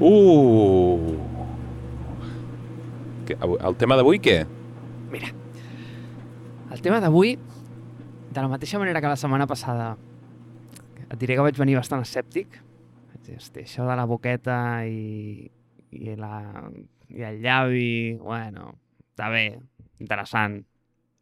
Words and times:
Uh! 0.00 0.96
El 3.36 3.76
tema 3.76 3.98
d'avui 4.00 4.18
què? 4.18 4.38
Mira, 5.12 5.28
el 6.72 6.80
tema 6.80 7.02
d'avui, 7.04 7.34
de 8.30 8.40
la 8.40 8.48
mateixa 8.48 8.80
manera 8.80 9.02
que 9.04 9.10
la 9.12 9.18
setmana 9.20 9.46
passada, 9.50 9.92
et 11.04 11.18
diré 11.20 11.36
que 11.36 11.44
vaig 11.44 11.58
venir 11.60 11.76
bastant 11.76 12.00
escèptic, 12.06 12.56
això 13.30 13.84
de 13.86 13.94
la 13.94 14.06
boqueta 14.08 14.56
i, 14.88 15.44
i, 15.92 16.16
la, 16.18 16.40
i 17.12 17.22
el 17.28 17.38
llavi, 17.44 18.16
bueno, 18.18 18.72
està 19.12 19.28
bé, 19.30 19.44
interessant, 20.00 20.62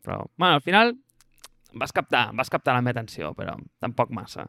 però, 0.07 0.23
bueno, 0.39 0.55
al 0.61 0.63
final 0.65 0.95
vas 1.75 1.93
captar, 1.93 2.29
vas 2.33 2.49
captar 2.49 2.79
la 2.79 2.85
meva 2.87 2.95
atenció, 2.95 3.35
però 3.37 3.59
tampoc 3.83 4.15
massa. 4.15 4.47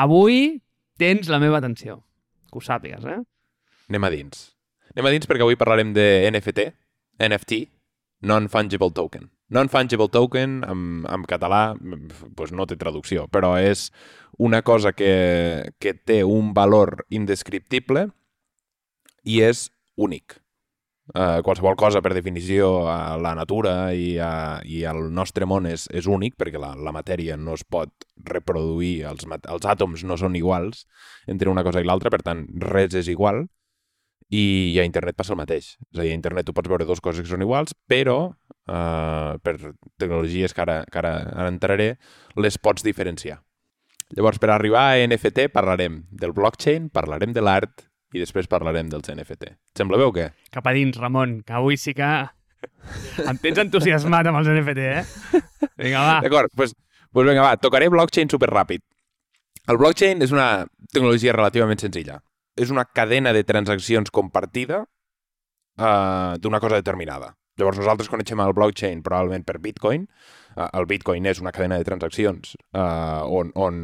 Avui 0.00 0.56
tens 0.98 1.28
la 1.28 1.38
meva 1.42 1.60
atenció, 1.60 2.00
que 2.48 2.58
ho 2.58 2.64
sàpigues, 2.64 3.04
eh? 3.04 3.20
Anem 3.90 4.06
a 4.06 4.10
dins. 4.14 4.42
Anem 4.94 5.08
a 5.08 5.10
dins 5.10 5.26
perquè 5.26 5.42
avui 5.42 5.58
parlarem 5.58 5.90
de 5.96 6.06
NFT, 6.30 6.70
NFT, 7.26 7.56
Non-Fungible 8.30 8.92
Token. 8.94 9.26
Non-Fungible 9.50 10.06
Token, 10.14 10.60
en, 10.62 10.84
en 11.10 11.24
català, 11.26 11.74
pues 12.38 12.52
no 12.54 12.68
té 12.70 12.78
traducció, 12.78 13.26
però 13.34 13.56
és 13.58 13.88
una 14.38 14.62
cosa 14.62 14.92
que, 14.94 15.74
que 15.82 15.94
té 15.94 16.20
un 16.22 16.54
valor 16.54 17.02
indescriptible 17.10 18.06
i 19.26 19.42
és 19.42 19.66
únic. 19.98 20.38
Uh, 21.10 21.42
qualsevol 21.42 21.74
cosa, 21.74 21.98
per 21.98 22.14
definició, 22.14 22.84
a 22.86 23.16
la 23.18 23.34
natura 23.34 23.90
i, 23.90 24.12
a, 24.22 24.60
i 24.62 24.84
el 24.86 25.08
nostre 25.10 25.48
món 25.50 25.66
és, 25.66 25.88
és 25.90 26.06
únic, 26.06 26.36
perquè 26.38 26.60
la, 26.62 26.76
la 26.78 26.94
matèria 26.94 27.34
no 27.34 27.58
es 27.58 27.66
pot 27.66 28.06
reproduir, 28.22 29.00
els, 29.10 29.26
els 29.26 29.66
àtoms 29.66 30.06
no 30.06 30.14
són 30.20 30.38
iguals 30.38 30.84
entre 31.26 31.50
una 31.50 31.66
cosa 31.66 31.82
i 31.82 31.88
l'altra, 31.88 32.14
per 32.14 32.22
tant, 32.22 32.46
res 32.70 32.94
és 32.94 33.10
igual, 33.10 33.48
i 34.30 34.78
a 34.78 34.86
internet 34.86 35.18
passa 35.18 35.34
el 35.34 35.40
mateix. 35.40 35.74
És 35.90 35.98
a 35.98 36.04
dir, 36.04 36.12
a 36.14 36.16
internet 36.16 36.46
tu 36.46 36.54
pots 36.54 36.70
veure 36.70 36.86
dues 36.86 37.02
coses 37.02 37.24
que 37.24 37.30
són 37.32 37.42
iguals, 37.42 37.74
però 37.90 38.18
uh, 38.30 39.36
per 39.42 39.56
tecnologies 39.98 40.54
que 40.54 40.62
ara, 40.62 40.80
que 40.86 41.00
ara, 41.02 41.14
entraré, 41.48 41.92
les 42.38 42.58
pots 42.62 42.86
diferenciar. 42.86 43.40
Llavors, 44.14 44.38
per 44.42 44.52
arribar 44.54 44.88
a 44.90 45.06
NFT 45.06 45.50
parlarem 45.54 46.04
del 46.10 46.34
blockchain, 46.34 46.88
parlarem 46.94 47.34
de 47.34 47.42
l'art 47.42 47.86
i 48.14 48.22
després 48.22 48.50
parlarem 48.50 48.88
dels 48.90 49.10
NFT. 49.10 49.50
Et 49.50 49.82
sembla 49.82 49.98
bé 49.98 50.06
o 50.06 50.14
què? 50.14 50.30
Cap 50.54 50.66
a 50.66 50.74
dins, 50.74 50.98
Ramon, 50.98 51.40
que 51.46 51.58
avui 51.58 51.78
sí 51.78 51.94
que 51.94 52.10
em 53.26 53.42
tens 53.42 53.60
entusiasmat 53.66 54.30
amb 54.30 54.42
els 54.42 54.50
NFT, 54.54 54.88
eh? 54.94 55.42
Vinga, 55.82 56.06
va. 56.06 56.16
D'acord, 56.22 56.50
doncs 56.50 56.58
pues, 56.58 56.78
pues 57.10 57.26
vinga, 57.26 57.46
va, 57.46 57.58
tocaré 57.58 57.90
blockchain 57.90 58.30
super 58.30 58.50
ràpid. 58.50 58.86
El 59.70 59.78
blockchain 59.78 60.22
és 60.26 60.34
una 60.34 60.66
tecnologia 60.90 61.34
relativament 61.34 61.78
senzilla 61.82 62.18
és 62.60 62.70
una 62.72 62.84
cadena 62.84 63.32
de 63.32 63.44
transaccions 63.48 64.12
compartida 64.12 64.82
uh, 64.84 66.36
d'una 66.40 66.60
cosa 66.60 66.80
determinada. 66.80 67.32
Llavors 67.60 67.80
nosaltres 67.80 68.08
coneixem 68.08 68.40
el 68.40 68.54
blockchain 68.56 69.02
probablement 69.04 69.44
per 69.44 69.58
Bitcoin. 69.60 70.06
Uh, 70.56 70.68
el 70.78 70.86
Bitcoin 70.90 71.26
és 71.30 71.40
una 71.40 71.52
cadena 71.54 71.78
de 71.78 71.86
transaccions 71.86 72.54
uh, 72.74 73.22
on, 73.28 73.52
on, 73.54 73.82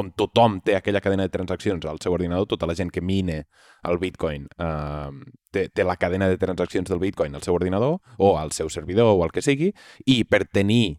on 0.00 0.12
tothom 0.18 0.58
té 0.64 0.74
aquella 0.76 1.02
cadena 1.04 1.26
de 1.28 1.32
transaccions 1.34 1.84
al 1.86 2.00
seu 2.02 2.16
ordinador, 2.16 2.48
tota 2.50 2.66
la 2.66 2.76
gent 2.78 2.90
que 2.94 3.04
mine 3.04 3.44
el 3.88 4.00
Bitcoin 4.02 4.48
uh, 4.58 5.12
té, 5.54 5.68
té 5.70 5.86
la 5.86 5.96
cadena 6.00 6.28
de 6.28 6.40
transaccions 6.40 6.90
del 6.90 7.02
Bitcoin 7.04 7.36
al 7.38 7.44
seu 7.46 7.54
ordinador 7.54 8.00
o 8.16 8.32
al 8.38 8.50
seu 8.56 8.72
servidor 8.72 9.14
o 9.14 9.22
el 9.24 9.34
que 9.34 9.44
sigui, 9.46 9.70
i 10.10 10.24
per 10.26 10.42
tenir 10.50 10.98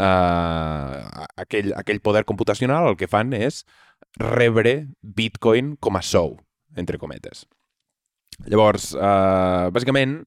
uh, 0.00 1.06
aquell, 1.38 1.70
aquell 1.78 2.02
poder 2.02 2.26
computacional 2.26 2.90
el 2.90 2.98
que 2.98 3.08
fan 3.10 3.36
és 3.38 3.62
rebre 4.18 4.80
Bitcoin 5.00 5.76
com 5.78 6.00
a 6.00 6.02
sou 6.02 6.34
entre 6.76 6.98
cometes. 6.98 7.46
Llavors, 8.44 8.90
eh, 8.94 9.68
bàsicament, 9.72 10.18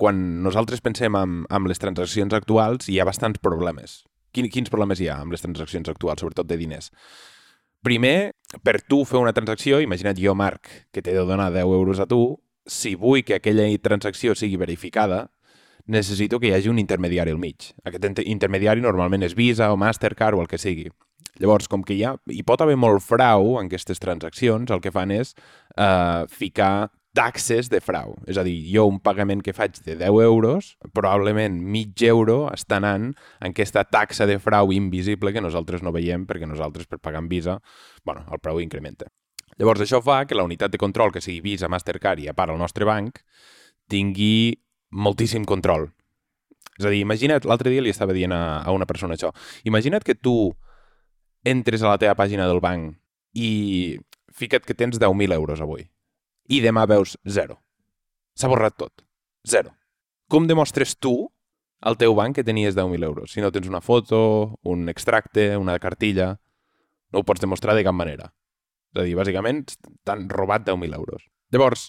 quan 0.00 0.20
nosaltres 0.44 0.80
pensem 0.80 1.16
en, 1.18 1.42
en 1.44 1.66
les 1.68 1.82
transaccions 1.82 2.32
actuals, 2.36 2.88
hi 2.88 3.00
ha 3.00 3.08
bastants 3.08 3.42
problemes. 3.42 4.00
Quin, 4.32 4.48
quins 4.48 4.70
problemes 4.72 5.00
hi 5.00 5.10
ha 5.10 5.18
amb 5.20 5.34
les 5.34 5.42
transaccions 5.44 5.90
actuals, 5.92 6.22
sobretot 6.22 6.48
de 6.48 6.56
diners? 6.56 6.88
Primer, 7.84 8.32
per 8.64 8.78
tu 8.82 9.02
fer 9.08 9.20
una 9.20 9.34
transacció, 9.36 9.80
imagina't 9.80 10.18
jo, 10.20 10.34
Marc, 10.36 10.68
que 10.92 11.02
t'he 11.02 11.16
de 11.16 11.26
donar 11.26 11.50
10 11.52 11.74
euros 11.76 12.00
a 12.00 12.06
tu, 12.08 12.38
si 12.66 12.94
vull 12.94 13.24
que 13.24 13.38
aquella 13.38 13.66
transacció 13.82 14.34
sigui 14.36 14.58
verificada, 14.60 15.30
necessito 15.90 16.38
que 16.38 16.50
hi 16.50 16.54
hagi 16.54 16.68
un 16.68 16.78
intermediari 16.78 17.32
al 17.32 17.40
mig. 17.40 17.72
Aquest 17.84 18.20
intermediari 18.24 18.84
normalment 18.84 19.24
és 19.26 19.34
Visa 19.34 19.72
o 19.72 19.78
Mastercard 19.80 20.38
o 20.38 20.44
el 20.44 20.48
que 20.48 20.60
sigui. 20.60 20.90
Llavors, 21.40 21.68
com 21.72 21.82
que 21.86 21.96
hi, 21.96 22.04
ha, 22.04 22.14
hi 22.28 22.42
pot 22.46 22.60
haver 22.60 22.76
molt 22.76 23.02
frau 23.02 23.56
en 23.60 23.70
aquestes 23.70 24.02
transaccions, 24.02 24.70
el 24.70 24.82
que 24.84 24.92
fan 24.92 25.12
és 25.14 25.32
eh, 25.76 26.26
ficar 26.28 26.90
taxes 27.16 27.70
de 27.70 27.80
frau. 27.82 28.14
És 28.30 28.38
a 28.38 28.44
dir, 28.46 28.54
jo 28.70 28.84
un 28.86 29.00
pagament 29.02 29.42
que 29.42 29.54
faig 29.56 29.80
de 29.86 29.96
10 29.98 30.20
euros, 30.26 30.74
probablement 30.94 31.56
mig 31.58 32.04
euro 32.06 32.44
està 32.52 32.78
anant 32.78 33.10
en 33.40 33.50
aquesta 33.50 33.84
taxa 33.88 34.28
de 34.30 34.38
frau 34.38 34.70
invisible 34.72 35.32
que 35.32 35.42
nosaltres 35.42 35.82
no 35.82 35.94
veiem 35.96 36.26
perquè 36.28 36.46
nosaltres 36.46 36.86
per 36.86 37.00
pagar 37.00 37.24
amb 37.24 37.32
Visa, 37.32 37.58
bueno, 38.04 38.26
el 38.30 38.42
preu 38.42 38.60
incrementa. 38.62 39.10
Llavors 39.58 39.82
això 39.84 40.00
fa 40.04 40.22
que 40.24 40.38
la 40.38 40.46
unitat 40.46 40.72
de 40.72 40.78
control, 40.80 41.12
que 41.12 41.20
sigui 41.20 41.42
Visa, 41.44 41.68
Mastercard 41.68 42.22
i 42.22 42.30
a 42.30 42.36
part 42.36 42.52
el 42.52 42.60
nostre 42.60 42.86
banc, 42.88 43.18
tingui 43.90 44.60
moltíssim 44.90 45.44
control. 45.44 45.90
És 46.78 46.86
a 46.86 46.92
dir, 46.92 47.02
imagina't, 47.02 47.44
l'altre 47.44 47.72
dia 47.72 47.82
li 47.84 47.92
estava 47.92 48.14
dient 48.16 48.32
a, 48.32 48.62
a 48.62 48.72
una 48.72 48.86
persona 48.88 49.18
això, 49.18 49.34
imagina't 49.68 50.06
que 50.06 50.14
tu 50.14 50.54
entres 51.44 51.82
a 51.82 51.92
la 51.92 51.98
teva 51.98 52.16
pàgina 52.18 52.46
del 52.48 52.60
banc 52.60 52.96
i 53.32 53.98
fica't 54.32 54.66
que 54.66 54.76
tens 54.76 54.98
10.000 55.00 55.34
euros 55.34 55.60
avui 55.60 55.86
i 56.50 56.60
demà 56.60 56.86
veus 56.90 57.16
zero. 57.24 57.60
S'ha 58.34 58.50
borrat 58.50 58.76
tot. 58.76 59.04
Zero. 59.46 59.72
Com 60.28 60.48
demostres 60.50 60.96
tu 60.98 61.30
al 61.80 61.96
teu 61.96 62.14
banc 62.14 62.36
que 62.36 62.44
tenies 62.44 62.76
10.000 62.76 63.06
euros? 63.06 63.32
Si 63.32 63.40
no 63.40 63.52
tens 63.52 63.68
una 63.68 63.80
foto, 63.80 64.58
un 64.62 64.88
extracte, 64.88 65.56
una 65.56 65.78
cartilla... 65.78 66.38
No 67.10 67.24
ho 67.24 67.26
pots 67.26 67.42
demostrar 67.42 67.74
de 67.74 67.82
cap 67.82 67.94
manera. 67.98 68.28
És 68.94 69.00
a 69.02 69.04
dir, 69.06 69.16
bàsicament, 69.18 69.64
t'han 70.06 70.28
robat 70.30 70.62
10.000 70.68 70.94
euros. 70.94 71.24
Llavors, 71.50 71.88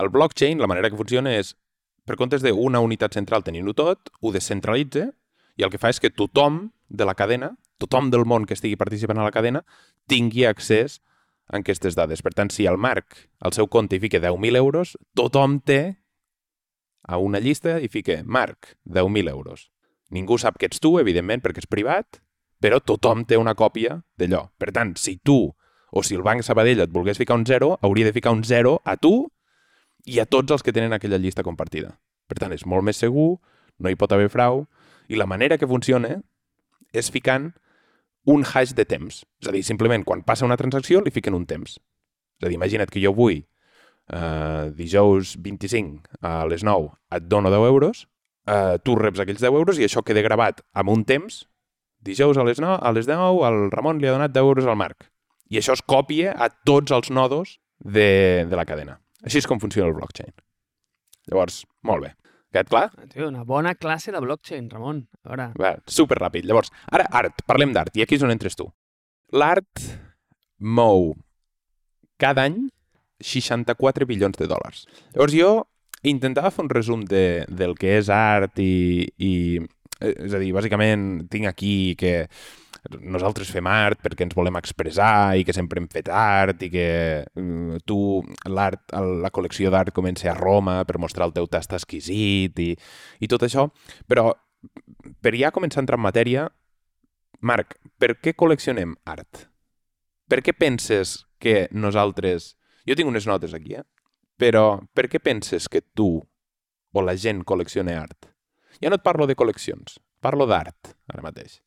el 0.00 0.08
blockchain, 0.08 0.62
la 0.64 0.68
manera 0.70 0.88
que 0.88 0.96
funciona 0.96 1.34
és, 1.36 1.50
per 2.08 2.16
comptes 2.16 2.40
d'una 2.40 2.80
unitat 2.80 3.12
central 3.12 3.44
tenint-ho 3.44 3.74
tot, 3.76 4.08
ho 4.20 4.32
descentralitza 4.32 5.10
i 5.60 5.66
el 5.66 5.68
que 5.68 5.80
fa 5.82 5.90
és 5.92 6.00
que 6.00 6.08
tothom 6.08 6.70
de 6.88 7.04
la 7.04 7.12
cadena 7.12 7.50
tothom 7.82 8.12
del 8.14 8.26
món 8.28 8.46
que 8.46 8.54
estigui 8.56 8.78
participant 8.78 9.18
a 9.18 9.26
la 9.26 9.34
cadena 9.34 9.64
tingui 10.10 10.46
accés 10.46 11.00
a 11.50 11.58
aquestes 11.60 11.98
dades. 11.98 12.22
Per 12.22 12.32
tant, 12.34 12.50
si 12.54 12.66
el 12.70 12.78
Marc 12.78 13.26
al 13.42 13.54
seu 13.56 13.68
compte 13.68 13.98
hi 13.98 14.02
fica 14.02 14.22
10.000 14.22 14.60
euros, 14.60 14.96
tothom 15.18 15.58
té 15.60 15.98
a 17.02 17.18
una 17.18 17.40
llista 17.42 17.80
i 17.82 17.90
fica 17.90 18.22
Marc, 18.24 18.76
10.000 18.86 19.30
euros. 19.30 19.70
Ningú 20.12 20.38
sap 20.38 20.58
que 20.60 20.68
ets 20.68 20.80
tu, 20.80 20.98
evidentment, 21.00 21.42
perquè 21.42 21.64
és 21.64 21.70
privat, 21.70 22.20
però 22.62 22.78
tothom 22.78 23.24
té 23.26 23.38
una 23.40 23.56
còpia 23.58 23.98
d'allò. 24.20 24.46
Per 24.60 24.70
tant, 24.70 24.94
si 25.00 25.16
tu 25.18 25.50
o 25.92 26.02
si 26.02 26.14
el 26.14 26.22
Banc 26.24 26.44
Sabadell 26.46 26.84
et 26.84 26.92
volgués 26.92 27.18
ficar 27.18 27.36
un 27.36 27.46
0, 27.48 27.78
hauria 27.82 28.06
de 28.06 28.14
ficar 28.14 28.32
un 28.32 28.44
0 28.44 28.78
a 28.84 28.96
tu 28.96 29.26
i 30.06 30.20
a 30.20 30.26
tots 30.26 30.54
els 30.54 30.62
que 30.62 30.72
tenen 30.72 30.92
aquella 30.92 31.18
llista 31.18 31.42
compartida. 31.42 31.98
Per 32.28 32.38
tant, 32.38 32.52
és 32.54 32.64
molt 32.66 32.86
més 32.86 33.00
segur, 33.02 33.42
no 33.78 33.90
hi 33.90 33.98
pot 33.98 34.12
haver 34.12 34.30
frau, 34.32 34.66
i 35.08 35.18
la 35.18 35.26
manera 35.26 35.58
que 35.58 35.68
funciona 35.68 36.20
és 36.92 37.10
ficant 37.12 37.50
un 38.24 38.44
hash 38.44 38.74
de 38.74 38.84
temps. 38.86 39.22
És 39.42 39.48
a 39.48 39.54
dir, 39.54 39.62
simplement 39.66 40.04
quan 40.04 40.22
passa 40.26 40.46
una 40.46 40.58
transacció 40.60 41.02
li 41.02 41.12
fiquen 41.14 41.34
un 41.34 41.46
temps. 41.46 41.76
És 41.76 42.46
a 42.46 42.48
dir, 42.48 42.56
imagina't 42.58 42.90
que 42.90 43.02
jo 43.02 43.14
vull 43.16 43.40
eh, 43.42 44.70
dijous 44.76 45.36
25 45.42 46.18
a 46.22 46.42
les 46.50 46.64
9 46.66 46.90
et 47.16 47.28
dono 47.28 47.50
10 47.50 47.68
euros, 47.70 48.06
eh, 48.46 48.78
tu 48.84 48.96
reps 48.98 49.22
aquells 49.22 49.42
10 49.42 49.50
euros 49.52 49.78
i 49.78 49.86
això 49.88 50.04
queda 50.06 50.24
gravat 50.24 50.62
amb 50.72 50.94
un 50.94 51.04
temps. 51.04 51.44
Dijous 52.02 52.38
a 52.38 52.44
les, 52.46 52.58
9, 52.58 52.80
a 52.82 52.92
les 52.92 53.06
10 53.06 53.42
el 53.48 53.70
Ramon 53.70 54.00
li 54.02 54.08
ha 54.10 54.16
donat 54.16 54.34
10 54.34 54.42
euros 54.42 54.66
al 54.66 54.78
Marc. 54.78 55.10
I 55.50 55.60
això 55.60 55.76
es 55.76 55.82
còpia 55.82 56.32
a 56.32 56.48
tots 56.50 56.90
els 56.94 57.10
nodos 57.10 57.58
de, 57.78 58.46
de 58.48 58.56
la 58.56 58.64
cadena. 58.66 58.98
Així 59.22 59.38
és 59.38 59.46
com 59.46 59.60
funciona 59.62 59.90
el 59.90 59.94
blockchain. 59.94 60.32
Llavors, 61.30 61.62
molt 61.86 62.02
bé. 62.02 62.14
Quedat 62.52 62.68
clar? 62.68 62.84
Tio, 63.08 63.30
una 63.30 63.46
bona 63.48 63.72
classe 63.80 64.12
de 64.12 64.20
blockchain, 64.20 64.68
Ramon. 64.68 64.98
A 65.24 65.30
veure... 65.32 65.46
Va, 65.56 65.72
super 65.88 66.18
ràpid. 66.20 66.44
Llavors, 66.44 66.68
ara 66.92 67.06
art, 67.08 67.40
parlem 67.48 67.72
d'art, 67.72 67.96
i 67.96 68.04
aquí 68.04 68.18
és 68.18 68.24
on 68.26 68.32
entres 68.34 68.58
tu. 68.58 68.66
L'art 69.32 69.86
mou 70.60 71.14
cada 72.20 72.44
any 72.44 72.66
64 73.24 74.04
bilions 74.10 74.36
de 74.36 74.50
dòlars. 74.50 74.84
Llavors 75.14 75.36
jo 75.38 75.52
intentava 76.12 76.50
fer 76.52 76.66
un 76.66 76.70
resum 76.74 77.06
de, 77.08 77.46
del 77.48 77.72
que 77.78 77.96
és 78.02 78.12
art 78.12 78.60
i, 78.60 79.08
i... 79.16 79.32
Eh, 80.02 80.12
és 80.26 80.36
a 80.36 80.42
dir, 80.42 80.52
bàsicament 80.52 81.30
tinc 81.32 81.48
aquí 81.48 81.94
que 81.96 82.26
nosaltres 82.90 83.50
fem 83.54 83.66
art 83.70 84.00
perquè 84.02 84.26
ens 84.26 84.34
volem 84.34 84.56
expressar 84.58 85.36
i 85.38 85.44
que 85.46 85.54
sempre 85.54 85.78
hem 85.78 85.86
fet 85.90 86.08
art 86.10 86.62
i 86.66 86.70
que 86.72 86.86
uh, 87.22 87.76
tu, 87.86 87.98
l'art, 88.50 88.90
la 88.92 89.30
col·lecció 89.30 89.70
d'art 89.70 89.94
comença 89.94 90.32
a 90.32 90.38
Roma 90.38 90.80
per 90.88 90.98
mostrar 90.98 91.28
el 91.28 91.36
teu 91.36 91.46
tast 91.46 91.76
exquisit 91.78 92.58
i, 92.58 92.72
i 93.22 93.30
tot 93.30 93.46
això, 93.46 93.68
però 94.10 94.32
per 95.22 95.34
ja 95.38 95.52
començar 95.54 95.80
a 95.80 95.84
entrar 95.86 95.98
en 95.98 96.06
matèria, 96.06 96.48
Marc, 97.42 97.74
per 97.98 98.16
què 98.22 98.36
col·leccionem 98.38 98.94
art? 99.10 99.48
Per 100.30 100.42
què 100.46 100.54
penses 100.54 101.22
que 101.42 101.66
nosaltres... 101.74 102.54
Jo 102.86 102.94
tinc 102.98 103.10
unes 103.10 103.26
notes 103.30 103.54
aquí, 103.54 103.74
eh? 103.78 103.82
Però 104.38 104.82
per 104.94 105.08
què 105.10 105.20
penses 105.22 105.68
que 105.70 105.82
tu 105.82 106.16
o 106.18 107.02
la 107.02 107.14
gent 107.18 107.42
col·lecciona 107.46 107.98
art? 107.98 108.30
Ja 108.82 108.90
no 108.90 108.98
et 108.98 109.06
parlo 109.06 109.26
de 109.26 109.36
col·leccions, 109.38 109.98
parlo 110.22 110.46
d'art 110.50 110.94
ara 111.10 111.26
mateix. 111.26 111.60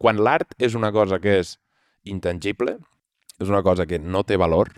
Quan 0.00 0.20
l'art 0.22 0.56
és 0.58 0.74
una 0.74 0.90
cosa 0.92 1.20
que 1.22 1.38
és 1.42 1.54
intangible, 2.04 2.78
és 3.40 3.50
una 3.50 3.62
cosa 3.62 3.86
que 3.86 3.98
no 3.98 4.24
té 4.26 4.38
valor, 4.40 4.72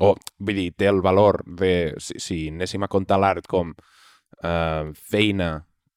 o, 0.00 0.14
vull 0.38 0.58
dir, 0.60 0.70
té 0.76 0.88
el 0.90 1.00
valor 1.04 1.42
de, 1.46 1.94
si, 2.02 2.18
si 2.20 2.38
anéssim 2.52 2.84
a 2.84 2.90
comptar 2.92 3.18
l'art 3.20 3.46
com 3.48 3.72
eh, 4.42 4.92
feina 4.92 5.50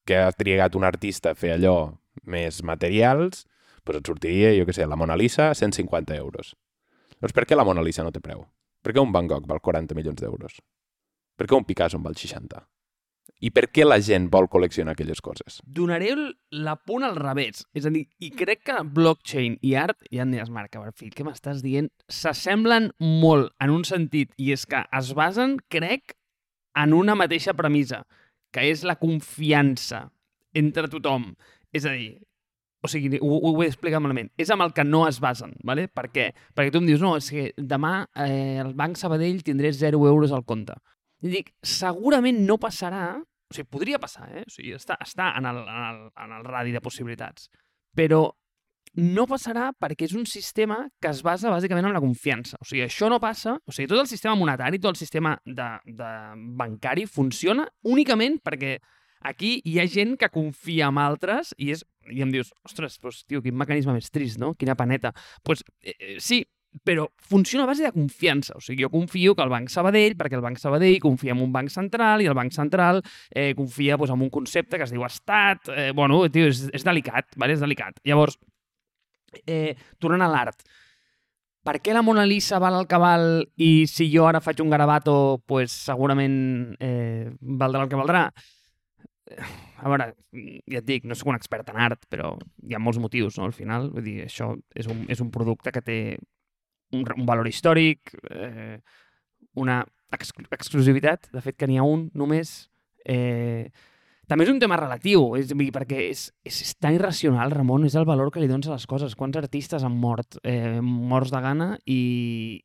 que 0.07 0.19
ha 0.23 0.31
trigat 0.31 0.77
un 0.79 0.87
artista 0.87 1.33
a 1.33 1.37
fer 1.37 1.55
allò 1.55 1.91
més 2.23 2.63
materials, 2.63 3.45
doncs 3.89 3.99
et 4.03 4.09
sortiria, 4.11 4.49
jo 4.53 4.65
què 4.67 4.75
sé, 4.75 4.85
la 4.85 4.97
Mona 4.99 5.17
Lisa, 5.17 5.49
150 5.57 6.15
euros. 6.17 6.53
Doncs 7.19 7.33
per 7.35 7.45
què 7.49 7.57
la 7.57 7.65
Mona 7.65 7.83
Lisa 7.83 8.05
no 8.05 8.13
té 8.13 8.21
preu? 8.21 8.45
Per 8.85 8.93
què 8.93 9.01
un 9.01 9.11
Van 9.11 9.27
Gogh 9.27 9.47
val 9.49 9.59
40 9.59 9.97
milions 9.97 10.21
d'euros? 10.21 10.59
Per 11.35 11.47
què 11.47 11.57
un 11.57 11.65
Picasso 11.65 11.97
en 11.97 12.05
val 12.05 12.15
60? 12.15 12.61
I 13.39 13.53
per 13.55 13.69
què 13.71 13.85
la 13.85 14.01
gent 14.03 14.27
vol 14.31 14.49
col·leccionar 14.51 14.97
aquelles 14.97 15.21
coses? 15.23 15.61
Donaré 15.63 16.11
la 16.51 16.75
punt 16.75 17.05
al 17.07 17.15
revés. 17.15 17.63
És 17.71 17.87
a 17.87 17.91
dir, 17.93 18.03
i 18.19 18.31
crec 18.35 18.65
que 18.67 18.77
blockchain 18.83 19.55
i 19.63 19.75
art, 19.79 20.01
ja 20.11 20.25
em 20.25 20.33
diràs, 20.35 20.51
Marc, 20.51 20.75
Barfill, 20.75 21.13
què 21.15 21.23
m'estàs 21.23 21.63
dient? 21.63 21.87
S'assemblen 22.11 22.91
molt 22.99 23.53
en 23.63 23.71
un 23.71 23.85
sentit, 23.87 24.33
i 24.35 24.51
és 24.55 24.67
que 24.67 24.83
es 24.99 25.13
basen, 25.15 25.55
crec, 25.71 26.17
en 26.79 26.95
una 26.97 27.15
mateixa 27.15 27.55
premissa, 27.55 28.03
que 28.51 28.65
és 28.67 28.83
la 28.83 28.99
confiança 28.99 30.09
entre 30.57 30.91
tothom. 30.91 31.31
És 31.71 31.87
a 31.87 31.95
dir, 31.95 32.17
o 32.83 32.91
sigui, 32.91 33.19
ho, 33.23 33.39
ho 33.39 33.55
he 33.63 33.67
explicat 33.69 34.03
malament, 34.03 34.33
és 34.39 34.51
amb 34.51 34.63
el 34.67 34.75
que 34.75 34.83
no 34.83 35.05
es 35.07 35.19
basen, 35.23 35.55
¿vale? 35.63 35.87
Per 35.87 36.09
què? 36.11 36.29
Perquè 36.55 36.75
tu 36.75 36.83
em 36.83 36.87
dius, 36.87 37.03
no, 37.03 37.15
és 37.19 37.31
que 37.31 37.49
demà 37.55 38.01
eh, 38.15 38.59
el 38.59 38.73
Banc 38.75 38.99
Sabadell 38.99 39.43
tindré 39.47 39.71
0 39.75 39.99
euros 40.11 40.35
al 40.35 40.45
compte. 40.47 40.75
I 41.25 41.31
dic, 41.33 41.53
segurament 41.65 42.43
no 42.47 42.59
passarà, 42.61 43.17
o 43.19 43.55
sigui, 43.55 43.69
podria 43.71 43.99
passar, 43.99 44.29
eh? 44.31 44.45
O 44.45 44.53
sigui, 44.53 44.75
està, 44.77 44.97
està 45.03 45.33
en, 45.39 45.47
el, 45.49 45.63
en, 45.65 45.87
el, 45.89 46.03
en 46.25 46.35
el 46.37 46.45
radi 46.47 46.75
de 46.75 46.81
possibilitats. 46.85 47.49
Però 47.97 48.27
no 48.99 49.25
passarà 49.29 49.69
perquè 49.77 50.07
és 50.07 50.15
un 50.17 50.25
sistema 50.29 50.79
que 51.01 51.09
es 51.11 51.21
basa 51.25 51.51
bàsicament 51.51 51.89
en 51.89 51.95
la 51.95 52.01
confiança. 52.03 52.57
O 52.61 52.67
sigui, 52.67 52.83
això 52.85 53.09
no 53.11 53.19
passa... 53.21 53.57
O 53.65 53.75
sigui, 53.75 53.89
tot 53.91 54.01
el 54.01 54.09
sistema 54.09 54.35
monetari, 54.39 54.79
tot 54.81 54.95
el 54.95 54.99
sistema 54.99 55.35
de, 55.45 55.67
de 55.85 56.13
bancari 56.57 57.05
funciona 57.09 57.67
únicament 57.85 58.39
perquè 58.45 58.77
aquí 59.29 59.57
hi 59.67 59.77
ha 59.79 59.87
gent 59.91 60.15
que 60.19 60.31
confia 60.33 60.89
en 60.89 60.99
altres 61.01 61.53
i, 61.57 61.71
és, 61.75 61.83
i 62.09 62.23
em 62.23 62.31
dius, 62.33 62.53
ostres, 62.65 62.97
doncs, 63.03 63.25
tio, 63.27 63.43
quin 63.45 63.57
mecanisme 63.59 63.93
més 63.97 64.09
trist, 64.13 64.39
no? 64.41 64.53
Quina 64.57 64.77
paneta. 64.79 65.13
Doncs 65.13 65.43
pues, 65.45 65.65
eh, 65.83 65.95
eh, 65.97 66.17
sí, 66.23 66.43
però 66.83 67.07
funciona 67.17 67.63
a 67.63 67.67
base 67.67 67.83
de 67.83 67.91
confiança. 67.91 68.55
O 68.57 68.61
sigui, 68.61 68.83
jo 68.83 68.91
confio 68.93 69.35
que 69.35 69.43
el 69.43 69.51
Banc 69.51 69.71
Sabadell, 69.73 70.15
perquè 70.17 70.37
el 70.37 70.45
Banc 70.45 70.59
Sabadell 70.61 70.99
confia 71.01 71.33
en 71.33 71.41
un 71.43 71.53
banc 71.53 71.71
central 71.73 72.21
i 72.21 72.29
el 72.29 72.37
Banc 72.37 72.53
Central 72.55 73.01
eh, 73.31 73.53
confia 73.57 73.97
doncs, 73.97 74.13
en 74.13 74.27
un 74.27 74.33
concepte 74.33 74.77
que 74.77 74.85
es 74.85 74.93
diu 74.93 75.05
estat. 75.07 75.71
Eh, 75.75 75.91
bueno, 75.95 76.21
tio, 76.29 76.49
és, 76.49 76.67
és 76.73 76.85
delicat, 76.85 77.33
vale? 77.37 77.57
és 77.57 77.63
delicat. 77.63 77.99
Llavors, 78.05 78.37
eh, 79.45 79.75
tornant 79.99 80.25
a 80.25 80.29
l'art, 80.31 80.63
per 81.65 81.79
què 81.83 81.93
la 81.93 82.03
Mona 82.05 82.23
Lisa 82.25 82.59
val 82.61 82.77
el 82.79 82.87
que 82.89 82.97
val 83.01 83.25
i 83.59 83.85
si 83.89 84.07
jo 84.13 84.25
ara 84.29 84.39
faig 84.41 84.61
un 84.63 84.71
garabato, 84.71 85.41
pues, 85.45 85.73
segurament 85.89 86.77
eh, 86.79 87.29
valdrà 87.41 87.83
el 87.83 87.91
que 87.91 87.99
valdrà? 87.99 88.23
A 89.79 89.91
veure, 89.91 90.09
ja 90.65 90.79
et 90.79 90.87
dic, 90.87 91.05
no 91.05 91.15
sóc 91.15 91.29
un 91.29 91.37
expert 91.37 91.69
en 91.69 91.77
art, 91.77 92.07
però 92.09 92.31
hi 92.65 92.73
ha 92.73 92.81
molts 92.81 92.97
motius, 93.03 93.37
no? 93.37 93.45
Al 93.45 93.53
final, 93.53 93.91
vull 93.93 94.07
dir, 94.07 94.23
això 94.25 94.53
és 94.75 94.89
un, 94.89 95.03
és 95.11 95.21
un 95.21 95.29
producte 95.35 95.73
que 95.75 95.83
té 95.85 95.99
un, 96.93 97.05
un 97.15 97.25
valor 97.27 97.47
històric, 97.47 98.15
eh, 98.31 98.79
una 99.55 99.81
ex 100.15 100.31
exclusivitat, 100.51 101.29
de 101.31 101.41
fet 101.41 101.55
que 101.57 101.67
n'hi 101.69 101.77
ha 101.77 101.83
un 101.85 102.07
només. 102.17 102.69
Eh, 103.05 103.69
també 104.29 104.45
és 104.45 104.51
un 104.51 104.59
tema 104.61 104.77
relatiu, 104.77 105.35
és, 105.39 105.49
dir, 105.49 105.69
perquè 105.73 106.03
és, 106.11 106.27
és, 106.45 106.61
és 106.65 106.73
tan 106.77 106.93
irracional, 106.93 107.49
Ramon, 107.55 107.85
és 107.89 107.95
el 107.97 108.05
valor 108.05 108.29
que 108.31 108.41
li 108.41 108.49
dones 108.49 108.69
a 108.69 108.75
les 108.75 108.85
coses. 108.89 109.15
Quants 109.17 109.37
artistes 109.41 109.83
han 109.85 109.95
mort, 109.97 110.37
eh, 110.43 110.79
morts 110.81 111.31
de 111.33 111.41
gana, 111.41 111.69
i, 111.89 112.61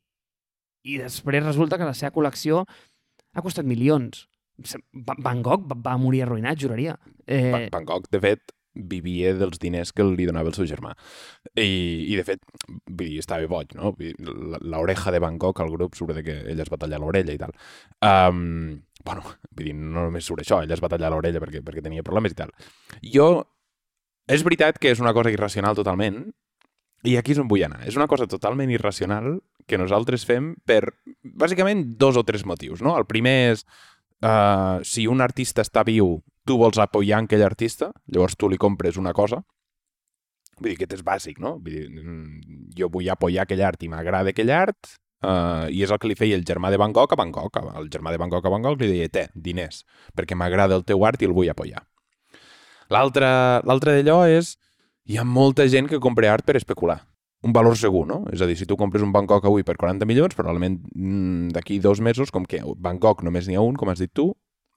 i 0.85 0.97
després 1.01 1.43
resulta 1.45 1.79
que 1.81 1.87
la 1.89 1.95
seva 1.97 2.13
col·lecció 2.13 2.63
ha 3.33 3.41
costat 3.45 3.65
milions. 3.65 4.27
Va- 4.93 5.17
Van 5.19 5.41
Gogh 5.43 5.65
va, 5.73 5.97
morir 5.99 6.21
arruïnat, 6.23 6.57
juraria. 6.61 6.93
Eh, 7.27 7.49
Van 7.73 7.85
Gogh, 7.89 8.05
de 8.13 8.21
fet, 8.23 8.54
vivia 8.75 9.33
dels 9.37 9.59
diners 9.61 9.93
que 9.95 10.05
li 10.05 10.27
donava 10.27 10.51
el 10.51 10.57
seu 10.57 10.67
germà. 10.69 10.93
I, 11.55 12.11
i 12.11 12.15
de 12.19 12.25
fet, 12.27 12.43
vull 12.67 13.07
dir, 13.07 13.19
estava 13.23 13.47
boig, 13.49 13.75
no? 13.77 13.95
L'oreja 14.61 15.13
de 15.15 15.19
Gogh, 15.19 15.61
al 15.61 15.71
grup, 15.71 15.95
surt 15.95 16.15
de 16.15 16.23
que 16.23 16.37
ell 16.51 16.61
es 16.61 16.71
va 16.71 16.79
tallar 16.81 16.99
l'orella 16.99 17.33
i 17.33 17.41
tal. 17.41 17.55
Um, 18.03 18.81
bueno, 19.05 19.23
vull 19.51 19.71
dir, 19.71 19.75
no 19.75 20.07
només 20.07 20.25
surt 20.25 20.43
això, 20.43 20.61
ell 20.63 20.71
es 20.71 20.83
va 20.83 20.91
tallar 20.91 21.11
l'orella 21.11 21.41
perquè, 21.43 21.63
perquè 21.65 21.83
tenia 21.83 22.03
problemes 22.03 22.35
i 22.35 22.39
tal. 22.39 22.51
Jo, 23.01 23.29
és 24.27 24.43
veritat 24.43 24.79
que 24.81 24.91
és 24.91 25.01
una 25.03 25.13
cosa 25.13 25.31
irracional 25.31 25.77
totalment, 25.77 26.25
i 27.05 27.17
aquí 27.19 27.35
és 27.35 27.41
on 27.41 27.49
vull 27.49 27.63
anar. 27.65 27.83
És 27.85 27.97
una 27.99 28.07
cosa 28.09 28.27
totalment 28.27 28.71
irracional 28.73 29.39
que 29.69 29.77
nosaltres 29.77 30.25
fem 30.25 30.53
per, 30.65 30.95
bàsicament, 31.23 31.83
dos 32.01 32.17
o 32.17 32.23
tres 32.25 32.45
motius, 32.45 32.81
no? 32.85 32.95
El 32.97 33.05
primer 33.09 33.35
és, 33.53 33.65
uh, 34.25 34.81
si 34.85 35.05
un 35.09 35.21
artista 35.21 35.65
està 35.65 35.85
viu, 35.85 36.17
tu 36.45 36.57
vols 36.61 36.79
apoyar 36.81 37.23
aquell 37.23 37.43
artista, 37.45 37.91
llavors 38.07 38.37
tu 38.37 38.49
li 38.49 38.59
compres 38.61 38.99
una 39.01 39.13
cosa, 39.13 39.41
vull 40.59 40.71
dir, 40.71 40.77
aquest 40.77 40.99
és 40.99 41.03
bàsic, 41.05 41.39
no? 41.43 41.57
Vull 41.63 41.73
dir, 41.73 41.87
mm, 41.89 42.69
jo 42.77 42.89
vull 42.91 43.09
apoyar 43.09 43.43
aquell 43.45 43.63
art 43.65 43.83
i 43.83 43.89
m'agrada 43.91 44.31
aquell 44.31 44.51
art, 44.51 44.95
uh, 45.25 45.67
i 45.69 45.83
és 45.83 45.91
el 45.91 45.99
que 45.99 46.07
li 46.07 46.15
feia 46.15 46.37
el 46.37 46.45
germà 46.47 46.71
de 46.71 46.77
Van 46.77 46.93
Gogh 46.93 47.13
a 47.13 47.19
Van 47.19 47.31
Gogh. 47.31 47.59
El 47.75 47.89
germà 47.89 48.11
de 48.11 48.21
Van 48.21 48.29
Gogh 48.29 48.45
a 48.45 48.53
Van 48.53 48.61
Gogh 48.61 48.79
li 48.81 48.91
deia, 48.93 49.09
té, 49.09 49.27
diners, 49.35 49.83
perquè 50.15 50.37
m'agrada 50.37 50.75
el 50.75 50.85
teu 50.85 51.03
art 51.05 51.21
i 51.21 51.25
el 51.25 51.33
vull 51.33 51.49
apoyar. 51.49 51.83
L'altre 52.89 53.97
d'allò 53.97 54.21
és, 54.29 54.55
hi 55.05 55.17
ha 55.17 55.25
molta 55.25 55.67
gent 55.67 55.89
que 55.89 55.99
compra 55.99 56.31
art 56.31 56.45
per 56.45 56.55
especular. 56.57 57.01
Un 57.45 57.53
valor 57.53 57.75
segur, 57.77 58.07
no? 58.07 58.23
És 58.33 58.41
a 58.41 58.47
dir, 58.49 58.55
si 58.57 58.65
tu 58.65 58.77
compres 58.77 59.03
un 59.03 59.11
Gogh 59.11 59.45
avui 59.45 59.63
per 59.63 59.75
40 59.77 60.05
milions, 60.05 60.33
probablement 60.33 60.79
mm, 60.95 61.49
d'aquí 61.53 61.79
dos 61.79 61.99
mesos, 62.01 62.31
com 62.31 62.45
que 62.45 62.61
Gogh 62.61 63.23
només 63.23 63.47
n'hi 63.47 63.55
ha 63.55 63.61
un, 63.61 63.75
com 63.75 63.89
has 63.89 63.99
dit 63.99 64.11
tu, 64.13 64.33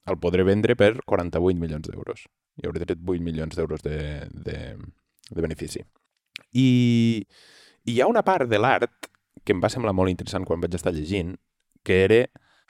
el 0.09 0.19
podré 0.21 0.45
vendre 0.47 0.77
per 0.79 0.95
48 1.05 1.61
milions 1.61 1.89
d'euros. 1.89 2.25
I 2.59 2.67
hauré 2.67 2.85
tret 2.85 2.99
8 2.99 3.23
milions 3.25 3.57
d'euros 3.57 3.85
de, 3.85 3.99
de, 4.33 4.59
de 5.31 5.45
benefici. 5.45 5.85
I, 6.53 6.69
I 7.85 7.95
hi 7.95 8.01
ha 8.01 8.09
una 8.11 8.25
part 8.27 8.49
de 8.51 8.61
l'art 8.61 9.11
que 9.45 9.55
em 9.55 9.63
va 9.63 9.71
semblar 9.73 9.95
molt 9.97 10.13
interessant 10.13 10.47
quan 10.49 10.61
vaig 10.61 10.75
estar 10.77 10.93
llegint, 10.93 11.37
que 11.85 12.03
era 12.05 12.23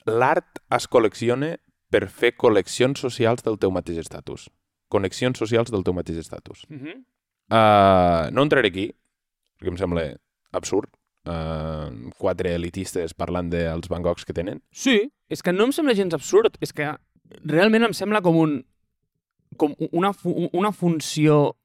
l'art 0.09 0.61
es 0.75 0.87
col·lecciona 0.91 1.57
per 1.91 2.07
fer 2.13 2.35
col·leccions 2.37 3.01
socials 3.01 3.45
del 3.45 3.59
teu 3.61 3.73
mateix 3.75 4.01
estatus. 4.05 4.49
Connexions 4.93 5.41
socials 5.41 5.73
del 5.73 5.85
teu 5.85 5.97
mateix 5.97 6.19
estatus. 6.19 6.65
uh 6.71 6.77
-huh. 6.77 6.99
Uh, 7.49 8.29
no 8.31 8.43
entraré 8.45 8.69
aquí, 8.69 8.91
perquè 9.59 9.73
em 9.73 9.79
sembla 9.81 10.03
absurd. 10.53 10.91
Uh, 11.29 12.09
quatre 12.17 12.55
elitistes 12.55 13.13
parlant 13.13 13.51
dels 13.51 13.89
Van 13.89 14.03
Goghs 14.03 14.25
que 14.25 14.33
tenen. 14.33 14.63
Sí, 14.71 15.11
és 15.29 15.43
que 15.43 15.53
no 15.53 15.65
em 15.65 15.73
sembla 15.73 15.95
gens 15.95 16.15
absurd, 16.15 16.57
és 16.61 16.73
que 16.73 16.95
realment 17.45 17.89
em 17.89 17.97
sembla 17.97 18.23
com 18.25 18.37
un 18.41 18.59
com 19.59 19.75
una, 19.91 20.13
una 20.53 20.73
funció 20.73 21.57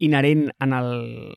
inherent 0.00 0.48
en 0.58 0.72
el, 0.72 0.90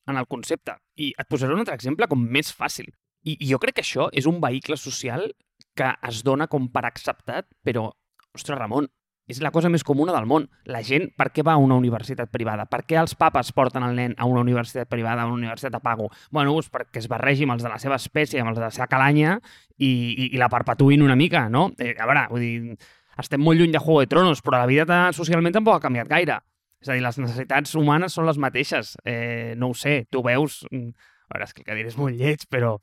en 0.07 0.17
el 0.17 0.27
concepte. 0.31 0.77
I 0.95 1.11
et 1.19 1.29
posaré 1.29 1.53
un 1.53 1.61
altre 1.63 1.75
exemple 1.75 2.07
com 2.09 2.23
més 2.23 2.53
fàcil. 2.55 2.89
I, 3.23 3.35
I 3.35 3.51
jo 3.51 3.59
crec 3.61 3.77
que 3.77 3.85
això 3.85 4.09
és 4.15 4.27
un 4.29 4.39
vehicle 4.43 4.79
social 4.79 5.29
que 5.77 5.89
es 6.07 6.23
dona 6.23 6.47
com 6.47 6.69
per 6.71 6.85
acceptat, 6.87 7.47
però, 7.65 7.89
ostres, 8.33 8.57
Ramon, 8.59 8.87
és 9.27 9.39
la 9.39 9.53
cosa 9.55 9.69
més 9.71 9.85
comuna 9.87 10.13
del 10.15 10.27
món. 10.27 10.49
La 10.69 10.81
gent, 10.83 11.07
per 11.17 11.29
què 11.33 11.45
va 11.45 11.55
a 11.55 11.61
una 11.61 11.77
universitat 11.79 12.31
privada? 12.31 12.65
Per 12.69 12.81
què 12.87 12.97
els 12.99 13.15
papes 13.19 13.53
porten 13.55 13.85
el 13.87 13.95
nen 13.95 14.15
a 14.17 14.27
una 14.29 14.43
universitat 14.43 14.89
privada, 14.91 15.23
a 15.23 15.29
una 15.29 15.39
universitat 15.39 15.77
a 15.79 15.83
pago? 15.83 16.09
Bueno, 16.31 16.55
doncs 16.55 16.69
perquè 16.73 16.99
es 17.03 17.07
barregi 17.11 17.47
amb 17.47 17.55
els 17.55 17.63
de 17.63 17.71
la 17.71 17.79
seva 17.79 17.99
espècie, 17.99 18.41
amb 18.43 18.51
els 18.51 18.59
de 18.59 18.65
la 18.67 18.73
seva 18.75 18.89
calanya 18.91 19.37
i, 19.77 19.87
i, 19.87 20.27
i 20.33 20.41
la 20.41 20.51
perpetuïn 20.51 21.05
una 21.05 21.15
mica, 21.19 21.47
no? 21.49 21.69
Eh, 21.79 21.95
a 21.95 22.09
veure, 22.09 22.27
vull 22.33 22.43
dir, 22.43 22.77
estem 23.19 23.41
molt 23.41 23.59
lluny 23.59 23.71
de 23.73 23.79
Juego 23.79 24.01
de 24.01 24.07
Tronos, 24.11 24.41
però 24.41 24.59
la 24.63 24.69
vida 24.69 25.11
socialment 25.13 25.53
tampoc 25.53 25.77
ha 25.77 25.85
canviat 25.87 26.09
gaire. 26.09 26.39
És 26.83 26.89
a 26.89 26.95
dir, 26.97 27.03
les 27.05 27.17
necessitats 27.21 27.75
humanes 27.79 28.13
són 28.17 28.25
les 28.27 28.37
mateixes. 28.37 28.95
Eh, 29.05 29.53
no 29.57 29.69
ho 29.71 29.73
sé, 29.77 30.05
tu 30.11 30.23
veus... 30.25 30.63
mm, 30.71 30.89
A 31.33 31.37
veure, 31.37 31.45
és 31.47 31.53
que 31.55 31.61
el 31.63 31.65
que 31.65 31.75
diré 31.77 31.87
és 31.89 31.97
molt 31.97 32.17
lleig, 32.19 32.43
però 32.51 32.75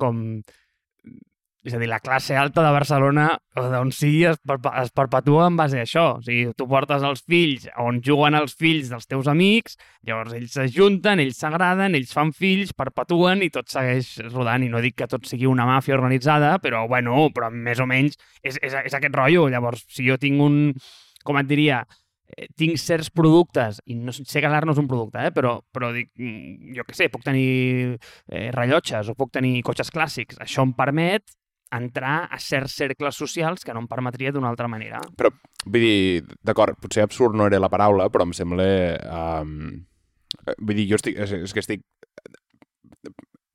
com... 0.00 0.40
És 1.66 1.74
a 1.74 1.80
dir, 1.82 1.88
la 1.90 1.98
classe 1.98 2.36
alta 2.38 2.62
de 2.62 2.70
Barcelona, 2.70 3.24
d'on 3.56 3.88
sigui, 3.90 4.20
es, 4.30 4.36
perpe- 4.46 4.70
es 4.84 4.92
perpetua 4.94 5.48
en 5.50 5.56
base 5.58 5.80
a 5.80 5.82
això. 5.82 6.04
O 6.20 6.22
sigui, 6.22 6.52
tu 6.54 6.68
portes 6.70 7.02
els 7.02 7.24
fills 7.26 7.66
on 7.82 7.98
juguen 8.06 8.38
els 8.38 8.54
fills 8.54 8.92
dels 8.92 9.08
teus 9.10 9.26
amics, 9.32 9.74
llavors 10.06 10.36
ells 10.38 10.54
s'ajunten, 10.54 11.24
ells 11.24 11.40
s'agraden, 11.42 11.98
ells 11.98 12.14
fan 12.14 12.30
fills, 12.36 12.70
perpetuen 12.76 13.42
i 13.42 13.50
tot 13.50 13.66
segueix 13.72 14.12
rodant. 14.28 14.62
I 14.62 14.70
no 14.70 14.84
dic 14.84 14.94
que 15.02 15.10
tot 15.10 15.26
sigui 15.26 15.50
una 15.50 15.66
màfia 15.66 15.98
organitzada, 15.98 16.54
però, 16.62 16.84
bueno, 16.86 17.26
però 17.34 17.50
més 17.50 17.82
o 17.82 17.88
menys 17.90 18.14
és, 18.42 18.60
és, 18.62 18.78
és 18.86 18.94
aquest 18.94 19.18
rotllo. 19.18 19.48
Llavors, 19.50 19.82
si 19.90 20.06
jo 20.06 20.20
tinc 20.22 20.40
un... 20.46 20.60
Com 21.26 21.40
et 21.42 21.48
diria? 21.50 21.80
eh, 22.36 22.46
tinc 22.58 22.78
certs 22.82 23.10
productes, 23.14 23.80
i 23.86 23.94
no 23.98 24.14
sé 24.14 24.40
que 24.42 24.50
l'art 24.50 24.66
no 24.66 24.74
és 24.74 24.80
un 24.82 24.88
producte, 24.90 25.22
eh, 25.28 25.32
però, 25.34 25.56
però 25.74 25.92
dic, 25.94 26.12
mm, 26.18 26.74
jo 26.78 26.86
què 26.86 26.96
sé, 26.98 27.08
puc 27.12 27.22
tenir 27.26 27.96
eh, 28.30 28.48
rellotges 28.54 29.10
o 29.10 29.14
puc 29.18 29.30
tenir 29.34 29.60
cotxes 29.66 29.92
clàssics. 29.94 30.38
Això 30.42 30.64
em 30.66 30.72
permet 30.76 31.22
entrar 31.74 32.28
a 32.30 32.38
certs 32.38 32.76
cercles 32.78 33.18
socials 33.18 33.64
que 33.64 33.74
no 33.74 33.82
em 33.82 33.90
permetria 33.90 34.32
d'una 34.32 34.50
altra 34.52 34.68
manera. 34.70 35.00
Però, 35.18 35.32
vull 35.66 35.82
dir, 35.82 36.22
d'acord, 36.46 36.78
potser 36.82 37.04
absurd 37.04 37.36
no 37.36 37.48
era 37.50 37.60
la 37.62 37.72
paraula, 37.72 38.08
però 38.12 38.26
em 38.28 38.34
sembla... 38.36 38.68
Um, 39.10 39.84
vull 40.60 40.78
dir, 40.78 40.88
jo 40.92 41.00
estic... 41.00 41.18
És, 41.18 41.34
és 41.48 41.54
que 41.54 41.64
estic... 41.64 41.84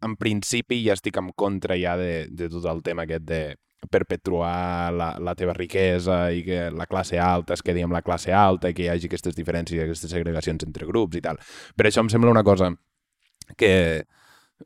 En 0.01 0.15
principi 0.17 0.79
ja 0.81 0.95
estic 0.97 1.19
en 1.21 1.29
contra 1.37 1.77
ja 1.77 1.93
de, 1.99 2.25
de 2.33 2.47
tot 2.49 2.65
el 2.65 2.81
tema 2.81 3.05
aquest 3.05 3.27
de 3.29 3.41
perpetuar 3.91 4.93
la, 4.93 5.11
la 5.21 5.33
teva 5.37 5.53
riquesa 5.53 6.31
i 6.33 6.43
que 6.45 6.69
la 6.73 6.87
classe 6.89 7.19
alta 7.21 7.55
es 7.57 7.63
quedi 7.65 7.83
amb 7.85 7.93
la 7.93 8.03
classe 8.05 8.33
alta 8.33 8.69
i 8.69 8.77
que 8.77 8.85
hi 8.85 8.89
hagi 8.93 9.09
aquestes 9.09 9.37
diferències 9.37 9.79
i 9.79 9.83
aquestes 9.83 10.13
segregacions 10.13 10.65
entre 10.65 10.87
grups 10.89 11.17
i 11.17 11.21
tal. 11.25 11.37
Per 11.75 11.87
això 11.87 12.01
em 12.01 12.09
sembla 12.13 12.33
una 12.33 12.45
cosa 12.45 12.71
que 13.57 13.71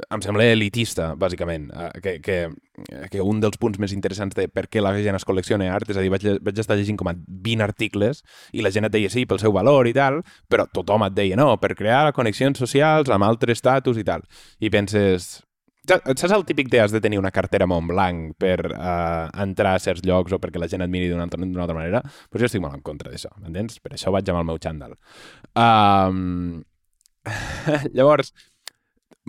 em 0.09 0.23
sembla 0.23 0.45
elitista, 0.51 1.11
bàsicament, 1.19 1.69
eh, 1.71 1.89
que, 2.03 2.13
que, 2.23 2.37
que 3.11 3.23
un 3.23 3.39
dels 3.43 3.57
punts 3.61 3.79
més 3.81 3.93
interessants 3.95 4.35
de 4.37 4.47
per 4.51 4.67
què 4.71 4.83
la 4.83 4.93
gent 4.97 5.17
es 5.17 5.25
col·lecciona 5.27 5.69
art, 5.73 5.89
és 5.91 5.99
a 5.99 6.03
dir, 6.03 6.11
vaig, 6.13 6.27
vaig 6.45 6.61
estar 6.61 6.77
llegint 6.79 6.99
com 6.99 7.11
a 7.11 7.15
20 7.15 7.65
articles 7.65 8.23
i 8.53 8.65
la 8.65 8.73
gent 8.75 8.89
et 8.89 8.95
deia 8.95 9.11
sí, 9.11 9.25
pel 9.29 9.41
seu 9.41 9.55
valor 9.55 9.87
i 9.89 9.95
tal, 9.95 10.21
però 10.51 10.67
tothom 10.71 11.07
et 11.07 11.17
deia 11.17 11.39
no, 11.39 11.51
per 11.61 11.75
crear 11.79 12.13
connexions 12.17 12.59
socials 12.61 13.11
amb 13.11 13.27
altres 13.27 13.59
estatus 13.59 13.99
i 14.01 14.07
tal. 14.07 14.25
I 14.59 14.71
penses, 14.73 15.45
Saps 15.85 16.31
el 16.33 16.45
típic 16.49 16.71
de 16.73 16.79
has 16.81 16.89
de 16.89 16.97
tenir 16.97 17.19
una 17.19 17.29
cartera 17.29 17.67
Montblanc 17.69 18.33
per 18.41 18.71
uh, 18.71 19.27
entrar 19.43 19.75
a 19.75 19.81
certs 19.83 20.01
llocs 20.01 20.33
o 20.33 20.39
perquè 20.41 20.57
la 20.57 20.69
gent 20.71 20.81
et 20.81 20.89
miri 20.89 21.11
d'una 21.11 21.27
altra, 21.27 21.37
altra 21.45 21.75
manera? 21.77 22.01
Però 22.31 22.41
jo 22.41 22.49
estic 22.49 22.63
molt 22.63 22.73
en 22.73 22.81
contra 22.81 23.11
d'això, 23.13 23.29
m'entens? 23.37 23.77
Per 23.83 23.93
això 23.93 24.13
vaig 24.15 24.31
amb 24.33 24.41
el 24.41 24.49
meu 24.49 24.57
xandall. 24.61 24.97
Um... 25.53 26.63
Llavors, 27.97 28.33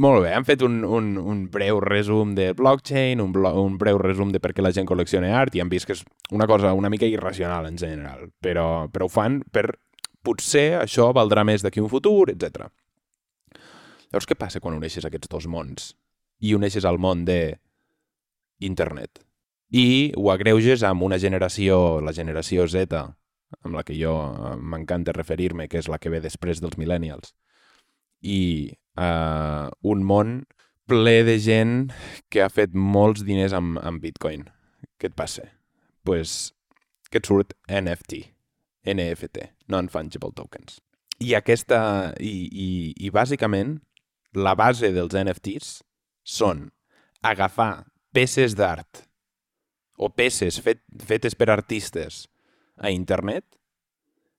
molt 0.03 0.23
bé, 0.25 0.33
han 0.37 0.45
fet 0.45 0.63
un, 0.67 0.83
un, 0.85 1.15
un 1.19 1.45
breu 1.53 1.81
resum 1.81 2.35
de 2.37 2.51
blockchain, 2.57 3.21
un, 3.23 3.33
blo 3.33 3.53
un 3.63 3.79
breu 3.81 3.99
resum 4.03 4.33
de 4.33 4.41
per 4.41 4.53
què 4.53 4.65
la 4.65 4.75
gent 4.77 4.89
col·lecciona 4.89 5.33
art 5.39 5.57
i 5.57 5.63
han 5.65 5.73
vist 5.73 5.89
que 5.89 5.97
és 5.97 6.05
una 6.37 6.47
cosa 6.47 6.75
una 6.77 6.93
mica 6.93 7.09
irracional 7.09 7.69
en 7.71 7.79
general, 7.81 8.29
però, 8.41 8.89
però 8.93 9.09
ho 9.09 9.13
fan 9.13 9.41
per 9.53 9.71
potser 10.27 10.81
això 10.81 11.13
valdrà 11.17 11.47
més 11.47 11.63
d'aquí 11.63 11.81
un 11.81 11.93
futur, 11.93 12.33
etc. 12.33 12.67
Llavors, 14.11 14.27
què 14.27 14.37
passa 14.39 14.61
quan 14.61 14.77
uneixes 14.77 15.07
aquests 15.07 15.31
dos 15.31 15.47
mons? 15.51 15.95
i 16.41 16.55
uneixes 16.55 16.85
al 16.85 16.99
món 16.99 17.25
de 17.25 17.59
internet. 18.61 19.23
I 19.73 20.13
ho 20.17 20.31
agreuges 20.31 20.85
amb 20.87 21.03
una 21.03 21.19
generació, 21.19 22.01
la 22.01 22.15
generació 22.15 22.67
Z, 22.69 23.01
amb 23.63 23.75
la 23.75 23.83
que 23.87 23.97
jo 23.99 24.15
m'encanta 24.61 25.15
referir-me, 25.17 25.69
que 25.69 25.81
és 25.81 25.89
la 25.89 25.99
que 25.99 26.13
ve 26.13 26.21
després 26.23 26.63
dels 26.63 26.79
millennials. 26.79 27.35
I 28.23 28.77
uh, 28.97 29.69
un 29.83 30.05
món 30.05 30.39
ple 30.87 31.21
de 31.27 31.37
gent 31.43 31.93
que 32.31 32.45
ha 32.45 32.53
fet 32.53 32.75
molts 32.75 33.27
diners 33.27 33.55
amb, 33.57 33.81
amb 33.83 34.03
Bitcoin. 34.03 34.47
Què 34.97 35.11
et 35.11 35.19
passa? 35.19 35.49
pues, 36.07 36.55
que 37.11 37.21
et 37.21 37.29
surt 37.29 37.53
NFT, 37.69 38.23
NFT, 38.95 39.51
Non-Fungible 39.69 40.33
Tokens. 40.39 40.79
I 41.21 41.35
aquesta, 41.37 41.81
i, 42.21 42.47
i, 42.49 42.71
i 43.09 43.13
bàsicament, 43.13 43.81
la 44.37 44.55
base 44.57 44.93
dels 44.95 45.17
NFTs 45.17 45.81
són 46.27 46.69
agafar 47.25 47.87
peces 48.15 48.55
d'art 48.57 49.03
o 49.97 50.11
peces 50.13 50.61
fet, 50.61 50.83
fetes 51.09 51.35
per 51.35 51.49
artistes 51.53 52.27
a 52.77 52.93
internet, 52.93 53.45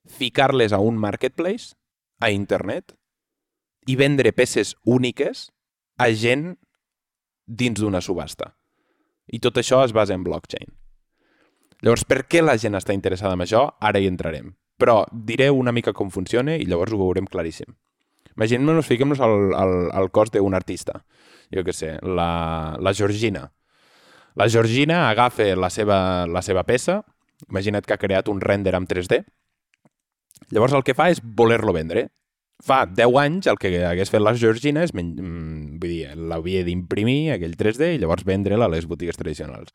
ficar-les 0.07 0.71
a 0.71 0.79
un 0.79 0.99
marketplace 1.01 1.73
a 2.21 2.29
internet 2.31 2.93
i 3.87 3.95
vendre 3.95 4.33
peces 4.35 4.75
úniques 4.85 5.47
a 5.97 6.11
gent 6.11 6.57
dins 7.47 7.79
d'una 7.79 8.01
subhasta. 8.03 8.53
I 9.27 9.39
tot 9.43 9.57
això 9.59 9.81
es 9.85 9.95
basa 9.95 10.15
en 10.15 10.23
blockchain. 10.23 10.69
Llavors, 11.81 12.03
per 12.09 12.25
què 12.27 12.41
la 12.43 12.57
gent 12.57 12.75
està 12.77 12.95
interessada 12.95 13.37
en 13.37 13.43
això? 13.45 13.67
Ara 13.79 13.99
hi 13.99 14.09
entrarem. 14.09 14.55
Però 14.77 15.05
diré 15.11 15.49
una 15.53 15.73
mica 15.73 15.93
com 15.93 16.11
funciona 16.13 16.57
i 16.57 16.65
llavors 16.65 16.93
ho 16.93 16.99
veurem 17.01 17.27
claríssim. 17.29 17.73
Imaginem-nos, 18.37 18.85
fiquem-nos 18.85 19.21
al, 19.23 19.53
al, 19.57 19.75
al 19.97 20.11
cos 20.13 20.29
d'un 20.33 20.53
artista 20.53 21.01
jo 21.53 21.63
què 21.63 21.73
sé, 21.75 21.95
la, 22.03 22.75
la 22.79 22.93
Georgina. 22.93 23.47
La 24.37 24.47
Georgina 24.51 25.07
agafa 25.09 25.49
la 25.57 25.69
seva, 25.73 25.99
la 26.29 26.43
seva 26.45 26.63
peça, 26.67 27.01
imagina't 27.49 27.85
que 27.87 27.95
ha 27.95 28.01
creat 28.01 28.29
un 28.29 28.41
render 28.41 28.75
amb 28.77 28.89
3D, 28.89 29.23
llavors 30.53 30.75
el 30.77 30.85
que 30.85 30.95
fa 30.97 31.09
és 31.13 31.21
voler-lo 31.23 31.73
vendre. 31.73 32.07
Fa 32.65 32.85
10 32.89 33.17
anys 33.21 33.47
el 33.51 33.59
que 33.61 33.69
hagués 33.85 34.09
fet 34.09 34.23
la 34.23 34.33
Georgina 34.33 34.81
és, 34.83 34.93
mm, 34.93 35.77
vull 35.77 35.91
dir, 35.91 36.15
l'havia 36.15 36.63
d'imprimir 36.65 37.33
aquell 37.35 37.55
3D 37.55 37.93
i 37.93 37.99
llavors 38.01 38.25
vendre-la 38.25 38.65
a 38.65 38.73
les 38.73 38.87
botigues 38.89 39.17
tradicionals. 39.17 39.69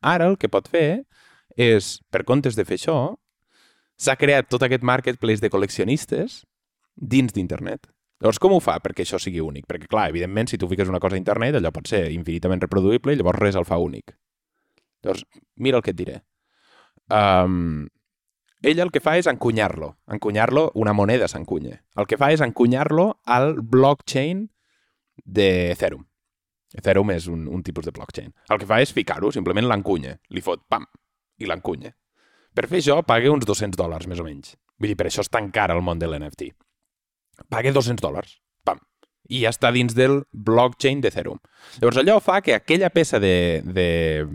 Ara 0.00 0.26
el 0.26 0.38
que 0.38 0.48
pot 0.48 0.68
fer 0.68 1.04
és, 1.56 2.00
per 2.10 2.24
comptes 2.24 2.54
de 2.54 2.64
fer 2.64 2.78
això, 2.78 3.16
s'ha 3.98 4.16
creat 4.16 4.48
tot 4.48 4.62
aquest 4.62 4.82
marketplace 4.82 5.42
de 5.42 5.50
col·leccionistes 5.50 6.44
dins 6.94 7.32
d'internet. 7.32 7.90
Llavors, 8.20 8.38
com 8.38 8.52
ho 8.52 8.60
fa 8.60 8.78
perquè 8.82 9.04
això 9.04 9.18
sigui 9.18 9.40
únic? 9.40 9.66
Perquè, 9.66 9.86
clar, 9.90 10.08
evidentment, 10.10 10.48
si 10.50 10.58
tu 10.58 10.68
fiques 10.70 10.88
una 10.88 11.00
cosa 11.00 11.14
a 11.14 11.18
internet, 11.18 11.58
allò 11.58 11.70
pot 11.74 11.86
ser 11.86 12.08
infinitament 12.10 12.62
reproduïble 12.62 13.14
i 13.14 13.18
llavors 13.18 13.38
res 13.38 13.58
el 13.58 13.66
fa 13.66 13.78
únic. 13.78 14.14
Llavors, 15.02 15.24
mira 15.56 15.78
el 15.78 15.82
que 15.86 15.94
et 15.94 15.98
diré. 15.98 16.22
Um, 17.14 17.86
ell 18.62 18.82
el 18.84 18.92
que 18.94 19.02
fa 19.04 19.16
és 19.18 19.28
encunyar-lo. 19.30 19.94
Encunyar-lo, 20.14 20.70
una 20.74 20.94
moneda 20.96 21.28
s'encunya. 21.28 21.80
El 21.96 22.06
que 22.10 22.18
fa 22.20 22.32
és 22.34 22.44
encunyar-lo 22.44 23.08
al 23.24 23.56
blockchain 23.62 24.46
d'Ethereum. 25.24 26.04
Ethereum 26.78 27.10
és 27.14 27.26
un, 27.32 27.46
un 27.48 27.62
tipus 27.64 27.86
de 27.86 27.94
blockchain. 27.96 28.32
El 28.52 28.60
que 28.60 28.68
fa 28.68 28.82
és 28.84 28.92
ficar-ho, 28.92 29.32
simplement 29.32 29.66
l'encunya. 29.68 30.18
Li 30.34 30.44
fot, 30.44 30.66
pam, 30.68 30.84
i 31.40 31.48
l'encunya. 31.48 31.94
Per 32.54 32.66
fer 32.68 32.82
això, 32.82 33.00
paga 33.06 33.30
uns 33.32 33.46
200 33.48 33.78
dòlars, 33.78 34.08
més 34.10 34.20
o 34.20 34.26
menys. 34.26 34.56
Vull 34.78 34.92
dir, 34.92 34.98
per 34.98 35.08
això 35.08 35.24
és 35.24 35.30
tan 35.32 35.52
car 35.54 35.70
el 35.72 35.84
món 35.84 36.00
de 36.00 36.10
l'NFT 36.10 36.52
pague 37.48 37.72
200 37.72 38.02
dòlars. 38.02 38.38
Pam. 38.64 38.80
I 39.28 39.44
ja 39.44 39.52
està 39.52 39.70
dins 39.74 39.94
del 39.94 40.22
blockchain 40.32 41.02
d'Ethereum. 41.04 41.38
Llavors 41.78 42.00
allò 42.02 42.18
fa 42.24 42.40
que 42.42 42.56
aquella 42.56 42.90
peça 42.90 43.20
de, 43.20 43.62
de, 43.64 44.26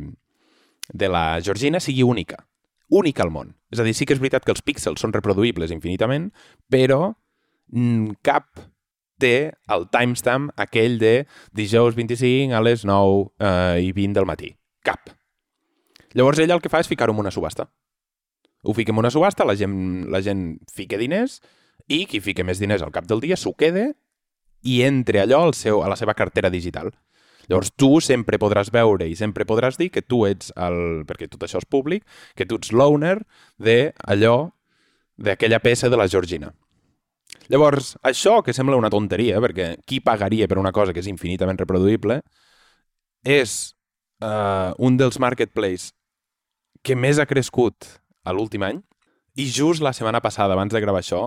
de 0.90 1.10
la 1.10 1.42
Georgina 1.42 1.82
sigui 1.84 2.04
única. 2.04 2.46
Única 2.90 3.24
al 3.24 3.34
món. 3.34 3.56
És 3.74 3.82
a 3.82 3.88
dir, 3.88 3.96
sí 3.98 4.06
que 4.06 4.14
és 4.16 4.22
veritat 4.22 4.46
que 4.46 4.54
els 4.54 4.62
píxels 4.62 5.02
són 5.02 5.14
reproduïbles 5.16 5.74
infinitament, 5.74 6.30
però 6.72 7.16
cap 8.26 8.62
té 9.22 9.54
el 9.72 9.88
timestamp 9.94 10.52
aquell 10.60 11.00
de 11.02 11.14
dijous 11.56 11.96
25 11.98 12.54
a 12.54 12.62
les 12.62 12.84
9 12.86 13.30
eh, 13.40 13.88
i 13.88 13.92
20 13.96 14.20
del 14.20 14.30
matí. 14.30 14.52
Cap. 14.84 15.14
Llavors 16.14 16.42
ell 16.44 16.54
el 16.54 16.62
que 16.62 16.70
fa 16.70 16.84
és 16.84 16.90
ficar-ho 16.92 17.16
en 17.16 17.24
una 17.24 17.32
subhasta. 17.34 17.70
Ho 18.64 18.76
fiquem 18.76 18.96
en 18.96 19.06
una 19.06 19.12
subhasta, 19.12 19.46
la 19.48 19.56
gent, 19.60 19.76
la 20.12 20.22
gent 20.24 20.60
fica 20.72 21.00
diners, 21.00 21.40
i 21.88 22.06
qui 22.08 22.22
fica 22.24 22.46
més 22.48 22.62
diners 22.62 22.84
al 22.84 22.94
cap 22.96 23.08
del 23.10 23.24
dia 23.24 23.36
s'ho 23.40 23.56
quede 23.60 23.90
i 24.64 24.82
entre 24.88 25.20
allò 25.20 25.42
al 25.44 25.56
seu, 25.58 25.82
a 25.84 25.90
la 25.92 25.98
seva 26.00 26.16
cartera 26.16 26.52
digital. 26.54 26.94
Llavors 27.50 27.74
tu 27.76 27.98
sempre 28.04 28.40
podràs 28.40 28.72
veure 28.74 29.08
i 29.10 29.16
sempre 29.20 29.48
podràs 29.48 29.78
dir 29.80 29.90
que 29.92 30.02
tu 30.02 30.24
ets 30.30 30.54
el... 30.56 31.04
perquè 31.08 31.28
tot 31.32 31.44
això 31.44 31.60
és 31.62 31.68
públic, 31.70 32.06
que 32.38 32.48
tu 32.48 32.60
ets 32.62 32.72
l'owner 32.72 33.18
d'allò, 33.60 34.38
d'aquella 35.18 35.60
peça 35.64 35.90
de 35.92 36.00
la 36.00 36.08
Georgina. 36.08 36.54
Llavors, 37.52 37.94
això 38.06 38.40
que 38.46 38.54
sembla 38.56 38.80
una 38.80 38.92
tonteria, 38.94 39.42
perquè 39.44 39.74
qui 39.88 40.00
pagaria 40.00 40.48
per 40.48 40.60
una 40.62 40.72
cosa 40.72 40.94
que 40.94 41.04
és 41.04 41.10
infinitament 41.12 41.60
reproduïble, 41.60 42.22
és 43.24 43.74
uh, 44.24 44.72
un 44.80 44.98
dels 45.00 45.20
marketplaces 45.20 45.92
que 46.84 46.96
més 47.00 47.20
ha 47.20 47.28
crescut 47.28 47.88
a 48.24 48.34
l'últim 48.36 48.64
any 48.68 48.82
i 49.40 49.48
just 49.50 49.84
la 49.84 49.94
setmana 49.96 50.22
passada, 50.22 50.54
abans 50.54 50.74
de 50.74 50.82
gravar 50.84 51.02
això, 51.02 51.26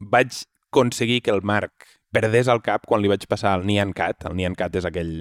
vaig 0.00 0.44
aconseguir 0.70 1.20
que 1.22 1.32
el 1.32 1.44
Marc 1.46 1.86
perdés 2.14 2.48
el 2.52 2.62
cap 2.64 2.86
quan 2.88 3.02
li 3.02 3.10
vaig 3.10 3.26
passar 3.30 3.56
el 3.58 3.66
Nian 3.68 3.92
Cat. 3.96 4.28
El 4.30 4.36
Nian 4.38 4.54
Cat 4.58 4.76
és 4.78 4.86
aquell 4.88 5.12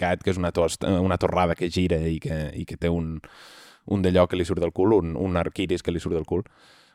gat 0.00 0.22
que 0.22 0.32
és 0.32 0.40
una, 0.40 0.52
tost, 0.54 0.86
una 0.86 1.18
torrada 1.20 1.56
que 1.58 1.70
gira 1.70 1.98
i 2.08 2.18
que, 2.22 2.38
i 2.58 2.64
que 2.68 2.78
té 2.80 2.90
un, 2.92 3.16
un 3.92 4.04
d'allò 4.04 4.28
que 4.28 4.38
li 4.38 4.46
surt 4.48 4.62
del 4.62 4.74
cul, 4.76 4.94
un, 4.98 5.16
un 5.18 5.38
arquiris 5.40 5.82
que 5.82 5.94
li 5.94 6.02
surt 6.02 6.16
del 6.16 6.28
cul, 6.28 6.44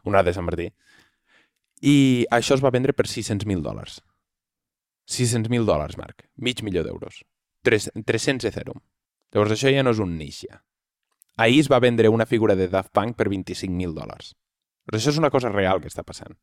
un 0.08 0.16
art 0.16 0.30
de 0.30 0.36
Sant 0.38 0.48
Martí. 0.48 0.70
I 1.86 1.98
això 2.34 2.58
es 2.58 2.64
va 2.64 2.74
vendre 2.74 2.96
per 2.98 3.06
600.000 3.06 3.62
dòlars. 3.66 4.00
600.000 5.12 5.68
dòlars, 5.68 6.00
Marc. 6.00 6.26
Mig 6.42 6.64
milió 6.66 6.84
d'euros. 6.84 7.22
300 7.68 8.48
Ethereum. 8.50 8.82
Llavors 9.36 9.54
això 9.54 9.72
ja 9.72 9.84
no 9.84 9.94
és 9.94 10.02
un 10.04 10.18
nixa. 10.18 10.64
Ahir 11.38 11.62
es 11.62 11.70
va 11.70 11.84
vendre 11.84 12.10
una 12.10 12.26
figura 12.26 12.56
de 12.58 12.68
Daft 12.72 12.96
Punk 12.96 13.16
per 13.20 13.28
25.000 13.30 13.94
dòlars. 13.94 14.34
Però 14.88 14.98
això 14.98 15.12
és 15.14 15.20
una 15.20 15.30
cosa 15.30 15.52
real 15.54 15.84
que 15.84 15.92
està 15.92 16.04
passant 16.08 16.34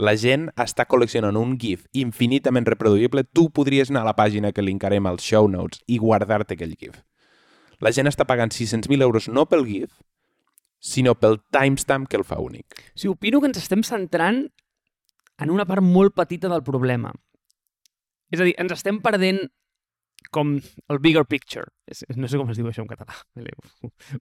la 0.00 0.14
gent 0.16 0.48
està 0.60 0.86
col·leccionant 0.88 1.36
un 1.36 1.56
GIF 1.60 1.84
infinitament 1.92 2.66
reproduïble, 2.68 3.26
tu 3.36 3.50
podries 3.52 3.90
anar 3.92 4.06
a 4.06 4.10
la 4.10 4.16
pàgina 4.16 4.52
que 4.56 4.64
linkarem 4.64 5.06
als 5.06 5.26
show 5.26 5.48
notes 5.48 5.82
i 5.86 5.98
guardar-te 6.00 6.56
aquell 6.56 6.76
GIF. 6.78 7.02
La 7.84 7.92
gent 7.96 8.08
està 8.08 8.26
pagant 8.28 8.52
600.000 8.52 9.04
euros 9.04 9.28
no 9.28 9.46
pel 9.48 9.66
GIF, 9.68 9.92
sinó 10.80 11.14
pel 11.14 11.38
timestamp 11.52 12.08
que 12.08 12.16
el 12.16 12.24
fa 12.24 12.40
únic. 12.40 12.80
Sí, 12.94 13.08
opino 13.08 13.40
que 13.40 13.50
ens 13.52 13.60
estem 13.60 13.84
centrant 13.84 14.46
en 15.40 15.52
una 15.52 15.66
part 15.68 15.84
molt 15.84 16.16
petita 16.16 16.48
del 16.52 16.64
problema. 16.64 17.12
És 18.32 18.40
a 18.40 18.46
dir, 18.46 18.54
ens 18.60 18.72
estem 18.72 19.00
perdent 19.04 19.42
com 20.30 20.54
el 20.88 21.00
bigger 21.02 21.24
picture. 21.26 21.66
No 22.16 22.28
sé 22.28 22.38
com 22.38 22.50
es 22.52 22.60
diu 22.60 22.68
això 22.70 22.84
en 22.84 22.90
català. 22.90 23.16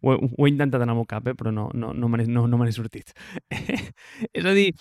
Ho, 0.02 0.16
ho 0.16 0.48
he 0.48 0.52
intentat 0.52 0.82
en 0.82 0.92
el 0.92 0.98
meu 0.98 1.08
cap, 1.08 1.28
eh? 1.30 1.36
però 1.38 1.54
no, 1.54 1.70
no, 1.76 1.92
no 1.94 2.10
me 2.10 2.22
n'he 2.22 2.28
no, 2.32 2.48
no 2.48 2.72
sortit. 2.74 3.14
és 4.38 4.46
a 4.46 4.56
dir, 4.56 4.72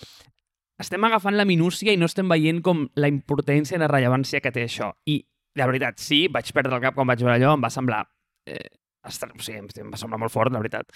estem 0.79 1.03
agafant 1.03 1.35
la 1.37 1.47
minúcia 1.47 1.93
i 1.93 1.99
no 1.99 2.07
estem 2.09 2.29
veient 2.31 2.61
com 2.65 2.85
la 2.95 3.09
importància 3.11 3.77
i 3.77 3.81
la 3.81 3.89
rellevància 3.91 4.41
que 4.43 4.53
té 4.55 4.63
això. 4.65 4.93
I, 5.11 5.19
la 5.59 5.67
veritat, 5.67 5.99
sí, 5.99 6.27
vaig 6.31 6.51
perdre 6.55 6.77
el 6.77 6.83
cap 6.83 6.95
quan 6.95 7.09
vaig 7.09 7.23
veure 7.23 7.37
allò, 7.37 7.55
em 7.57 7.65
va 7.65 7.73
semblar... 7.73 8.05
Eh, 8.49 8.69
estar, 9.09 9.29
o 9.31 9.41
sigui, 9.41 9.61
em 9.81 9.91
va 9.91 9.99
semblar 9.99 10.19
molt 10.21 10.33
fort, 10.33 10.53
la 10.53 10.61
veritat. 10.61 10.89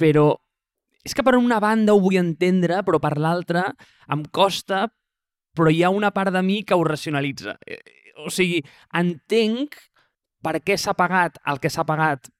Però 0.00 0.26
és 1.02 1.14
que 1.16 1.24
per 1.26 1.34
una 1.38 1.58
banda 1.62 1.94
ho 1.94 2.00
vull 2.02 2.20
entendre, 2.20 2.82
però 2.86 3.00
per 3.02 3.16
l'altra 3.18 3.64
em 4.12 4.22
costa, 4.30 4.84
però 5.56 5.72
hi 5.72 5.82
ha 5.82 5.90
una 5.90 6.12
part 6.14 6.32
de 6.34 6.42
mi 6.44 6.60
que 6.64 6.76
ho 6.78 6.84
racionalitza. 6.86 7.56
Eh, 7.66 7.80
o 8.22 8.30
sigui, 8.30 8.60
entenc 8.98 9.76
per 10.42 10.58
què 10.62 10.76
s'ha 10.78 10.94
pagat 10.98 11.38
el 11.48 11.60
que 11.62 11.70
s'ha 11.72 11.86
pagat 11.88 12.30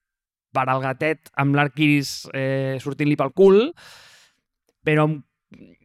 per 0.53 0.67
al 0.69 0.83
gatet 0.85 1.31
amb 1.41 1.57
l'arquiris 1.57 2.29
eh, 2.37 2.79
sortint-li 2.83 3.17
pel 3.19 3.33
cul, 3.35 3.61
però 4.85 5.09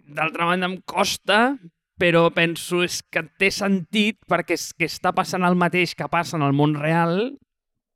d'altra 0.08 0.48
banda 0.48 0.70
em 0.70 0.78
costa, 0.88 1.58
però 1.98 2.28
penso 2.34 2.84
és 2.86 3.02
que 3.12 3.24
té 3.42 3.50
sentit 3.54 4.20
perquè 4.30 4.56
és 4.58 4.70
que 4.78 4.88
està 4.88 5.14
passant 5.16 5.46
el 5.48 5.58
mateix 5.60 5.96
que 5.98 6.08
passa 6.12 6.38
en 6.38 6.46
el 6.46 6.56
món 6.56 6.76
real, 6.78 7.34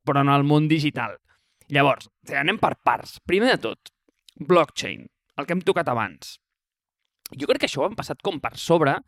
però 0.06 0.24
en 0.26 0.32
el 0.32 0.44
món 0.44 0.68
digital. 0.70 1.16
Llavors, 1.72 2.10
anem 2.36 2.58
per 2.60 2.74
parts. 2.84 3.16
Primer 3.24 3.54
de 3.54 3.60
tot, 3.68 3.92
blockchain, 4.36 5.06
el 5.38 5.46
que 5.46 5.56
hem 5.56 5.64
tocat 5.64 5.88
abans. 5.88 6.36
Jo 7.38 7.48
crec 7.48 7.62
que 7.62 7.70
això 7.70 7.82
ho 7.82 7.88
han 7.88 7.96
passat 7.96 8.20
com 8.20 8.40
per 8.42 8.56
sobre 8.60 8.98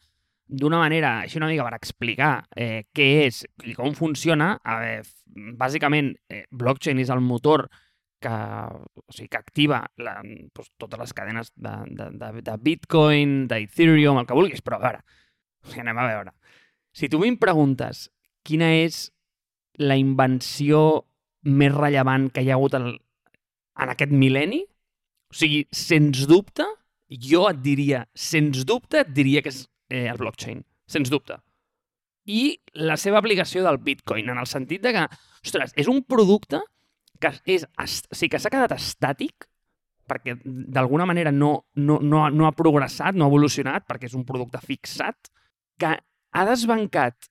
d'una 0.44 0.78
manera 0.80 1.18
així 1.24 1.38
una 1.40 1.48
mica 1.48 1.64
per 1.64 1.76
explicar 1.76 2.32
eh, 2.56 2.84
què 2.94 3.08
és 3.26 3.42
i 3.64 3.74
com 3.76 3.94
funciona. 3.96 4.54
Eh, 4.64 5.02
bàsicament, 5.58 6.12
eh, 6.30 6.44
blockchain 6.52 7.00
és 7.02 7.12
el 7.12 7.24
motor 7.24 7.66
que, 8.24 8.34
o 9.04 9.12
sigui, 9.12 9.28
que 9.32 9.40
activa 9.40 9.82
la, 10.00 10.16
doncs, 10.24 10.72
totes 10.80 11.00
les 11.00 11.14
cadenes 11.16 11.52
de, 11.54 11.74
de, 11.98 12.10
de, 12.20 12.44
de 12.46 12.56
Bitcoin, 12.64 13.44
d'Ethereum, 13.50 14.20
el 14.22 14.28
que 14.28 14.38
vulguis, 14.38 14.64
però 14.64 14.80
a 14.80 14.84
veure, 14.86 15.02
o 15.64 15.70
sigui, 15.70 15.84
anem 15.84 16.00
a 16.00 16.08
veure. 16.10 16.34
Si 16.94 17.10
tu 17.10 17.20
em 17.26 17.36
preguntes 17.40 18.08
quina 18.46 18.70
és 18.84 19.08
la 19.80 19.96
invenció 19.98 21.04
més 21.44 21.72
rellevant 21.74 22.28
que 22.32 22.44
hi 22.44 22.52
ha 22.52 22.58
hagut 22.58 22.76
el, 22.78 22.92
en 23.82 23.92
aquest 23.92 24.12
mil·lenni, 24.14 24.62
o 24.64 25.36
sigui, 25.36 25.64
sens 25.74 26.24
dubte, 26.30 26.66
jo 27.10 27.48
et 27.48 27.60
diria, 27.64 28.04
sens 28.14 28.64
dubte, 28.66 29.02
et 29.02 29.10
diria 29.16 29.42
que 29.42 29.52
és 29.52 29.64
eh, 29.90 30.06
el 30.10 30.20
blockchain. 30.20 30.62
Sens 30.90 31.10
dubte. 31.12 31.40
I 32.24 32.56
la 32.80 32.96
seva 33.00 33.18
aplicació 33.20 33.64
del 33.64 33.80
Bitcoin, 33.84 34.30
en 34.32 34.40
el 34.40 34.48
sentit 34.48 34.84
de 34.84 34.94
que, 34.96 35.04
ostres, 35.44 35.74
és 35.80 35.90
un 35.90 36.00
producte 36.08 36.60
que 37.20 37.30
és, 37.54 37.64
o 37.64 37.86
sigui, 37.86 38.32
que 38.34 38.40
s'ha 38.42 38.52
quedat 38.52 38.74
estàtic, 38.76 39.48
perquè 40.08 40.36
d'alguna 40.44 41.06
manera 41.08 41.32
no, 41.32 41.54
no, 41.80 41.98
no, 42.02 42.26
no 42.30 42.46
ha 42.46 42.56
progressat, 42.56 43.16
no 43.16 43.26
ha 43.26 43.32
evolucionat, 43.32 43.86
perquè 43.88 44.10
és 44.10 44.16
un 44.18 44.26
producte 44.28 44.60
fixat, 44.64 45.30
que 45.80 45.94
ha 45.94 46.44
desbancat 46.48 47.30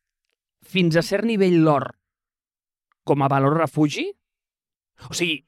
fins 0.64 0.98
a 0.98 1.04
cert 1.06 1.28
nivell 1.28 1.60
l'or 1.64 1.90
com 3.08 3.22
a 3.22 3.30
valor 3.32 3.58
refugi. 3.60 4.08
O 5.10 5.14
sigui, 5.14 5.42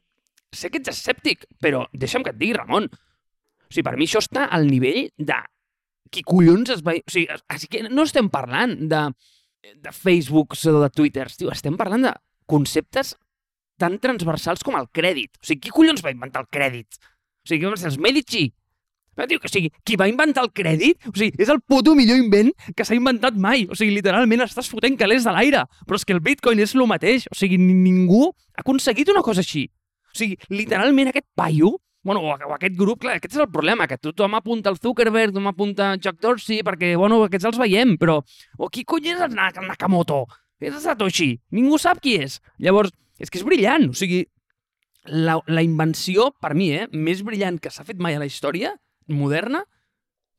sé 0.56 0.70
que 0.70 0.82
ets 0.82 0.92
escèptic, 0.92 1.48
però 1.62 1.86
deixa'm 1.94 2.25
que 2.25 2.34
et 2.36 2.39
digui, 2.39 2.56
Ramon. 2.58 2.88
O 2.92 3.72
sigui, 3.72 3.86
per 3.88 3.96
mi 3.98 4.08
això 4.08 4.22
està 4.24 4.50
al 4.54 4.68
nivell 4.70 5.08
de 5.18 5.39
qui 6.12 6.24
collons 6.27 6.72
es 6.75 6.84
va... 6.86 6.98
O 7.00 7.12
sigui, 7.12 7.27
així 7.51 7.72
que 7.72 7.86
no 7.88 8.06
estem 8.06 8.30
parlant 8.34 8.75
de, 8.92 9.04
de 9.82 9.96
Facebook 9.96 10.56
o 10.56 10.80
de 10.84 10.92
Twitter, 10.94 11.30
tio, 11.32 11.51
estem 11.54 11.80
parlant 11.80 12.10
de 12.10 12.13
conceptes 12.46 13.15
tan 13.82 13.98
transversals 14.01 14.63
com 14.65 14.77
el 14.79 14.88
crèdit. 14.94 15.35
O 15.42 15.48
sigui, 15.48 15.66
qui 15.66 15.74
collons 15.74 16.03
va 16.05 16.14
inventar 16.14 16.46
el 16.46 16.51
crèdit? 16.51 17.00
O 17.46 17.51
sigui, 17.51 17.72
els 17.72 18.00
Medici. 18.01 18.48
Però, 19.16 19.29
tio, 19.31 19.40
o 19.40 19.48
sigui, 19.48 19.70
qui 19.88 19.96
va 19.96 20.09
inventar 20.11 20.44
el 20.44 20.51
crèdit, 20.51 21.07
o 21.07 21.14
sigui, 21.16 21.40
és 21.40 21.50
el 21.51 21.61
puto 21.64 21.94
millor 21.96 22.20
invent 22.20 22.51
que 22.75 22.83
s'ha 22.83 22.98
inventat 22.98 23.38
mai. 23.40 23.64
O 23.72 23.77
sigui, 23.79 23.96
literalment 23.96 24.44
estàs 24.44 24.68
fotent 24.72 24.98
calés 25.00 25.24
de 25.24 25.31
l'aire. 25.31 25.64
Però 25.88 26.00
és 26.00 26.03
que 26.03 26.16
el 26.16 26.20
Bitcoin 26.25 26.59
és 26.59 26.75
el 26.75 26.83
mateix. 26.90 27.29
O 27.31 27.40
sigui, 27.40 27.59
ningú 27.61 28.27
ha 28.27 28.66
aconseguit 28.66 29.11
una 29.14 29.24
cosa 29.24 29.46
així. 29.46 29.70
O 30.11 30.20
sigui, 30.20 30.35
literalment 30.51 31.14
aquest 31.14 31.29
paio, 31.35 31.77
bueno, 32.05 32.22
o, 32.22 32.35
aquest 32.53 32.75
grup, 32.77 33.00
clar, 33.01 33.16
aquest 33.18 33.33
és 33.33 33.42
el 33.42 33.50
problema, 33.50 33.88
que 33.90 33.98
tothom 33.98 34.35
apunta 34.38 34.70
el 34.70 34.77
Zuckerberg, 34.77 35.31
tothom 35.33 35.48
apunta 35.50 35.96
Chuck 35.98 36.20
Dorsey, 36.22 36.59
perquè, 36.64 36.92
bueno, 37.00 37.24
aquests 37.25 37.50
els 37.50 37.57
veiem, 37.57 37.96
però... 37.98 38.20
O 38.59 38.70
qui 38.70 38.83
cony 38.85 39.09
és 39.16 39.24
el 39.25 39.33
Nakamoto? 39.33 40.25
És 40.61 40.75
el 40.75 40.83
Satoshi? 40.83 41.31
Ningú 41.55 41.79
sap 41.81 41.98
qui 42.03 42.14
és. 42.22 42.38
Llavors, 42.61 42.94
és 43.20 43.32
que 43.32 43.40
és 43.40 43.46
brillant, 43.48 43.90
o 43.92 43.98
sigui, 43.98 44.24
la, 45.12 45.38
la 45.48 45.64
invenció, 45.66 46.32
per 46.42 46.56
mi, 46.58 46.72
eh, 46.74 46.90
més 46.92 47.22
brillant 47.25 47.60
que 47.62 47.72
s'ha 47.72 47.86
fet 47.88 48.01
mai 48.01 48.18
a 48.18 48.22
la 48.22 48.30
història 48.30 48.74
moderna 49.12 49.64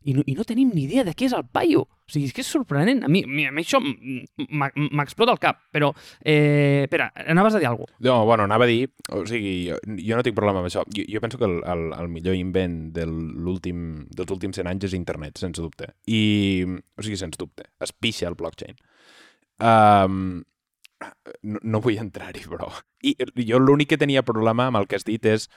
i 0.06 0.14
no, 0.14 0.22
i 0.26 0.36
no 0.38 0.44
tenim 0.46 0.70
ni 0.74 0.84
idea 0.86 1.02
de 1.06 1.12
què 1.18 1.26
és 1.26 1.34
el 1.34 1.44
paio. 1.50 1.82
O 1.82 2.12
sigui, 2.12 2.28
és 2.28 2.34
que 2.34 2.42
és 2.44 2.50
sorprenent. 2.50 3.02
A 3.02 3.08
mi, 3.10 3.24
a 3.26 3.50
mi 3.50 3.64
això 3.64 3.80
m'explota 3.82 5.34
el 5.34 5.40
cap, 5.42 5.64
però... 5.74 5.88
Eh, 6.22 6.84
espera, 6.84 7.08
anaves 7.26 7.56
a 7.56 7.62
dir 7.62 7.66
alguna 7.66 7.90
cosa? 7.90 8.04
No, 8.06 8.20
bueno, 8.28 8.46
anava 8.46 8.68
a 8.68 8.70
dir... 8.70 8.92
O 9.10 9.24
sigui, 9.26 9.56
jo, 9.66 9.80
jo 9.98 10.18
no 10.18 10.26
tinc 10.26 10.36
problema 10.38 10.62
amb 10.62 10.70
això. 10.70 10.84
Jo, 10.94 11.06
jo 11.10 11.22
penso 11.24 11.40
que 11.40 11.48
el, 11.48 11.58
el, 11.66 11.86
el 11.98 12.10
millor 12.12 12.38
invent 12.38 12.78
de 12.94 13.06
dels 13.06 14.36
últims 14.36 14.60
100 14.62 14.70
anys 14.70 14.86
és 14.92 14.94
internet, 14.98 15.42
sense 15.42 15.64
dubte. 15.64 15.90
I, 16.06 16.62
o 16.94 17.06
sigui, 17.06 17.18
sens 17.18 17.38
dubte. 17.40 17.66
Es 17.82 17.90
pixa 17.90 18.30
el 18.30 18.38
blockchain. 18.38 18.78
Um, 19.58 20.44
no, 21.42 21.62
no 21.62 21.80
vull 21.84 21.98
entrar-hi, 22.02 22.44
però... 22.50 22.68
I 23.06 23.16
jo 23.46 23.58
l'únic 23.62 23.92
que 23.92 24.00
tenia 24.00 24.24
problema 24.26 24.70
amb 24.70 24.80
el 24.80 24.86
que 24.90 24.98
has 24.98 25.06
dit 25.06 25.24
és 25.28 25.48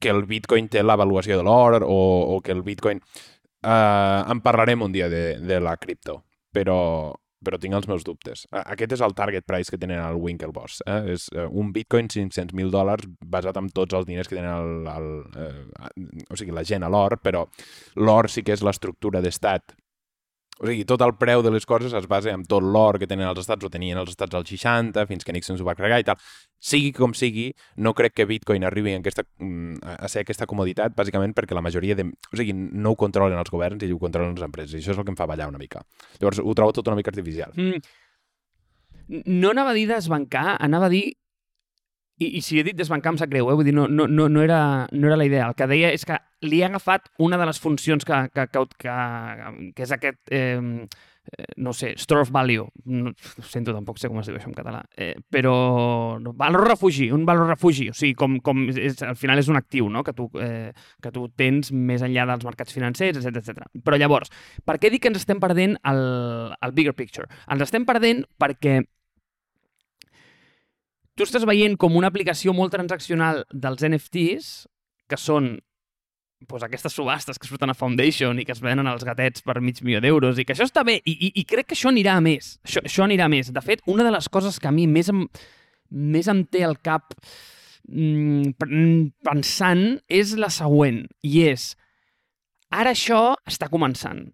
que 0.00 0.10
el 0.12 0.24
bitcoin 0.28 0.68
té 0.72 0.82
l'avaluació 0.82 1.38
de 1.38 1.44
l'or 1.44 1.82
o, 1.84 2.00
o 2.36 2.40
que 2.44 2.52
el 2.52 2.64
bitcoin 2.66 3.00
Uh, 3.60 4.24
en 4.32 4.40
parlarem 4.40 4.80
un 4.80 4.92
dia 4.92 5.10
de, 5.12 5.36
de 5.36 5.58
la 5.60 5.74
cripto, 5.76 6.14
però, 6.48 7.12
però 7.44 7.58
tinc 7.60 7.76
els 7.76 7.88
meus 7.90 8.06
dubtes. 8.08 8.46
Aquest 8.56 8.94
és 8.96 9.02
el 9.04 9.12
target 9.18 9.44
price 9.44 9.68
que 9.68 9.76
tenen 9.76 10.00
el 10.00 10.16
Winklevoss. 10.16 10.80
Eh? 10.88 10.96
És 11.12 11.26
uh, 11.34 11.44
un 11.60 11.68
bitcoin 11.74 12.08
500.000 12.08 12.72
dòlars 12.72 13.04
basat 13.20 13.60
en 13.60 13.68
tots 13.76 13.98
els 13.98 14.08
diners 14.08 14.32
que 14.32 14.38
tenen 14.38 14.54
el, 14.54 14.88
el, 14.94 15.10
uh, 15.36 16.24
o 16.32 16.40
sigui, 16.40 16.56
la 16.56 16.64
gent 16.64 16.88
a 16.88 16.92
l'or, 16.92 17.18
però 17.20 17.44
l'or 18.00 18.30
sí 18.32 18.46
que 18.46 18.56
és 18.56 18.64
l'estructura 18.64 19.20
d'estat 19.20 19.76
o 20.60 20.68
sigui, 20.68 20.84
tot 20.84 21.00
el 21.00 21.14
preu 21.16 21.40
de 21.40 21.50
les 21.54 21.64
coses 21.64 21.94
es 21.96 22.06
basa 22.08 22.34
en 22.36 22.42
tot 22.44 22.60
l'or 22.60 22.98
que 23.00 23.06
tenen 23.08 23.30
els 23.30 23.40
estats, 23.40 23.64
o 23.64 23.70
tenien 23.72 23.96
els 23.96 24.10
estats 24.12 24.36
als 24.36 24.50
60, 24.52 25.06
fins 25.08 25.24
que 25.24 25.32
Nixon 25.32 25.56
s'ho 25.56 25.64
va 25.64 25.74
cregar 25.78 26.02
i 26.02 26.04
tal. 26.04 26.20
Sigui 26.60 26.90
com 26.96 27.14
sigui, 27.16 27.46
no 27.80 27.94
crec 27.96 28.18
que 28.18 28.26
Bitcoin 28.28 28.66
arribi 28.68 28.92
a, 28.92 28.98
aquesta, 29.00 29.24
mm, 29.40 29.80
a 29.80 30.10
ser 30.12 30.26
aquesta 30.26 30.48
comoditat, 30.50 30.92
bàsicament 30.96 31.32
perquè 31.36 31.56
la 31.56 31.64
majoria 31.64 31.96
de... 31.96 32.04
O 32.10 32.36
sigui, 32.36 32.52
no 32.52 32.92
ho 32.92 33.00
controlen 33.00 33.40
els 33.40 33.52
governs 33.52 33.86
i 33.86 33.92
ho 33.94 34.02
controlen 34.02 34.36
les 34.36 34.44
empreses, 34.44 34.76
i 34.76 34.84
això 34.84 34.92
és 34.92 35.00
el 35.00 35.08
que 35.08 35.14
em 35.14 35.18
fa 35.18 35.28
ballar 35.30 35.48
una 35.48 35.62
mica. 35.62 35.80
Llavors, 36.18 36.42
ho 36.44 36.54
trobo 36.58 36.76
tot 36.76 36.92
una 36.92 37.00
mica 37.00 37.14
artificial. 37.14 37.56
Mm. 37.56 37.80
No 39.40 39.56
anava 39.56 39.72
a 39.72 39.78
dir 39.80 39.88
desbancar, 39.88 40.58
anava 40.60 40.90
a 40.90 40.92
dir 40.92 41.06
i, 42.20 42.36
i 42.36 42.42
si 42.44 42.60
he 42.60 42.64
dit 42.66 42.76
desbancar 42.76 43.14
em 43.14 43.20
sap 43.20 43.30
greu, 43.32 43.48
eh? 43.50 43.56
vull 43.56 43.66
dir, 43.66 43.74
no, 43.76 43.86
no, 43.88 44.06
no, 44.06 44.28
no, 44.28 44.42
era, 44.44 44.86
no 44.92 45.08
era 45.08 45.16
la 45.16 45.26
idea. 45.26 45.48
El 45.48 45.56
que 45.56 45.68
deia 45.70 45.92
és 45.96 46.04
que 46.06 46.18
li 46.44 46.60
he 46.60 46.66
agafat 46.68 47.08
una 47.18 47.40
de 47.40 47.46
les 47.48 47.60
funcions 47.60 48.04
que, 48.04 48.18
que, 48.34 48.46
que, 48.52 48.66
que, 48.84 48.98
que 49.76 49.86
és 49.86 49.94
aquest, 49.96 50.20
eh, 50.36 50.60
no 51.56 51.72
sé, 51.72 51.94
store 51.96 52.22
of 52.22 52.30
value. 52.30 52.66
No, 52.84 53.12
sento, 53.48 53.72
tampoc 53.76 54.00
sé 54.00 54.10
com 54.10 54.20
es 54.20 54.28
diu 54.28 54.36
això 54.36 54.50
en 54.50 54.56
català. 54.56 54.82
Eh, 54.96 55.14
però 55.32 55.54
valor 56.36 56.66
refugi, 56.68 57.10
un 57.14 57.24
valor 57.28 57.48
refugi. 57.54 57.88
O 57.90 57.96
sigui, 57.96 58.14
com, 58.18 58.38
com 58.44 58.66
és, 58.72 59.00
al 59.06 59.16
final 59.18 59.40
és 59.40 59.50
un 59.52 59.60
actiu 59.60 59.88
no? 59.92 60.04
que, 60.04 60.14
tu, 60.16 60.28
eh, 60.42 60.72
que 61.02 61.14
tu 61.14 61.28
tens 61.40 61.72
més 61.72 62.04
enllà 62.06 62.28
dels 62.32 62.46
mercats 62.46 62.76
financers, 62.76 63.20
etc 63.20 63.40
etc. 63.42 63.68
Però 63.84 63.98
llavors, 64.00 64.32
per 64.66 64.76
què 64.80 64.92
dic 64.92 65.04
que 65.04 65.12
ens 65.12 65.22
estem 65.22 65.40
perdent 65.42 65.78
el, 65.88 66.06
el 66.60 66.76
bigger 66.76 66.96
picture? 66.98 67.30
Ens 67.48 67.68
estem 67.68 67.88
perdent 67.88 68.26
perquè 68.40 68.80
tu 71.20 71.26
estàs 71.28 71.44
veient 71.44 71.74
com 71.76 71.98
una 71.98 72.08
aplicació 72.08 72.54
molt 72.56 72.72
transaccional 72.72 73.42
dels 73.52 73.82
NFTs, 73.84 74.46
que 75.10 75.18
són 75.20 75.50
pues, 76.48 76.64
aquestes 76.64 76.94
subhastes 76.96 77.36
que 77.36 77.48
surten 77.50 77.68
a 77.68 77.76
Foundation 77.76 78.40
i 78.40 78.46
que 78.48 78.54
es 78.54 78.62
venen 78.64 78.88
als 78.88 79.04
gatets 79.04 79.44
per 79.44 79.58
mig 79.60 79.82
milió 79.84 80.00
d'euros 80.00 80.40
i 80.40 80.46
que 80.48 80.54
això 80.54 80.64
està 80.64 80.80
bé 80.86 80.96
i, 81.04 81.12
i, 81.12 81.30
i 81.42 81.44
crec 81.44 81.68
que 81.68 81.76
això 81.76 81.92
anirà 81.92 82.16
a 82.16 82.24
més. 82.24 82.54
Això, 82.64 82.80
això 82.88 83.04
anirà 83.04 83.28
a 83.28 83.32
més. 83.32 83.52
De 83.52 83.64
fet, 83.64 83.84
una 83.84 84.06
de 84.06 84.14
les 84.14 84.30
coses 84.32 84.56
que 84.56 84.70
a 84.70 84.72
mi 84.72 84.86
més 84.88 85.12
em, 85.12 85.26
més 85.90 86.30
em 86.32 86.40
té 86.48 86.64
al 86.64 86.78
cap 86.80 87.12
mm, 87.84 88.56
pensant 89.26 89.84
és 90.08 90.32
la 90.40 90.48
següent 90.54 91.04
i 91.20 91.44
és 91.50 91.74
ara 92.72 92.94
això 92.96 93.34
està 93.50 93.68
començant 93.68 94.24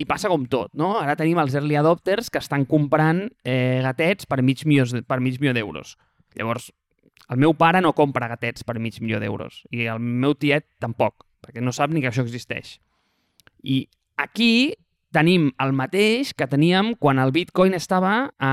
i 0.00 0.06
passa 0.08 0.30
com 0.32 0.46
tot, 0.48 0.72
no? 0.80 0.94
Ara 0.96 1.14
tenim 1.18 1.38
els 1.42 1.54
early 1.58 1.76
adopters 1.76 2.30
que 2.32 2.40
estan 2.40 2.64
comprant 2.68 3.26
eh, 3.44 3.80
gatets 3.84 4.28
per 4.28 4.40
mig 4.40 4.64
milió, 4.64 4.86
per 5.04 5.20
mig 5.20 5.36
milió 5.42 5.52
d'euros. 5.56 5.96
Llavors, 6.38 6.70
el 7.28 7.40
meu 7.42 7.52
pare 7.58 7.82
no 7.84 7.92
compra 7.96 8.30
gatets 8.30 8.64
per 8.64 8.78
mig 8.80 8.96
milió 9.02 9.20
d'euros 9.20 9.60
i 9.70 9.84
el 9.92 10.00
meu 10.00 10.32
tiet 10.40 10.66
tampoc, 10.80 11.26
perquè 11.44 11.60
no 11.60 11.74
sap 11.76 11.92
ni 11.92 12.00
que 12.00 12.08
això 12.08 12.24
existeix. 12.24 12.78
I 13.60 13.84
aquí 14.16 14.72
tenim 15.12 15.50
el 15.60 15.74
mateix 15.76 16.32
que 16.32 16.48
teníem 16.48 16.94
quan 16.96 17.20
el 17.20 17.34
bitcoin 17.34 17.76
estava 17.76 18.30
a, 18.38 18.52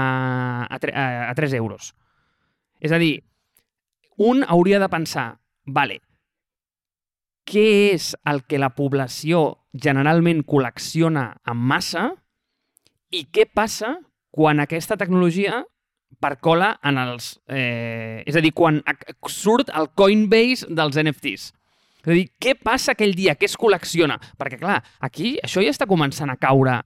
a, 0.68 0.78
a, 0.92 1.08
a 1.30 1.34
3 1.38 1.56
euros. 1.62 1.94
És 2.84 2.92
a 2.92 3.00
dir, 3.00 3.22
un 4.18 4.44
hauria 4.44 4.82
de 4.84 4.90
pensar, 4.92 5.38
vale, 5.66 6.02
què 7.48 7.94
és 7.94 8.12
el 8.28 8.44
que 8.44 8.60
la 8.60 8.74
població 8.76 9.62
generalment 9.84 10.44
col·lecciona 10.48 11.30
en 11.48 11.58
massa 11.70 12.10
i 13.14 13.24
què 13.32 13.48
passa 13.48 13.96
quan 14.36 14.62
aquesta 14.62 14.98
tecnologia 15.00 15.64
percola 16.22 16.74
en 16.86 16.98
els... 17.02 17.36
Eh, 17.50 18.24
és 18.28 18.36
a 18.38 18.44
dir, 18.44 18.54
quan 18.56 18.82
surt 19.32 19.72
el 19.76 19.90
Coinbase 19.98 20.68
dels 20.74 20.98
NFTs. 21.02 21.50
És 22.04 22.12
a 22.12 22.16
dir, 22.16 22.28
què 22.40 22.56
passa 22.56 22.94
aquell 22.94 23.16
dia? 23.18 23.36
Què 23.36 23.50
es 23.50 23.58
col·lecciona? 23.60 24.18
Perquè, 24.40 24.60
clar, 24.62 24.80
aquí 25.04 25.36
això 25.44 25.64
ja 25.64 25.74
està 25.74 25.88
començant 25.90 26.32
a 26.32 26.38
caure 26.40 26.80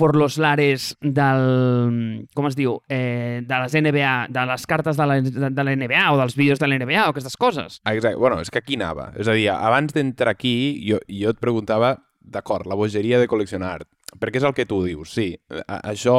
por 0.00 0.16
los 0.16 0.38
lares 0.38 0.96
del... 1.02 2.26
com 2.32 2.46
es 2.48 2.54
diu? 2.56 2.78
Eh, 2.88 3.42
de 3.44 3.58
les 3.60 3.74
NBA, 3.76 4.32
de 4.32 4.44
les 4.48 4.62
cartes 4.64 4.96
de 4.96 5.06
la, 5.06 5.18
de, 5.20 5.50
de 5.52 5.64
la 5.66 5.74
NBA 5.76 6.06
o 6.14 6.16
dels 6.16 6.38
vídeos 6.40 6.62
de 6.62 6.70
la 6.70 6.78
NBA 6.80 7.02
o 7.04 7.10
aquestes 7.12 7.36
coses. 7.36 7.82
Exacte. 7.84 8.16
Bueno, 8.16 8.40
és 8.40 8.48
que 8.48 8.62
aquí 8.62 8.78
anava. 8.80 9.10
És 9.20 9.28
a 9.28 9.36
dir, 9.36 9.50
abans 9.52 9.92
d'entrar 9.92 10.32
aquí, 10.32 10.54
jo, 10.88 11.02
jo 11.04 11.34
et 11.36 11.44
preguntava, 11.44 11.98
d'acord, 12.16 12.64
la 12.64 12.80
bogeria 12.80 13.20
de 13.20 13.28
col·leccionar. 13.28 13.82
Perquè 14.16 14.40
és 14.40 14.48
el 14.48 14.56
que 14.56 14.64
tu 14.64 14.80
dius, 14.86 15.12
sí. 15.12 15.34
A, 15.66 15.82
això 15.92 16.16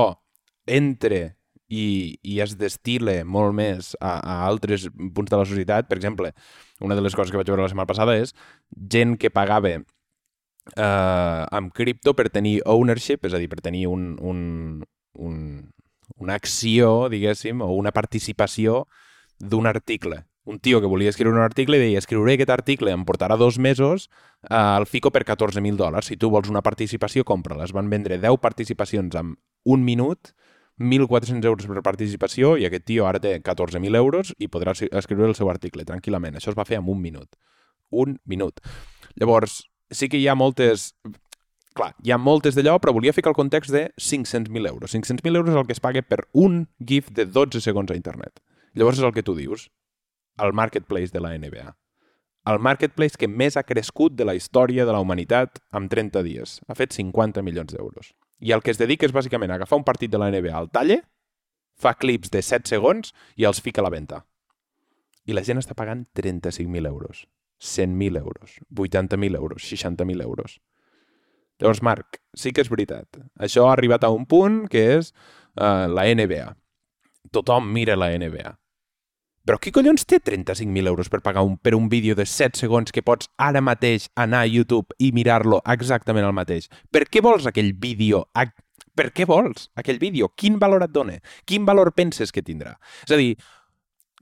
entre 0.69 1.23
i, 1.73 2.19
i 2.21 2.37
es 2.45 2.53
destile 2.61 3.23
molt 3.25 3.57
més 3.57 3.95
a, 3.97 4.19
a 4.19 4.35
altres 4.45 4.85
punts 4.93 5.33
de 5.33 5.41
la 5.41 5.47
societat. 5.49 5.89
Per 5.89 5.97
exemple, 5.97 6.35
una 6.85 6.93
de 6.93 7.01
les 7.01 7.17
coses 7.17 7.33
que 7.33 7.41
vaig 7.41 7.49
veure 7.49 7.65
la 7.65 7.73
setmana 7.73 7.89
passada 7.89 8.19
és 8.19 8.35
gent 8.93 9.17
que 9.17 9.33
pagava 9.33 9.79
eh, 10.75 11.45
amb 11.51 11.71
cripto 11.73 12.13
per 12.15 12.29
tenir 12.29 12.61
ownership, 12.65 13.25
és 13.25 13.33
a 13.33 13.39
dir, 13.41 13.49
per 13.49 13.61
tenir 13.61 13.87
un, 13.87 14.15
un, 14.21 14.83
un, 15.13 15.37
una 16.17 16.35
acció, 16.35 17.07
diguéssim, 17.09 17.61
o 17.61 17.71
una 17.77 17.91
participació 17.91 18.85
d'un 19.39 19.67
article. 19.67 20.25
Un 20.43 20.57
tio 20.59 20.81
que 20.81 20.87
volia 20.89 21.09
escriure 21.13 21.35
un 21.37 21.43
article 21.43 21.77
i 21.77 21.81
deia 21.83 21.99
escriuré 22.01 22.33
aquest 22.33 22.49
article, 22.49 22.91
em 22.91 23.03
portarà 23.05 23.37
dos 23.37 23.59
mesos, 23.61 24.09
eh, 24.49 24.55
el 24.79 24.87
fico 24.89 25.11
per 25.11 25.23
14.000 25.25 25.77
dòlars. 25.77 26.07
Si 26.09 26.17
tu 26.17 26.31
vols 26.33 26.49
una 26.49 26.63
participació, 26.65 27.23
compra-la. 27.23 27.65
Es 27.69 27.73
van 27.77 27.89
vendre 27.89 28.17
10 28.17 28.39
participacions 28.41 29.15
en 29.15 29.35
un 29.65 29.83
minut, 29.85 30.33
1.400 30.81 31.45
euros 31.45 31.67
per 31.69 31.83
participació 31.85 32.55
i 32.57 32.65
aquest 32.65 32.87
tio 32.89 33.05
ara 33.05 33.19
té 33.21 33.35
14.000 33.43 33.93
euros 33.99 34.31
i 34.39 34.47
podrà 34.49 34.71
es- 34.73 34.87
escriure 34.89 35.27
el 35.29 35.35
seu 35.37 35.49
article 35.51 35.85
tranquil·lament. 35.85 36.39
Això 36.39 36.49
es 36.49 36.57
va 36.57 36.65
fer 36.65 36.79
en 36.79 36.89
un 36.89 36.99
minut. 37.01 37.37
Un 37.91 38.17
minut. 38.25 38.57
Llavors, 39.19 39.67
sí 39.91 40.09
que 40.09 40.17
hi 40.17 40.27
ha 40.27 40.35
moltes... 40.35 40.95
Clar, 41.71 41.93
hi 42.03 42.11
ha 42.11 42.17
moltes 42.19 42.57
d'allò, 42.57 42.79
però 42.83 42.91
volia 42.91 43.13
ficar 43.15 43.31
el 43.31 43.37
context 43.37 43.71
de 43.71 43.85
500.000 43.95 44.67
euros. 44.67 44.91
500.000 44.91 45.37
euros 45.39 45.53
és 45.53 45.59
el 45.59 45.67
que 45.69 45.75
es 45.77 45.79
paga 45.79 46.01
per 46.03 46.25
un 46.33 46.65
GIF 46.83 47.13
de 47.15 47.23
12 47.25 47.61
segons 47.63 47.93
a 47.93 47.95
internet. 47.95 48.41
Llavors 48.75 48.99
és 48.99 49.05
el 49.07 49.13
que 49.15 49.23
tu 49.23 49.37
dius, 49.37 49.69
el 50.37 50.51
marketplace 50.51 51.13
de 51.13 51.21
la 51.23 51.31
NBA. 51.37 51.77
El 52.51 52.59
marketplace 52.59 53.19
que 53.19 53.29
més 53.29 53.55
ha 53.55 53.63
crescut 53.63 54.17
de 54.17 54.25
la 54.25 54.35
història 54.35 54.83
de 54.83 54.91
la 54.91 54.99
humanitat 54.99 55.61
en 55.77 55.87
30 55.87 56.23
dies. 56.25 56.57
Ha 56.67 56.75
fet 56.75 56.95
50 56.97 57.43
milions 57.45 57.71
d'euros. 57.71 58.11
I 58.41 58.51
el 58.51 58.63
que 58.65 58.73
es 58.73 58.81
dedica 58.81 59.05
és 59.05 59.13
bàsicament 59.13 59.53
a 59.53 59.59
agafar 59.59 59.77
un 59.77 59.85
partit 59.85 60.11
de 60.11 60.19
la 60.19 60.31
NBA 60.33 60.55
al 60.57 60.71
talle, 60.73 61.03
fa 61.77 61.93
clips 61.93 62.33
de 62.33 62.41
7 62.41 62.67
segons 62.67 63.13
i 63.37 63.45
els 63.45 63.61
fica 63.61 63.79
a 63.81 63.85
la 63.85 63.93
venda. 63.93 64.23
I 65.29 65.37
la 65.37 65.43
gent 65.45 65.61
està 65.61 65.77
pagant 65.77 66.07
35.000 66.17 66.89
euros, 66.89 67.27
100.000 67.61 68.17
euros, 68.17 68.57
80.000 68.73 69.35
euros, 69.37 69.63
60.000 69.63 70.21
euros. 70.23 70.59
Llavors, 71.61 71.81
Marc, 71.85 72.17
sí 72.33 72.51
que 72.51 72.63
és 72.65 72.71
veritat. 72.73 73.19
Això 73.37 73.67
ha 73.69 73.75
arribat 73.75 74.03
a 74.03 74.09
un 74.09 74.25
punt 74.25 74.63
que 74.71 74.81
és 74.97 75.11
uh, 75.59 75.85
la 75.93 76.07
NBA. 76.09 76.55
Tothom 77.31 77.69
mira 77.71 77.95
la 77.95 78.09
NBA. 78.17 78.55
Però 79.45 79.57
qui 79.61 79.71
collons 79.73 80.03
té 80.05 80.19
35.000 80.21 80.85
euros 80.89 81.07
per 81.09 81.21
pagar 81.25 81.41
un, 81.45 81.55
per 81.57 81.73
un 81.73 81.87
vídeo 81.89 82.13
de 82.17 82.25
7 82.29 82.59
segons 82.59 82.91
que 82.93 83.01
pots 83.05 83.29
ara 83.41 83.61
mateix 83.61 84.07
anar 84.15 84.43
a 84.45 84.49
YouTube 84.49 84.93
i 85.01 85.11
mirar-lo 85.17 85.61
exactament 85.65 86.25
el 86.27 86.35
mateix? 86.37 86.67
Per 86.93 87.07
què 87.09 87.23
vols 87.25 87.47
aquell 87.49 87.73
vídeo? 87.73 88.25
Ac- 88.33 88.57
Per 88.97 89.07
què 89.15 89.23
vols 89.25 89.69
aquell 89.79 89.97
vídeo? 90.01 90.27
Quin 90.35 90.57
valor 90.59 90.83
et 90.83 90.91
dona? 90.91 91.13
Quin 91.47 91.65
valor 91.65 91.93
penses 91.95 92.31
que 92.33 92.41
tindrà? 92.43 92.73
És 93.07 93.13
a 93.15 93.17
dir, 93.17 93.37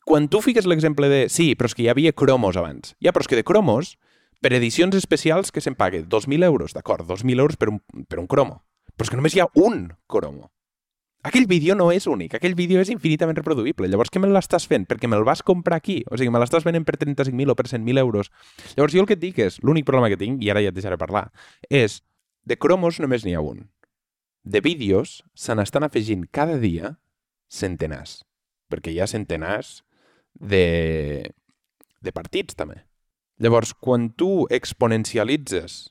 quan 0.09 0.25
tu 0.27 0.41
fiques 0.41 0.65
l'exemple 0.65 1.05
de... 1.05 1.17
Sí, 1.29 1.51
però 1.53 1.69
és 1.69 1.75
que 1.77 1.83
hi 1.85 1.89
havia 1.91 2.15
cromos 2.17 2.57
abans. 2.57 2.95
Ja, 2.97 3.13
però 3.13 3.21
és 3.21 3.29
que 3.29 3.37
de 3.37 3.45
cromos, 3.45 3.93
per 4.41 4.55
edicions 4.57 4.95
especials 4.97 5.51
que 5.53 5.61
se'n 5.61 5.75
pague 5.77 6.01
2.000 6.01 6.47
euros, 6.47 6.73
d'acord, 6.73 7.05
2.000 7.05 7.43
euros 7.43 7.59
per 7.61 7.69
un, 7.69 7.77
per 8.09 8.17
un 8.17 8.25
cromo. 8.25 8.63
Però 8.95 9.05
és 9.05 9.11
que 9.13 9.19
només 9.19 9.35
hi 9.37 9.43
ha 9.43 9.51
un 9.61 9.91
cromo. 10.09 10.49
Aquell 11.29 11.45
vídeo 11.51 11.75
no 11.75 11.91
és 11.91 12.07
únic, 12.07 12.33
aquell 12.33 12.55
vídeo 12.57 12.81
és 12.81 12.89
infinitament 12.89 13.37
reproduïble. 13.37 13.89
Llavors, 13.91 14.09
què 14.09 14.21
me 14.23 14.31
l'estàs 14.31 14.65
fent? 14.71 14.87
Perquè 14.89 15.05
me'l 15.11 15.27
vas 15.27 15.43
comprar 15.45 15.77
aquí. 15.77 15.99
O 16.09 16.17
sigui, 16.17 16.31
me 16.33 16.41
l'estàs 16.41 16.65
venent 16.65 16.87
per 16.87 16.95
35.000 16.97 17.53
o 17.53 17.55
per 17.59 17.67
100.000 17.67 18.01
euros. 18.01 18.31
Llavors, 18.77 18.95
jo 18.95 19.03
el 19.03 19.09
que 19.09 19.17
et 19.19 19.21
dic 19.21 19.41
és, 19.43 19.59
l'únic 19.61 19.85
problema 19.85 20.09
que 20.09 20.17
tinc, 20.17 20.39
i 20.41 20.49
ara 20.49 20.63
ja 20.63 20.71
et 20.71 20.77
deixaré 20.77 20.97
parlar, 20.97 21.27
és, 21.69 21.99
de 22.47 22.57
cromos 22.57 22.97
només 23.03 23.27
n'hi 23.27 23.35
ha 23.35 23.43
un. 23.43 23.67
De 24.41 24.63
vídeos 24.65 25.19
se 25.35 25.53
n'estan 25.53 25.85
afegint 25.85 26.25
cada 26.31 26.57
dia 26.57 26.95
centenars. 27.51 28.23
Perquè 28.71 28.95
hi 28.95 29.03
ha 29.03 29.11
centenars 29.11 29.83
de, 30.33 31.31
de 32.01 32.13
partits, 32.15 32.57
també. 32.57 32.83
Llavors, 33.39 33.73
quan 33.73 34.09
tu 34.11 34.45
exponencialitzes 34.51 35.89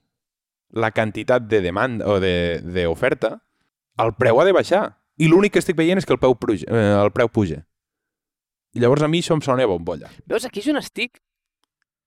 la 0.76 0.90
quantitat 0.92 1.46
de 1.48 1.62
demanda 1.64 2.06
o 2.08 2.18
d'oferta, 2.20 3.30
de, 3.38 4.04
el 4.04 4.12
preu 4.18 4.40
ha 4.40 4.44
de 4.44 4.52
baixar. 4.52 4.82
I 5.18 5.26
l'únic 5.26 5.56
que 5.56 5.62
estic 5.62 5.78
veient 5.78 5.98
és 5.98 6.06
que 6.06 6.14
el 6.14 6.20
preu, 6.22 6.36
puja, 6.38 6.68
eh, 6.68 6.90
el 7.00 7.10
preu 7.10 7.30
puja. 7.32 7.64
I 8.76 8.82
llavors 8.84 9.02
a 9.02 9.08
mi 9.08 9.22
això 9.24 9.34
em 9.34 9.40
sona 9.42 9.64
a 9.64 9.70
bombolla. 9.70 10.10
Veus, 10.28 10.44
aquí 10.46 10.60
és 10.60 10.68
on 10.70 10.78
estic 10.78 11.18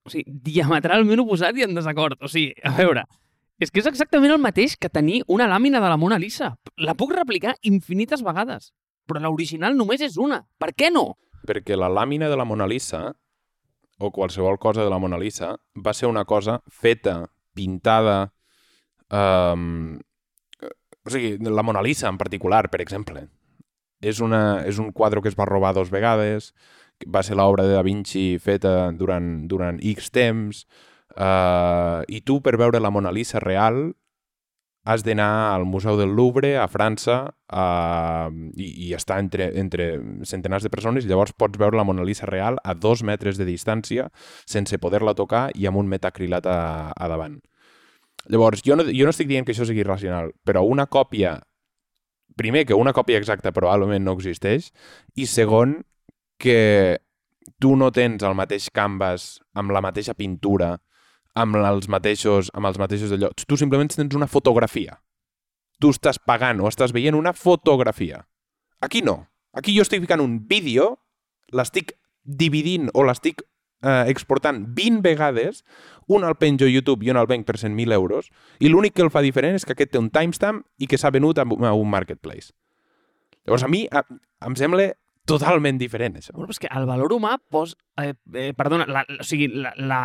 o 0.06 0.10
sigui, 0.10 0.32
diametralment 0.46 1.22
oposat 1.22 1.58
i 1.58 1.66
en 1.66 1.74
desacord. 1.76 2.18
O 2.22 2.30
sigui, 2.30 2.52
a 2.66 2.74
veure, 2.76 3.04
és 3.62 3.70
que 3.70 3.82
és 3.82 3.88
exactament 3.90 4.34
el 4.34 4.42
mateix 4.42 4.76
que 4.80 4.90
tenir 4.90 5.22
una 5.30 5.48
làmina 5.50 5.82
de 5.82 5.90
la 5.92 5.98
Mona 6.00 6.18
Lisa. 6.18 6.52
La 6.78 6.96
puc 6.98 7.14
replicar 7.14 7.54
infinites 7.68 8.24
vegades, 8.26 8.72
però 9.06 9.22
l'original 9.22 9.76
només 9.78 10.02
és 10.02 10.18
una. 10.18 10.42
Per 10.58 10.72
què 10.74 10.90
no? 10.94 11.12
Perquè 11.46 11.76
la 11.76 11.90
làmina 11.90 12.28
de 12.30 12.38
la 12.38 12.46
Mona 12.46 12.68
Lisa, 12.70 13.08
o 13.98 14.10
qualsevol 14.10 14.58
cosa 14.58 14.84
de 14.84 14.90
la 14.90 14.98
Mona 15.02 15.18
Lisa, 15.18 15.56
va 15.74 15.94
ser 15.94 16.08
una 16.10 16.24
cosa 16.24 16.60
feta, 16.68 17.26
pintada... 17.54 18.32
Um, 19.12 19.98
o 21.04 21.10
sigui, 21.10 21.36
la 21.42 21.64
Mona 21.66 21.82
Lisa 21.82 22.08
en 22.08 22.18
particular, 22.18 22.68
per 22.70 22.80
exemple, 22.80 23.26
és, 24.02 24.20
una, 24.22 24.62
és 24.66 24.78
un 24.78 24.92
quadre 24.94 25.22
que 25.22 25.30
es 25.30 25.38
va 25.38 25.48
robar 25.48 25.74
dos 25.74 25.90
vegades, 25.90 26.52
va 27.06 27.22
ser 27.26 27.36
l'obra 27.38 27.66
de 27.66 27.74
Da 27.74 27.82
Vinci 27.82 28.38
feta 28.42 28.92
durant, 28.94 29.48
durant 29.50 29.80
X 29.82 30.10
temps, 30.14 30.64
uh, 31.16 32.02
i 32.06 32.22
tu 32.26 32.40
per 32.42 32.56
veure 32.60 32.80
la 32.80 32.92
Mona 32.94 33.12
Lisa 33.14 33.42
real 33.42 33.92
has 34.84 35.04
d'anar 35.06 35.54
al 35.54 35.64
Museu 35.64 35.96
del 35.96 36.10
Louvre, 36.16 36.56
a 36.58 36.66
França, 36.66 37.18
uh, 37.54 38.30
i, 38.58 38.88
i 38.88 38.90
està 38.96 39.20
entre, 39.22 39.52
entre 39.60 39.86
centenars 40.26 40.66
de 40.66 40.72
persones, 40.74 41.06
llavors 41.06 41.34
pots 41.38 41.60
veure 41.60 41.78
la 41.78 41.86
Mona 41.86 42.06
Lisa 42.06 42.26
real 42.26 42.58
a 42.64 42.74
dos 42.74 43.04
metres 43.06 43.38
de 43.38 43.46
distància, 43.46 44.08
sense 44.46 44.80
poder-la 44.82 45.14
tocar 45.14 45.50
i 45.54 45.68
amb 45.70 45.78
un 45.78 45.90
metacrilat 45.90 46.48
a, 46.50 46.58
a 46.90 47.10
davant. 47.12 47.38
Llavors, 48.30 48.62
jo 48.66 48.76
no, 48.78 48.86
jo 48.90 49.06
no 49.06 49.14
estic 49.14 49.30
dient 49.30 49.46
que 49.46 49.54
això 49.54 49.66
sigui 49.68 49.86
racional, 49.86 50.34
però 50.44 50.66
una 50.66 50.86
còpia... 50.90 51.38
Primer, 52.32 52.62
que 52.64 52.72
una 52.72 52.94
còpia 52.96 53.18
exacta 53.20 53.50
probablement 53.52 54.06
no 54.06 54.14
existeix, 54.16 54.70
i 55.20 55.26
segon, 55.28 55.82
que 56.40 56.96
tu 57.60 57.74
no 57.76 57.90
tens 57.92 58.24
el 58.24 58.34
mateix 58.34 58.70
canvas 58.72 59.36
amb 59.54 59.74
la 59.74 59.82
mateixa 59.84 60.14
pintura, 60.16 60.78
amb 61.38 61.56
els 61.56 61.88
mateixos, 61.88 62.50
amb 62.54 62.68
els 62.68 62.78
mateixos 62.80 63.12
allò. 63.14 63.32
Tu 63.34 63.58
simplement 63.60 63.90
tens 63.90 64.16
una 64.18 64.28
fotografia. 64.28 64.98
Tu 65.80 65.90
estàs 65.90 66.20
pagant 66.20 66.60
o 66.60 66.68
estàs 66.68 66.92
veient 66.94 67.16
una 67.18 67.32
fotografia. 67.32 68.22
Aquí 68.80 69.02
no. 69.02 69.26
Aquí 69.52 69.74
jo 69.76 69.84
estic 69.84 70.02
ficant 70.04 70.22
un 70.22 70.40
vídeo, 70.48 70.96
l'estic 71.52 71.96
dividint 72.22 72.88
o 72.94 73.04
l'estic 73.04 73.42
eh, 73.82 74.04
exportant 74.08 74.64
20 74.76 75.02
vegades, 75.02 75.64
un 76.06 76.24
el 76.24 76.36
penjo 76.36 76.68
YouTube 76.70 77.04
i 77.04 77.12
un 77.12 77.20
el 77.20 77.28
venc 77.28 77.46
per 77.48 77.58
100.000 77.58 77.92
euros, 77.92 78.30
i 78.60 78.70
l'únic 78.70 78.96
que 78.96 79.04
el 79.04 79.12
fa 79.12 79.22
diferent 79.24 79.58
és 79.58 79.66
que 79.66 79.76
aquest 79.76 79.92
té 79.94 80.00
un 80.00 80.10
timestamp 80.14 80.62
i 80.78 80.88
que 80.88 80.98
s'ha 80.98 81.12
venut 81.14 81.38
a, 81.38 81.46
un 81.46 81.90
marketplace. 81.90 82.52
Llavors, 83.46 83.66
a 83.66 83.70
mi 83.70 83.84
a, 83.90 84.04
em 84.46 84.56
sembla 84.58 84.92
totalment 85.26 85.78
diferent, 85.78 86.18
això. 86.18 86.34
Bueno, 86.34 86.50
és 86.54 86.62
que 86.62 86.70
el 86.70 86.86
valor 86.86 87.14
humà 87.14 87.36
posa... 87.50 87.76
Eh, 88.00 88.14
eh, 88.34 88.52
perdona, 88.58 88.86
la, 88.90 89.04
o 89.20 89.26
sigui, 89.26 89.48
la, 89.50 89.74
la 89.78 90.02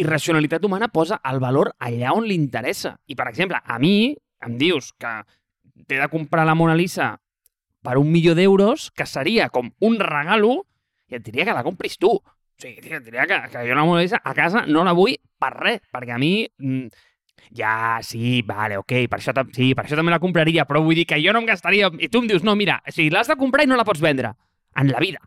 irracionalitat 0.00 0.64
humana 0.64 0.88
posa 0.92 1.20
el 1.30 1.40
valor 1.42 1.74
allà 1.78 2.12
on 2.16 2.26
li 2.28 2.36
interessa. 2.38 2.96
I, 3.06 3.16
per 3.18 3.28
exemple, 3.30 3.60
a 3.60 3.78
mi 3.78 4.14
em 4.44 4.58
dius 4.60 4.92
que 5.00 5.16
t'he 5.86 6.00
de 6.00 6.08
comprar 6.12 6.46
la 6.46 6.54
Mona 6.54 6.76
Lisa 6.76 7.14
per 7.84 7.98
un 8.00 8.10
milió 8.12 8.34
d'euros, 8.34 8.90
que 8.96 9.06
seria 9.06 9.50
com 9.52 9.70
un 9.84 9.98
regalo, 10.00 10.62
i 11.10 11.18
et 11.18 11.24
diria 11.24 11.44
que 11.44 11.56
la 11.56 11.64
compris 11.66 11.98
tu. 12.00 12.14
O 12.14 12.62
sigui, 12.62 12.80
et 12.80 13.04
diria 13.04 13.26
que, 13.28 13.40
que 13.52 13.64
jo 13.68 13.76
la 13.76 13.84
Mona 13.84 14.04
Lisa 14.04 14.20
a 14.22 14.32
casa 14.36 14.64
no 14.66 14.84
la 14.86 14.94
vull 14.96 15.18
per 15.40 15.52
res, 15.56 15.82
perquè 15.92 16.14
a 16.16 16.20
mi 16.20 16.36
mm, 16.46 17.10
Ja, 17.50 18.00
sí, 18.02 18.42
vale, 18.42 18.78
ok, 18.78 18.92
per 19.10 19.18
això, 19.18 19.34
sí, 19.52 19.74
per 19.76 19.84
això 19.84 19.98
també 19.98 20.14
la 20.14 20.20
compraria, 20.22 20.64
però 20.66 20.80
vull 20.82 20.96
dir 20.96 21.04
que 21.06 21.20
jo 21.22 21.32
no 21.34 21.42
em 21.42 21.46
gastaria... 21.46 21.90
I 22.00 22.08
tu 22.08 22.22
em 22.22 22.28
dius, 22.30 22.42
no, 22.46 22.54
mira, 22.56 22.80
o 22.86 22.94
sigui, 22.94 23.10
l'has 23.12 23.28
de 23.30 23.36
comprar 23.38 23.66
i 23.66 23.70
no 23.70 23.76
la 23.78 23.84
pots 23.86 24.02
vendre. 24.02 24.32
En 24.80 24.90
la 24.90 25.02
vida. 25.02 25.20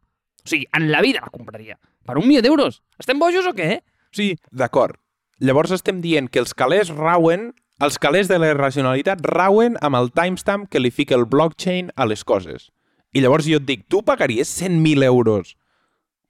O 0.43 0.49
sigui, 0.49 0.67
en 0.75 0.89
la 0.91 1.03
vida 1.05 1.21
la 1.23 1.31
compraria. 1.31 1.77
Per 2.07 2.17
un 2.19 2.27
milió 2.27 2.41
d'euros. 2.43 2.81
Estem 2.99 3.19
bojos 3.21 3.47
o 3.47 3.53
què? 3.55 3.81
O 4.11 4.17
sigui, 4.19 4.37
D'acord. 4.51 4.97
Llavors 5.39 5.71
estem 5.75 5.99
dient 6.01 6.31
que 6.33 6.41
els 6.41 6.55
calés 6.57 6.89
rauen, 6.89 7.51
els 7.83 7.99
calés 8.01 8.29
de 8.29 8.39
la 8.41 8.55
racionalitat 8.57 9.21
rauen 9.29 9.75
amb 9.85 9.99
el 9.99 10.09
timestamp 10.09 10.65
que 10.71 10.81
li 10.81 10.89
fica 10.89 11.13
el 11.15 11.27
blockchain 11.29 11.91
a 11.95 12.07
les 12.09 12.23
coses. 12.25 12.71
I 13.13 13.21
llavors 13.21 13.45
jo 13.45 13.59
et 13.61 13.67
dic, 13.67 13.85
tu 13.87 14.01
pagaries 14.05 14.49
100.000 14.49 15.05
euros 15.05 15.53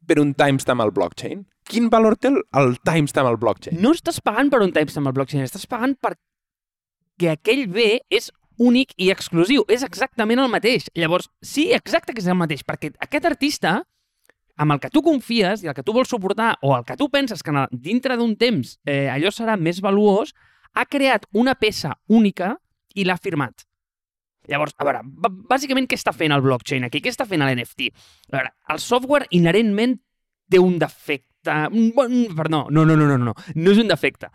per 0.08 0.20
un 0.20 0.34
timestamp 0.36 0.84
al 0.84 0.92
blockchain? 0.92 1.46
Quin 1.68 1.88
valor 1.92 2.18
té 2.20 2.32
el, 2.32 2.76
timestamp 2.84 3.28
al 3.28 3.40
blockchain? 3.40 3.80
no 3.82 3.94
estàs 3.96 4.20
pagant 4.24 4.52
per 4.52 4.62
un 4.63 4.74
timestamp 4.76 5.08
al 5.08 5.16
blockchain, 5.16 5.44
estàs 5.48 5.68
pagant 5.68 5.96
perquè 6.04 7.32
aquell 7.34 7.66
bé 7.72 7.90
és 8.12 8.30
únic 8.58 8.94
i 8.98 9.12
exclusiu. 9.13 9.63
És 9.72 9.84
exactament 9.86 10.42
el 10.42 10.52
mateix. 10.52 10.90
Llavors, 10.98 11.30
sí, 11.42 11.70
exacte 11.76 12.13
que 12.13 12.24
és 12.24 12.28
el 12.28 12.40
mateix, 12.40 12.63
perquè 12.68 12.92
aquest 13.04 13.28
artista, 13.30 13.82
amb 14.58 14.74
el 14.74 14.80
que 14.82 14.89
tu 14.93 15.02
confies 15.06 15.63
i 15.63 15.70
el 15.70 15.76
que 15.78 15.84
tu 15.86 15.93
vols 15.93 16.10
suportar, 16.10 16.56
o 16.65 16.76
el 16.78 16.84
que 16.86 16.98
tu 16.98 17.08
penses 17.13 17.43
que 17.46 17.54
dintre 17.72 18.17
d'un 18.17 18.36
temps 18.36 18.78
eh, 18.86 19.08
allò 19.13 19.30
serà 19.34 19.56
més 19.58 19.80
valuós, 19.82 20.34
ha 20.74 20.86
creat 20.86 21.26
una 21.34 21.56
peça 21.56 21.93
única 22.10 22.56
i 22.96 23.06
l'ha 23.06 23.17
firmat. 23.17 23.63
Llavors, 24.48 24.74
a 24.80 24.86
veure, 24.88 25.02
bàsicament 25.50 25.88
què 25.91 25.98
està 26.00 26.13
fent 26.15 26.32
el 26.32 26.41
blockchain 26.41 26.86
aquí? 26.88 27.02
Què 27.04 27.12
està 27.12 27.26
fent 27.28 27.41
l'NFT? 27.43 27.89
A 28.32 28.36
veure, 28.38 28.52
el 28.72 28.80
software 28.80 29.28
inherentment 29.36 29.98
té 30.50 30.60
un 30.63 30.78
defecte... 30.80 31.56
bon- 31.96 32.36
Perdó, 32.36 32.65
no, 32.72 32.86
no, 32.86 32.96
no, 32.96 33.06
no, 33.10 33.17
no, 33.17 33.34
no 33.36 33.72
és 33.74 33.82
un 33.84 33.89
defecte. 33.91 34.30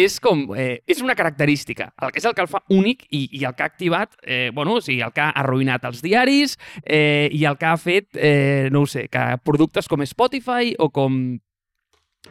És 0.00 0.16
com, 0.22 0.46
eh, 0.56 0.80
és 0.88 1.02
una 1.04 1.16
característica, 1.18 1.90
el 2.00 2.12
que 2.12 2.20
és 2.22 2.26
el 2.28 2.34
que 2.36 2.44
el 2.44 2.48
fa 2.48 2.62
únic 2.72 3.02
i, 3.10 3.26
i 3.36 3.44
el 3.44 3.54
que 3.56 3.64
ha 3.64 3.68
activat, 3.68 4.14
eh, 4.22 4.50
bueno, 4.54 4.78
o 4.78 4.84
sigui, 4.84 5.02
el 5.04 5.12
que 5.12 5.24
ha 5.24 5.32
arruïnat 5.42 5.84
els 5.88 6.00
diaris 6.04 6.56
eh, 6.84 7.28
i 7.36 7.44
el 7.48 7.58
que 7.60 7.68
ha 7.68 7.76
fet, 7.80 8.08
eh, 8.16 8.68
no 8.72 8.84
ho 8.84 8.88
sé, 8.88 9.08
que 9.12 9.24
productes 9.44 9.90
com 9.90 10.04
Spotify 10.06 10.72
o 10.78 10.88
com, 10.94 11.20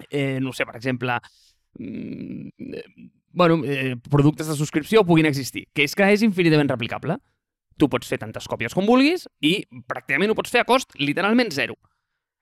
eh, 0.10 0.40
no 0.42 0.54
sé, 0.56 0.66
per 0.66 0.80
exemple, 0.80 1.20
mm, 1.78 2.74
eh, 2.74 2.84
bueno, 3.32 3.62
eh, 3.66 3.96
productes 4.10 4.48
de 4.48 4.56
subscripció 4.56 5.06
puguin 5.06 5.30
existir, 5.30 5.68
que 5.74 5.86
és 5.86 5.94
que 5.96 6.10
és 6.10 6.26
infinitament 6.26 6.72
replicable. 6.72 7.20
Tu 7.80 7.88
pots 7.88 8.10
fer 8.10 8.18
tantes 8.20 8.50
còpies 8.50 8.74
com 8.76 8.88
vulguis 8.90 9.28
i 9.40 9.62
pràcticament 9.88 10.34
ho 10.34 10.36
pots 10.36 10.52
fer 10.52 10.66
a 10.66 10.68
cost 10.68 10.98
literalment 11.00 11.54
zero. 11.56 11.78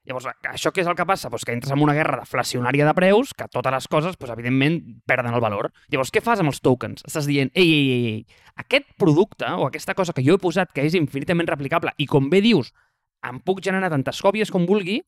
Llavors, 0.08 0.30
això 0.48 0.72
què 0.72 0.86
és 0.86 0.88
el 0.88 0.96
que 0.96 1.06
passa? 1.06 1.28
Pues 1.30 1.43
que 1.43 1.52
entres 1.52 1.74
en 1.76 1.82
una 1.84 1.93
guerra 1.93 2.22
deflacionària 2.22 2.86
de 2.88 2.93
preus, 2.96 3.34
que 3.36 3.50
totes 3.52 3.74
les 3.74 3.88
coses, 3.91 4.15
pues, 4.15 4.32
evidentment, 4.32 4.80
perden 5.06 5.36
el 5.36 5.43
valor. 5.43 5.74
Llavors, 5.91 6.13
què 6.15 6.22
fas 6.24 6.39
amb 6.39 6.54
els 6.54 6.62
tokens? 6.63 7.04
Estàs 7.04 7.28
dient, 7.28 7.52
ei, 7.54 7.67
ei, 7.67 7.89
ei, 7.91 8.06
ei, 8.13 8.39
aquest 8.63 8.88
producte 8.98 9.50
o 9.52 9.67
aquesta 9.67 9.98
cosa 10.00 10.15
que 10.15 10.24
jo 10.24 10.38
he 10.38 10.41
posat 10.41 10.72
que 10.72 10.86
és 10.88 10.96
infinitament 10.96 11.52
replicable 11.52 11.91
i, 12.00 12.08
com 12.08 12.30
bé 12.32 12.39
dius, 12.46 12.72
em 13.28 13.41
puc 13.43 13.60
generar 13.65 13.91
tantes 13.91 14.22
còpies 14.24 14.54
com 14.54 14.65
vulgui, 14.70 15.02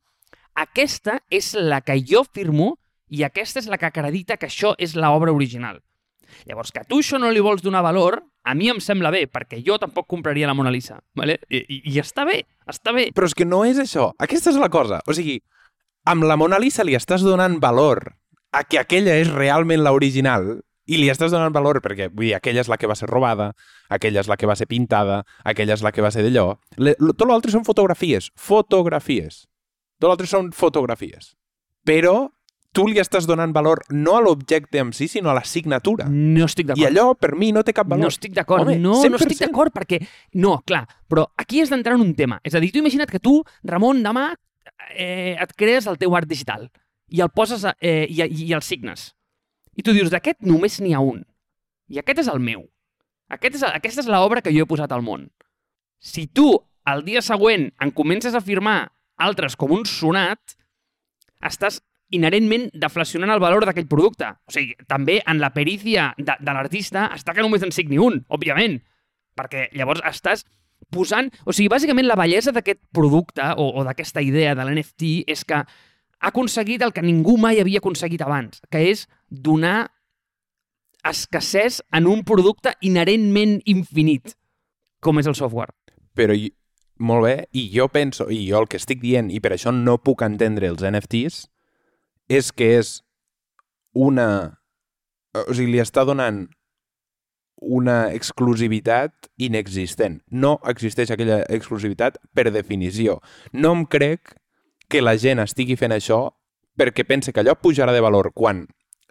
aquesta 0.60 1.22
és 1.32 1.54
la 1.56 1.80
que 1.80 1.96
jo 2.04 2.26
firmo 2.28 2.74
i 3.08 3.24
aquesta 3.24 3.64
és 3.64 3.70
la 3.72 3.80
que 3.80 3.88
acredita 3.88 4.36
que 4.36 4.50
això 4.50 4.74
és 4.78 4.98
l'obra 5.00 5.32
original. 5.32 5.80
Llavors, 6.46 6.74
que 6.76 6.84
tu 6.84 7.00
això 7.00 7.18
no 7.22 7.32
li 7.32 7.40
vols 7.40 7.64
donar 7.64 7.86
valor, 7.88 8.20
a 8.44 8.56
mi 8.56 8.70
em 8.72 8.80
sembla 8.82 9.12
bé, 9.14 9.26
perquè 9.28 9.60
jo 9.66 9.78
tampoc 9.82 10.08
compraria 10.10 10.48
la 10.48 10.56
Mona 10.58 10.72
Lisa. 10.72 11.00
Vale? 11.16 11.40
I, 11.50 11.60
i, 11.62 11.82
I 11.94 12.00
està 12.02 12.26
bé, 12.28 12.42
està 12.70 12.94
bé. 12.96 13.10
Però 13.16 13.28
és 13.28 13.36
que 13.38 13.48
no 13.48 13.64
és 13.68 13.80
això. 13.82 14.10
Aquesta 14.20 14.54
és 14.54 14.60
la 14.62 14.72
cosa. 14.74 15.02
O 15.08 15.16
sigui, 15.16 15.40
amb 16.10 16.26
la 16.30 16.38
Mona 16.40 16.60
Lisa 16.62 16.86
li 16.88 16.98
estàs 16.98 17.26
donant 17.26 17.60
valor 17.62 18.16
a 18.56 18.64
que 18.66 18.80
aquella 18.82 19.20
és 19.20 19.30
realment 19.30 19.84
l'original 19.86 20.56
i 20.90 20.98
li 20.98 21.10
estàs 21.12 21.30
donant 21.30 21.54
valor 21.54 21.78
perquè, 21.86 22.08
vull 22.10 22.32
dir, 22.32 22.34
aquella 22.38 22.64
és 22.64 22.70
la 22.72 22.80
que 22.82 22.90
va 22.90 22.98
ser 22.98 23.10
robada, 23.12 23.52
aquella 23.94 24.24
és 24.24 24.30
la 24.32 24.40
que 24.42 24.50
va 24.50 24.56
ser 24.58 24.66
pintada, 24.72 25.22
aquella 25.46 25.76
és 25.78 25.84
la 25.86 25.92
que 25.94 26.02
va 26.02 26.10
ser 26.10 26.24
d'allò. 26.26 26.56
Tot 27.12 27.28
l'altre 27.30 27.54
són 27.54 27.68
fotografies. 27.68 28.32
Fotografies. 28.34 29.44
Tot 30.02 30.10
l'altre 30.10 30.30
són 30.32 30.50
fotografies. 30.56 31.36
Però 31.86 32.32
tu 32.76 32.86
li 32.88 33.00
estàs 33.02 33.26
donant 33.28 33.54
valor 33.56 33.82
no 33.90 34.16
a 34.18 34.22
l'objecte 34.22 34.82
en 34.82 34.92
si, 34.94 35.08
sinó 35.10 35.32
a 35.32 35.38
la 35.38 35.44
signatura. 35.48 36.06
No 36.10 36.46
estic 36.46 36.68
I 36.68 36.74
d'acord. 36.74 36.88
allò, 36.90 37.06
per 37.18 37.36
mi, 37.36 37.52
no 37.56 37.64
té 37.66 37.74
cap 37.74 37.90
valor. 37.90 38.06
No 38.08 38.12
estic 38.14 38.36
d'acord, 38.38 38.70
no, 38.70 38.94
no 38.94 39.18
estic 39.18 39.38
100%. 39.38 39.48
d'acord, 39.48 39.74
perquè... 39.74 40.02
No, 40.38 40.60
clar, 40.66 40.84
però 41.10 41.26
aquí 41.38 41.64
has 41.64 41.74
d'entrar 41.74 41.98
en 41.98 42.06
un 42.06 42.14
tema. 42.16 42.40
És 42.44 42.56
a 42.56 42.62
dir, 42.62 42.72
tu 42.74 42.82
imagina't 42.84 43.10
que 43.10 43.22
tu, 43.24 43.40
Ramon, 43.64 44.04
demà 44.06 44.30
eh, 44.94 45.36
et 45.36 45.56
crees 45.58 45.90
el 45.90 45.98
teu 46.02 46.14
art 46.16 46.30
digital 46.30 46.70
i 47.10 47.24
el 47.26 47.32
poses 47.34 47.66
a, 47.66 47.74
eh, 47.82 48.06
i, 48.10 48.22
i 48.46 48.54
el 48.54 48.62
signes. 48.62 49.10
I 49.76 49.86
tu 49.86 49.96
dius, 49.96 50.12
d'aquest 50.14 50.44
només 50.46 50.80
n'hi 50.84 50.94
ha 50.94 51.02
un. 51.02 51.24
I 51.90 52.02
aquest 52.04 52.26
és 52.26 52.32
el 52.32 52.42
meu. 52.44 52.68
Aquest 53.34 53.60
és, 53.60 53.66
aquesta 53.66 54.04
és 54.04 54.10
l'obra 54.10 54.44
que 54.46 54.54
jo 54.54 54.66
he 54.66 54.70
posat 54.70 54.94
al 54.94 55.06
món. 55.06 55.28
Si 56.00 56.28
tu, 56.28 56.52
el 56.90 57.04
dia 57.06 57.22
següent, 57.26 57.70
en 57.82 57.92
comences 57.96 58.36
a 58.38 58.42
firmar 58.42 58.92
altres 59.20 59.58
com 59.60 59.74
un 59.76 59.86
sonat, 59.90 60.56
estàs 61.46 61.80
inherentment 62.16 62.70
deflacionant 62.74 63.34
el 63.34 63.42
valor 63.42 63.66
d'aquell 63.68 63.90
producte. 63.90 64.32
O 64.48 64.54
sigui, 64.54 64.76
també 64.90 65.20
en 65.26 65.42
la 65.42 65.52
perícia 65.56 66.14
de, 66.18 66.36
de 66.40 66.56
l'artista 66.56 67.10
està 67.16 67.36
que 67.36 67.46
només 67.46 67.66
en 67.66 67.74
signi 67.76 68.00
un, 68.02 68.22
òbviament, 68.30 68.80
perquè 69.38 69.70
llavors 69.78 70.04
estàs 70.08 70.46
posant... 70.94 71.30
O 71.46 71.54
sigui, 71.54 71.70
bàsicament 71.72 72.08
la 72.10 72.18
bellesa 72.20 72.54
d'aquest 72.56 72.82
producte 72.96 73.54
o, 73.58 73.70
o 73.80 73.86
d'aquesta 73.88 74.24
idea 74.26 74.56
de 74.58 74.66
l'NFT 74.66 75.14
és 75.30 75.46
que 75.48 75.62
ha 76.20 76.32
aconseguit 76.34 76.84
el 76.84 76.94
que 76.96 77.06
ningú 77.06 77.38
mai 77.40 77.62
havia 77.62 77.80
aconseguit 77.84 78.22
abans, 78.26 78.60
que 78.72 78.84
és 78.90 79.06
donar 79.30 79.92
escassez 81.08 81.80
en 81.96 82.10
un 82.12 82.26
producte 82.28 82.74
inherentment 82.84 83.60
infinit, 83.70 84.36
com 85.00 85.20
és 85.22 85.30
el 85.30 85.38
software. 85.38 85.72
Però, 86.18 86.36
molt 87.00 87.24
bé, 87.24 87.36
i 87.56 87.70
jo 87.72 87.88
penso, 87.88 88.28
i 88.28 88.42
jo 88.50 88.60
el 88.60 88.68
que 88.68 88.80
estic 88.82 89.00
dient, 89.00 89.32
i 89.32 89.40
per 89.40 89.54
això 89.56 89.72
no 89.72 90.00
puc 90.04 90.26
entendre 90.28 90.68
els 90.68 90.84
NFTs, 90.84 91.46
és 92.30 92.54
que 92.54 92.78
és 92.80 93.00
una... 93.98 94.30
O 95.36 95.54
sigui, 95.54 95.74
li 95.76 95.82
està 95.82 96.06
donant 96.08 96.48
una 97.60 98.14
exclusivitat 98.16 99.30
inexistent. 99.38 100.22
No 100.32 100.58
existeix 100.72 101.12
aquella 101.12 101.42
exclusivitat 101.52 102.18
per 102.34 102.50
definició. 102.54 103.20
No 103.54 103.74
em 103.76 103.86
crec 103.86 104.36
que 104.90 105.04
la 105.04 105.18
gent 105.20 105.44
estigui 105.44 105.78
fent 105.78 105.94
això 105.94 106.30
perquè 106.80 107.04
pense 107.06 107.34
que 107.34 107.44
allò 107.44 107.58
pujarà 107.60 107.94
de 107.94 108.02
valor 108.02 108.32
quan 108.34 108.64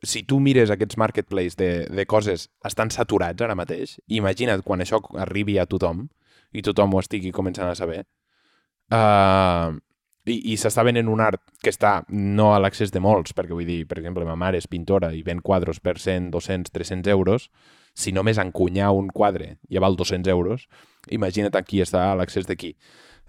si 0.02 0.22
tu 0.22 0.38
mires 0.40 0.70
aquests 0.70 0.96
marketplace 0.96 1.58
de, 1.58 1.86
de 1.90 2.06
coses 2.06 2.48
estan 2.64 2.90
saturats 2.94 3.42
ara 3.42 3.56
mateix, 3.58 3.98
imagina't 4.06 4.62
quan 4.64 4.82
això 4.82 5.00
arribi 5.18 5.58
a 5.58 5.66
tothom 5.66 6.06
i 6.54 6.62
tothom 6.62 6.94
ho 6.94 7.02
estigui 7.02 7.32
començant 7.34 7.68
a 7.68 7.76
saber, 7.76 8.04
uh, 8.94 9.74
i, 10.30 10.38
i 10.52 10.56
s'està 10.60 10.84
venent 10.86 11.08
un 11.08 11.20
art 11.20 11.40
que 11.62 11.70
està 11.72 12.04
no 12.08 12.52
a 12.54 12.60
l'accés 12.62 12.92
de 12.94 13.00
molts, 13.00 13.34
perquè 13.36 13.54
vull 13.56 13.66
dir, 13.68 13.82
per 13.88 13.98
exemple, 13.98 14.24
ma 14.28 14.36
mare 14.36 14.58
és 14.58 14.68
pintora 14.70 15.12
i 15.14 15.22
ven 15.26 15.40
quadros 15.44 15.80
per 15.80 15.98
100, 15.98 16.30
200, 16.34 16.72
300 16.72 17.10
euros, 17.12 17.48
si 17.94 18.12
només 18.12 18.38
encunyar 18.38 18.92
un 18.94 19.08
quadre 19.08 19.56
ja 19.70 19.80
val 19.82 19.96
200 19.96 20.30
euros, 20.30 20.68
imagina't 21.10 21.56
aquí 21.58 21.82
està 21.82 22.12
a 22.12 22.16
l'accés 22.16 22.46
d'aquí. 22.46 22.74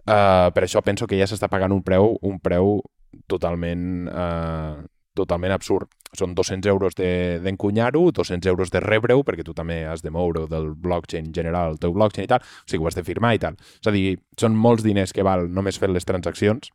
Uh, 0.09 0.49
per 0.55 0.63
això 0.65 0.81
penso 0.81 1.05
que 1.07 1.17
ja 1.19 1.27
s'està 1.27 1.49
pagant 1.51 1.73
un 1.75 1.83
preu 1.83 2.15
un 2.25 2.39
preu 2.39 2.79
totalment 3.27 4.07
uh, 4.07 4.79
totalment 5.19 5.51
absurd. 5.51 5.89
Són 6.15 6.33
200 6.33 6.69
euros 6.71 6.95
de- 6.95 7.39
d'encunyar-ho, 7.43 8.05
de, 8.07 8.17
200 8.17 8.49
euros 8.49 8.71
de 8.71 8.79
rebre-ho, 8.79 9.21
perquè 9.23 9.43
tu 9.45 9.53
també 9.53 9.83
has 9.85 10.01
de 10.01 10.09
moure 10.09 10.47
del 10.49 10.71
blockchain 10.73 11.33
general 11.35 11.73
el 11.75 11.79
teu 11.79 11.93
blockchain 11.93 12.25
i 12.25 12.31
tal, 12.31 12.41
o 12.41 12.69
sigui, 12.69 12.83
ho 12.83 12.87
has 12.89 12.97
de 12.97 13.03
firmar 13.03 13.35
i 13.35 13.41
tal. 13.43 13.57
És 13.81 13.89
a 13.89 13.93
dir, 13.93 14.17
són 14.39 14.55
molts 14.57 14.85
diners 14.85 15.13
que 15.13 15.25
val 15.25 15.49
només 15.51 15.77
fer 15.77 15.91
les 15.91 16.07
transaccions. 16.07 16.71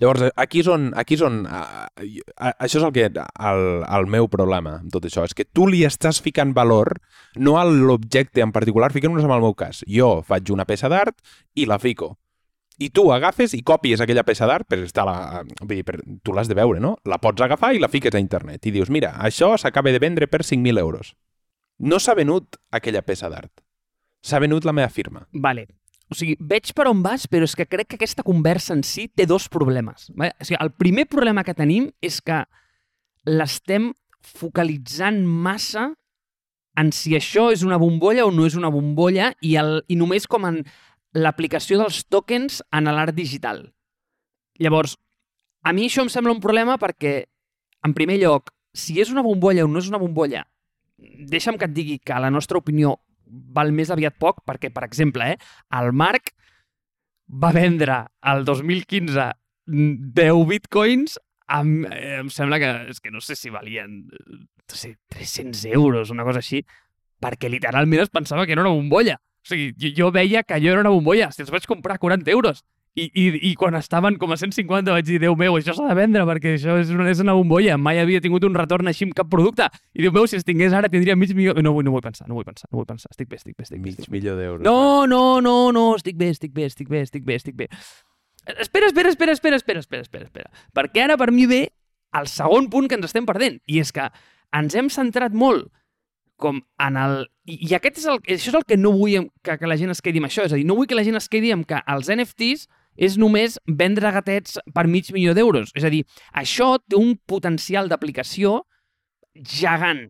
Llavors, 0.00 0.26
aquí 0.36 0.60
és 0.60 0.68
on... 0.68 0.90
Aquí 0.98 1.16
és 1.16 1.22
on 1.24 1.44
a, 1.48 1.62
a, 1.86 2.50
això 2.52 2.80
és 2.80 2.84
el, 2.84 2.92
que, 2.92 3.06
el, 3.08 3.64
el 3.82 4.10
meu 4.12 4.28
problema 4.32 4.76
amb 4.80 4.92
tot 4.92 5.06
això, 5.08 5.24
és 5.24 5.34
que 5.36 5.46
tu 5.46 5.68
li 5.70 5.84
estàs 5.88 6.20
ficant 6.24 6.52
valor 6.56 6.96
no 7.40 7.56
a 7.60 7.64
l'objecte 7.68 8.44
en 8.44 8.52
particular, 8.52 8.92
fiquem-nos 8.94 9.24
en 9.24 9.32
el 9.32 9.44
meu 9.44 9.56
cas. 9.56 9.82
Jo 9.88 10.20
faig 10.26 10.52
una 10.52 10.68
peça 10.68 10.90
d'art 10.92 11.16
i 11.54 11.68
la 11.68 11.80
fico. 11.82 12.14
I 12.76 12.90
tu 12.92 13.06
agafes 13.12 13.54
i 13.56 13.62
copies 13.64 14.02
aquella 14.04 14.26
peça 14.28 14.44
d'art, 14.48 14.66
per 14.68 14.82
estar 14.84 15.06
la, 15.08 15.44
dir, 15.64 15.80
per, 15.86 15.96
tu 16.22 16.34
l'has 16.36 16.50
de 16.50 16.58
veure, 16.58 16.80
no? 16.82 16.98
La 17.08 17.16
pots 17.22 17.40
agafar 17.40 17.72
i 17.72 17.80
la 17.80 17.88
fiques 17.88 18.14
a 18.14 18.20
internet 18.20 18.68
i 18.68 18.74
dius, 18.74 18.92
mira, 18.92 19.14
això 19.24 19.54
s'acaba 19.56 19.94
de 19.94 20.02
vendre 20.02 20.28
per 20.28 20.42
5.000 20.44 20.82
euros. 20.82 21.14
No 21.78 22.00
s'ha 22.00 22.16
venut 22.16 22.60
aquella 22.76 23.04
peça 23.04 23.32
d'art. 23.32 23.64
S'ha 24.20 24.40
venut 24.44 24.68
la 24.68 24.76
meva 24.76 24.92
firma. 24.92 25.24
Vale. 25.32 25.68
O 26.06 26.14
sigui, 26.14 26.36
veig 26.38 26.70
per 26.76 26.86
on 26.86 27.02
vas, 27.02 27.26
però 27.26 27.46
és 27.48 27.56
que 27.58 27.66
crec 27.66 27.88
que 27.90 27.98
aquesta 27.98 28.22
conversa 28.26 28.76
en 28.76 28.84
si 28.86 29.08
té 29.08 29.26
dos 29.26 29.48
problemes. 29.50 30.10
O 30.14 30.44
sigui, 30.46 30.58
el 30.60 30.70
primer 30.78 31.08
problema 31.10 31.42
que 31.44 31.56
tenim 31.56 31.88
és 32.04 32.20
que 32.22 32.44
l'estem 33.26 33.90
focalitzant 34.22 35.24
massa 35.26 35.90
en 36.78 36.92
si 36.92 37.16
això 37.16 37.48
és 37.54 37.64
una 37.66 37.78
bombolla 37.80 38.26
o 38.26 38.32
no 38.34 38.46
és 38.46 38.54
una 38.58 38.70
bombolla 38.70 39.32
i, 39.40 39.56
el, 39.58 39.80
i 39.88 39.96
només 39.98 40.28
com 40.30 40.46
en 40.46 40.60
l'aplicació 41.16 41.80
dels 41.80 42.02
tokens 42.12 42.60
en 42.76 42.90
l'art 42.92 43.16
digital. 43.16 43.64
Llavors, 44.60 44.96
a 45.64 45.72
mi 45.72 45.88
això 45.88 46.04
em 46.04 46.12
sembla 46.12 46.34
un 46.36 46.42
problema 46.44 46.76
perquè, 46.78 47.16
en 47.86 47.94
primer 47.96 48.20
lloc, 48.20 48.52
si 48.76 49.00
és 49.00 49.10
una 49.10 49.24
bombolla 49.24 49.64
o 49.64 49.70
no 49.70 49.80
és 49.80 49.88
una 49.88 50.00
bombolla, 50.00 50.44
deixa'm 50.96 51.58
que 51.58 51.66
et 51.66 51.74
digui 51.74 51.98
que 51.98 52.20
la 52.20 52.30
nostra 52.30 52.60
opinió 52.60 52.98
val 53.26 53.72
més 53.72 53.90
aviat 53.90 54.16
poc, 54.18 54.42
perquè, 54.46 54.70
per 54.72 54.84
exemple, 54.86 55.32
eh, 55.32 55.38
el 55.78 55.92
Marc 55.92 56.32
va 57.26 57.52
vendre 57.54 58.04
el 58.32 58.44
2015 58.46 59.30
10 59.66 60.44
bitcoins 60.46 61.16
amb, 61.50 61.86
eh, 61.90 62.18
em 62.20 62.28
sembla 62.30 62.58
que, 62.62 62.72
és 62.92 63.00
que 63.02 63.10
no 63.10 63.20
sé 63.20 63.34
si 63.38 63.50
valien 63.50 64.04
no 64.06 64.74
sé, 64.74 64.96
300 65.08 65.64
euros, 65.66 66.10
una 66.10 66.24
cosa 66.26 66.42
així, 66.42 66.62
perquè 67.22 67.50
literalment 67.50 68.02
es 68.02 68.10
pensava 68.10 68.46
que 68.46 68.54
era 68.54 68.64
una 68.64 68.74
bombolla. 68.74 69.16
O 69.16 69.48
sigui, 69.48 69.70
jo, 69.78 69.92
jo 69.94 70.10
veia 70.14 70.42
que 70.42 70.56
allò 70.56 70.72
era 70.72 70.82
una 70.82 70.90
bombolla. 70.90 71.30
Si 71.32 71.44
els 71.44 71.52
vaig 71.54 71.66
comprar 71.70 71.96
a 71.96 72.02
40 72.02 72.30
euros. 72.34 72.64
I, 72.96 73.10
i, 73.12 73.24
I 73.50 73.54
quan 73.60 73.76
estaven 73.76 74.14
com 74.16 74.30
a 74.32 74.38
150 74.40 74.88
vaig 74.88 75.04
dir, 75.04 75.18
Déu 75.20 75.34
meu, 75.36 75.58
això 75.58 75.74
s'ha 75.76 75.84
de 75.90 75.96
vendre 75.98 76.22
perquè 76.24 76.54
això 76.56 76.78
és 76.80 76.88
una, 76.94 77.10
és 77.12 77.20
una 77.20 77.34
bombolla. 77.36 77.76
Mai 77.76 78.00
havia 78.00 78.22
tingut 78.24 78.46
un 78.48 78.56
retorn 78.56 78.88
així 78.88 79.04
amb 79.04 79.12
cap 79.18 79.28
producte. 79.28 79.66
I 79.92 80.06
Déu 80.06 80.14
meu, 80.16 80.24
si 80.30 80.38
es 80.38 80.46
tingués 80.48 80.72
ara 80.72 80.88
tindria 80.88 81.16
mig 81.16 81.34
milió... 81.36 81.52
No, 81.60 81.74
no 81.76 81.92
vull 81.92 82.04
pensar, 82.04 82.24
no 82.30 82.38
vull 82.38 82.46
pensar, 82.48 82.70
no 82.70 82.80
vull 82.80 82.88
pensar. 82.88 83.12
Estic 83.12 83.28
bé, 83.28 83.36
estic 83.36 83.52
bé, 83.52 83.66
estic 83.68 83.82
bé. 83.82 83.84
Mig 83.90 84.08
milió 84.14 84.36
d'euros. 84.38 84.64
No, 84.64 85.04
no, 85.04 85.42
no, 85.44 85.56
no, 85.76 85.90
estic 86.00 86.16
bé, 86.16 86.30
estic 86.32 86.56
bé, 86.56 86.70
estic 86.72 86.88
bé, 86.88 87.02
estic 87.04 87.26
bé, 87.28 87.36
estic 87.36 87.58
bé. 87.58 87.68
Espera, 88.56 88.88
espera, 88.88 89.12
espera, 89.12 89.36
espera, 89.36 89.60
espera, 89.60 89.84
espera, 89.84 90.06
espera, 90.08 90.30
espera. 90.30 90.66
Perquè 90.72 91.04
ara 91.04 91.18
per 91.20 91.28
mi 91.36 91.44
ve 91.50 91.66
el 92.16 92.30
segon 92.32 92.70
punt 92.72 92.88
que 92.88 92.96
ens 92.96 93.10
estem 93.10 93.28
perdent. 93.28 93.60
I 93.68 93.82
és 93.84 93.92
que 93.92 94.08
ens 94.56 94.78
hem 94.78 94.88
centrat 94.88 95.36
molt 95.36 95.68
com 96.40 96.62
en 96.80 96.96
el... 97.00 97.26
I, 97.44 97.58
i 97.68 97.76
aquest 97.76 98.00
és 98.00 98.08
el, 98.08 98.24
això 98.24 98.54
és 98.54 98.58
el 98.58 98.64
que 98.68 98.80
no 98.80 98.94
vull 98.96 99.28
que, 99.44 99.56
que 99.60 99.68
la 99.68 99.76
gent 99.76 99.92
es 99.92 100.00
quedi 100.00 100.24
amb 100.24 100.30
això. 100.30 100.48
És 100.48 100.56
a 100.56 100.60
dir, 100.60 100.64
no 100.68 100.78
vull 100.78 100.88
que 100.88 100.96
la 100.96 101.04
gent 101.04 101.20
es 101.20 101.28
quedi 101.32 101.52
amb 101.52 101.68
que 101.68 101.84
els 101.92 102.08
NFTs 102.12 102.66
és 102.96 103.18
només 103.20 103.58
vendre 103.66 104.12
gatets 104.12 104.58
per 104.74 104.86
mig 104.90 105.12
milió 105.14 105.34
d'euros. 105.36 105.72
És 105.76 105.84
a 105.84 105.92
dir, 105.92 106.04
això 106.32 106.76
té 106.82 106.98
un 106.98 107.16
potencial 107.26 107.88
d'aplicació 107.88 108.62
gegant. 109.36 110.06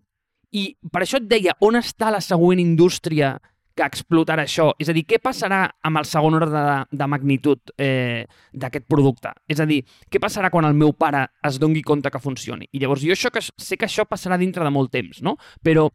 I 0.56 0.70
per 0.92 1.02
això 1.02 1.20
et 1.20 1.28
deia, 1.28 1.56
on 1.60 1.76
està 1.78 2.10
la 2.14 2.22
següent 2.24 2.62
indústria 2.62 3.36
que 3.76 3.84
explotarà 3.84 4.46
això? 4.46 4.70
És 4.80 4.88
a 4.88 4.94
dir, 4.96 5.04
què 5.08 5.18
passarà 5.22 5.66
amb 5.84 6.00
el 6.00 6.08
segon 6.08 6.38
ordre 6.38 6.52
de, 6.54 6.76
de 6.96 7.08
magnitud 7.12 7.74
eh, 7.76 8.24
d'aquest 8.56 8.86
producte? 8.88 9.34
És 9.52 9.60
a 9.60 9.66
dir, 9.68 9.82
què 10.10 10.20
passarà 10.22 10.50
quan 10.52 10.64
el 10.68 10.78
meu 10.78 10.94
pare 10.96 11.26
es 11.46 11.60
dongui 11.60 11.84
compte 11.84 12.10
que 12.12 12.22
funcioni? 12.22 12.70
I 12.72 12.80
llavors 12.80 13.04
jo 13.04 13.12
això 13.12 13.30
que, 13.34 13.44
sé 13.44 13.76
que 13.76 13.88
això 13.88 14.06
passarà 14.08 14.40
dintre 14.40 14.64
de 14.64 14.72
molt 14.72 14.94
temps, 14.96 15.20
no? 15.26 15.36
Però 15.62 15.90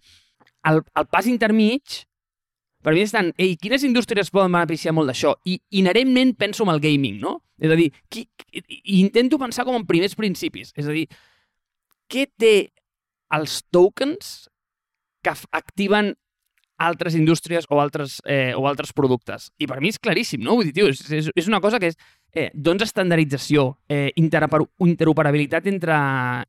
el, 0.70 0.84
el 0.94 1.10
pas 1.10 1.28
intermig, 1.32 2.04
per 2.82 2.94
mi 2.96 3.04
estan, 3.06 3.32
ei, 3.38 3.56
quines 3.62 3.86
indústries 3.88 4.32
poden 4.34 4.54
beneficiar 4.56 4.94
molt 4.98 5.12
d'això? 5.12 5.36
I 5.46 5.60
inherentment 5.82 6.36
penso 6.40 6.66
en 6.66 6.74
el 6.74 6.82
gaming, 6.84 7.20
no? 7.22 7.38
És 7.62 7.72
a 7.72 7.78
dir, 7.78 7.92
qui, 8.10 8.26
intento 8.98 9.40
pensar 9.42 9.66
com 9.68 9.78
en 9.78 9.86
primers 9.90 10.18
principis. 10.18 10.74
És 10.76 10.90
a 10.90 10.96
dir, 10.96 11.06
què 12.12 12.26
té 12.42 12.56
els 13.38 13.62
tokens 13.72 14.50
que 15.24 15.34
activen 15.56 16.16
altres 16.82 17.16
indústries 17.16 17.68
o 17.70 17.80
altres, 17.82 18.20
eh, 18.26 18.54
o 18.58 18.66
altres 18.68 18.94
productes. 18.98 19.52
I 19.62 19.68
per 19.70 19.80
mi 19.82 19.92
és 19.94 20.00
claríssim, 20.02 20.42
no? 20.42 20.58
Vull 20.58 20.70
dir, 20.70 20.74
tio, 20.80 20.90
és, 20.90 21.04
és, 21.12 21.30
és 21.38 21.50
una 21.50 21.62
cosa 21.62 21.80
que 21.80 21.92
és 21.92 21.98
eh, 22.34 22.50
doncs 22.54 22.88
estandardització, 22.88 23.68
eh, 23.92 24.10
interoper 24.20 24.64
interoperabilitat 24.88 25.68
entre, 25.72 25.98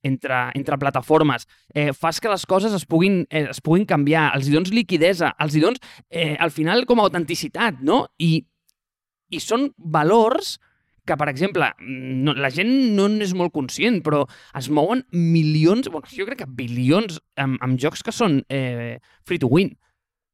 entre, 0.02 0.40
entre 0.58 0.78
plataformes, 0.78 1.46
eh, 1.74 1.92
fas 1.92 2.20
que 2.20 2.32
les 2.32 2.46
coses 2.46 2.72
es 2.72 2.86
puguin, 2.86 3.22
eh, 3.28 3.48
es 3.50 3.60
puguin 3.60 3.86
canviar, 3.88 4.30
els 4.36 4.48
hi 4.48 4.56
dones 4.56 4.72
liquidesa, 4.72 5.34
els 5.38 5.56
hi 5.56 5.64
dones, 5.64 5.82
eh, 6.08 6.36
al 6.38 6.50
final, 6.50 6.86
com 6.86 7.00
a 7.00 7.08
autenticitat, 7.08 7.82
no? 7.84 8.06
I, 8.18 8.44
i 9.32 9.40
són 9.40 9.70
valors 9.76 10.56
que, 11.04 11.16
per 11.18 11.28
exemple, 11.28 11.66
no, 11.82 12.34
la 12.38 12.50
gent 12.54 12.70
no 12.96 13.08
n'és 13.10 13.34
molt 13.34 13.52
conscient, 13.54 14.00
però 14.06 14.22
es 14.58 14.68
mouen 14.70 15.02
milions, 15.10 15.90
bueno, 15.90 16.06
jo 16.06 16.26
crec 16.28 16.44
que 16.44 16.50
bilions 16.62 17.18
amb, 17.36 17.58
amb 17.64 17.80
jocs 17.80 18.04
que 18.06 18.14
són 18.14 18.42
eh, 18.48 18.98
free 19.26 19.42
to 19.42 19.50
win. 19.50 19.74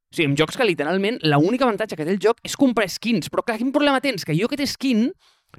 O 0.09 0.17
sigui, 0.17 0.31
amb 0.31 0.39
jocs 0.41 0.57
que 0.57 0.65
literalment 0.65 1.19
l'únic 1.29 1.63
avantatge 1.65 1.97
que 1.97 2.07
té 2.07 2.15
el 2.15 2.23
joc 2.23 2.41
és 2.47 2.57
comprar 2.57 2.89
skins. 2.89 3.29
Però 3.29 3.45
clar, 3.45 3.59
quin 3.61 3.73
problema 3.75 4.01
tens? 4.05 4.25
Que 4.25 4.37
jo 4.37 4.49
aquest 4.49 4.65
skin 4.73 5.09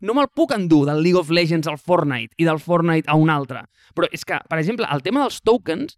no 0.06 0.16
me'l 0.16 0.30
puc 0.34 0.54
endur 0.56 0.86
del 0.88 1.02
League 1.04 1.20
of 1.20 1.32
Legends 1.34 1.70
al 1.70 1.80
Fortnite 1.82 2.38
i 2.38 2.48
del 2.48 2.62
Fortnite 2.62 3.10
a 3.10 3.18
un 3.18 3.30
altre. 3.34 3.66
Però 3.98 4.10
és 4.14 4.26
que, 4.26 4.38
per 4.50 4.60
exemple, 4.62 4.88
el 4.90 5.04
tema 5.06 5.22
dels 5.26 5.42
tokens, 5.46 5.98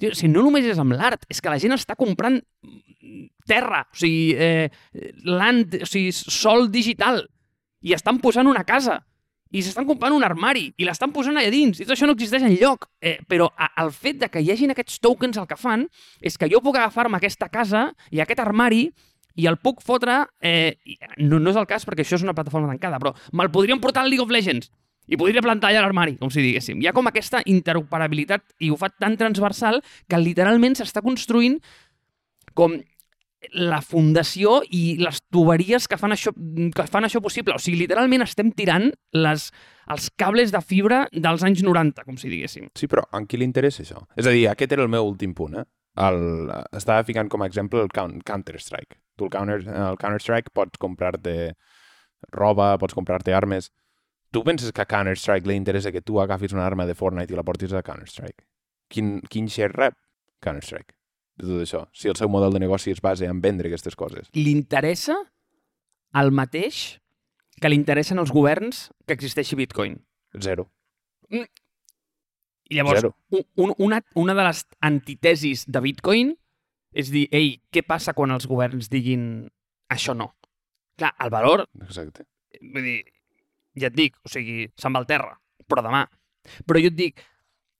tio, 0.00 0.14
si 0.16 0.30
no 0.32 0.44
només 0.44 0.68
és 0.68 0.80
amb 0.80 0.96
l'art, 0.96 1.24
és 1.28 1.40
que 1.40 1.52
la 1.52 1.58
gent 1.60 1.76
està 1.76 1.96
comprant 1.98 2.40
terra, 3.48 3.84
o 3.88 3.96
sigui, 3.96 4.34
eh, 4.36 4.68
land, 5.24 5.80
o 5.82 5.88
sigui, 5.88 6.12
sol 6.12 6.68
digital, 6.72 7.24
i 7.84 7.94
estan 7.96 8.20
posant 8.20 8.48
una 8.50 8.64
casa, 8.68 9.00
i 9.50 9.62
s'estan 9.64 9.86
comprant 9.88 10.14
un 10.14 10.24
armari, 10.26 10.68
i 10.76 10.86
l'estan 10.86 11.12
posant 11.14 11.38
allà 11.38 11.50
dins, 11.52 11.78
i 11.80 11.86
tot 11.86 11.94
això 11.96 12.08
no 12.08 12.14
existeix 12.16 12.44
en 12.44 12.56
lloc. 12.60 12.88
Eh, 13.00 13.18
però 13.28 13.48
a, 13.56 13.70
el 13.82 13.92
fet 13.96 14.20
de 14.22 14.28
que 14.32 14.42
hi 14.44 14.50
hagin 14.52 14.74
aquests 14.74 14.98
tokens 15.04 15.38
el 15.40 15.48
que 15.48 15.56
fan 15.58 15.86
és 16.20 16.36
que 16.38 16.50
jo 16.52 16.60
puc 16.64 16.76
agafar-me 16.76 17.16
aquesta 17.20 17.48
casa 17.52 17.88
i 18.12 18.20
aquest 18.24 18.42
armari 18.44 18.88
i 19.38 19.46
el 19.46 19.56
puc 19.62 19.80
fotre... 19.84 20.24
Eh, 20.42 20.76
no, 21.22 21.38
no 21.38 21.54
és 21.54 21.60
el 21.60 21.68
cas 21.70 21.86
perquè 21.88 22.04
això 22.04 22.18
és 22.18 22.26
una 22.26 22.34
plataforma 22.36 22.70
tancada, 22.72 23.00
però 23.00 23.14
me'l 23.32 23.52
podríem 23.54 23.80
portar 23.80 24.04
al 24.04 24.12
League 24.12 24.24
of 24.24 24.34
Legends 24.34 24.70
i 25.08 25.16
podria 25.16 25.40
plantar 25.40 25.70
allà 25.70 25.80
l'armari, 25.86 26.18
com 26.20 26.28
si 26.28 26.42
diguéssim. 26.44 26.82
Hi 26.82 26.90
ha 26.90 26.94
com 26.96 27.08
aquesta 27.08 27.40
interoperabilitat 27.48 28.58
i 28.60 28.68
ho 28.68 28.76
fa 28.76 28.90
tan 28.92 29.16
transversal 29.16 29.80
que 30.08 30.20
literalment 30.20 30.76
s'està 30.76 31.00
construint 31.04 31.56
com 32.58 32.76
la 33.54 33.78
fundació 33.80 34.58
i 34.74 34.96
les 34.98 35.20
tuberies 35.30 35.86
que 35.88 35.96
fan 36.00 36.12
això, 36.14 36.32
que 36.74 36.86
fan 36.90 37.06
això 37.06 37.20
possible. 37.22 37.54
O 37.54 37.62
sigui, 37.62 37.78
literalment 37.84 38.24
estem 38.24 38.50
tirant 38.52 38.88
les, 39.14 39.48
els 39.94 40.08
cables 40.18 40.50
de 40.54 40.60
fibra 40.60 41.04
dels 41.12 41.44
anys 41.46 41.62
90, 41.62 42.04
com 42.04 42.18
si 42.18 42.28
diguéssim. 42.32 42.66
Sí, 42.74 42.88
però 42.90 43.04
a 43.14 43.20
qui 43.30 43.38
li 43.38 43.46
interessa 43.46 43.84
això? 43.84 44.02
És 44.18 44.26
a 44.26 44.34
dir, 44.34 44.48
aquest 44.50 44.74
era 44.74 44.82
el 44.82 44.90
meu 44.92 45.06
últim 45.06 45.34
punt, 45.38 45.54
eh? 45.62 45.64
El, 45.98 46.50
estava 46.78 47.02
ficant 47.06 47.30
com 47.30 47.42
a 47.42 47.46
exemple 47.50 47.80
el 47.82 47.88
Coun- 47.94 48.20
Counter-Strike. 48.26 48.98
Tu 49.18 49.24
el 49.26 49.30
Counter- 49.34 49.64
Counter-Strike 49.98 50.52
pots 50.54 50.78
comprar-te 50.78 51.54
roba, 52.34 52.76
pots 52.78 52.94
comprar-te 52.94 53.34
armes. 53.34 53.70
Tu 54.30 54.42
penses 54.44 54.70
que 54.72 54.82
a 54.82 54.86
Counter-Strike 54.86 55.46
li 55.48 55.56
interessa 55.56 55.90
que 55.94 56.02
tu 56.02 56.20
agafis 56.20 56.52
una 56.52 56.66
arma 56.66 56.86
de 56.86 56.94
Fortnite 56.94 57.32
i 57.32 57.36
la 57.38 57.42
portis 57.46 57.72
a 57.72 57.82
Counter-Strike? 57.82 58.44
Quin, 58.92 59.20
quin 59.30 59.48
share 59.48 59.72
rep 59.74 59.94
Counter-Strike 60.42 60.94
de 61.38 61.46
tot 61.46 61.62
això? 61.62 61.84
Si 61.94 62.10
el 62.10 62.16
seu 62.18 62.30
model 62.30 62.52
de 62.54 62.60
negoci 62.62 62.92
es 62.92 63.02
basa 63.04 63.28
en 63.30 63.40
vendre 63.44 63.70
aquestes 63.70 63.96
coses. 63.96 64.28
Li 64.34 64.50
interessa 64.50 65.16
el 66.18 66.32
mateix 66.34 66.98
que 67.60 67.70
li 67.70 67.78
interessen 67.78 68.18
els 68.22 68.32
governs 68.34 68.88
que 69.06 69.16
existeixi 69.16 69.56
Bitcoin. 69.58 69.98
Zero. 70.42 70.68
I 71.30 72.76
llavors, 72.76 73.00
Zero. 73.00 73.14
un, 73.56 73.72
una, 73.78 74.02
una 74.14 74.34
de 74.34 74.44
les 74.44 74.64
antitesis 74.84 75.64
de 75.66 75.80
Bitcoin 75.80 76.34
és 76.92 77.10
dir, 77.12 77.26
ei, 77.32 77.58
què 77.72 77.82
passa 77.86 78.14
quan 78.16 78.32
els 78.34 78.46
governs 78.48 78.90
diguin 78.92 79.48
això 79.92 80.14
no? 80.16 80.32
Clar, 80.98 81.14
el 81.22 81.30
valor, 81.30 81.64
Exacte. 81.84 82.26
vull 82.60 82.84
dir, 82.84 82.98
ja 83.78 83.88
et 83.88 83.96
dic, 83.96 84.16
o 84.24 84.32
sigui, 84.32 84.66
se'n 84.76 84.94
va 84.96 85.02
al 85.02 85.08
terra, 85.08 85.36
però 85.68 85.84
demà. 85.84 86.02
Però 86.66 86.80
jo 86.82 86.90
et 86.90 86.96
dic, 86.98 87.22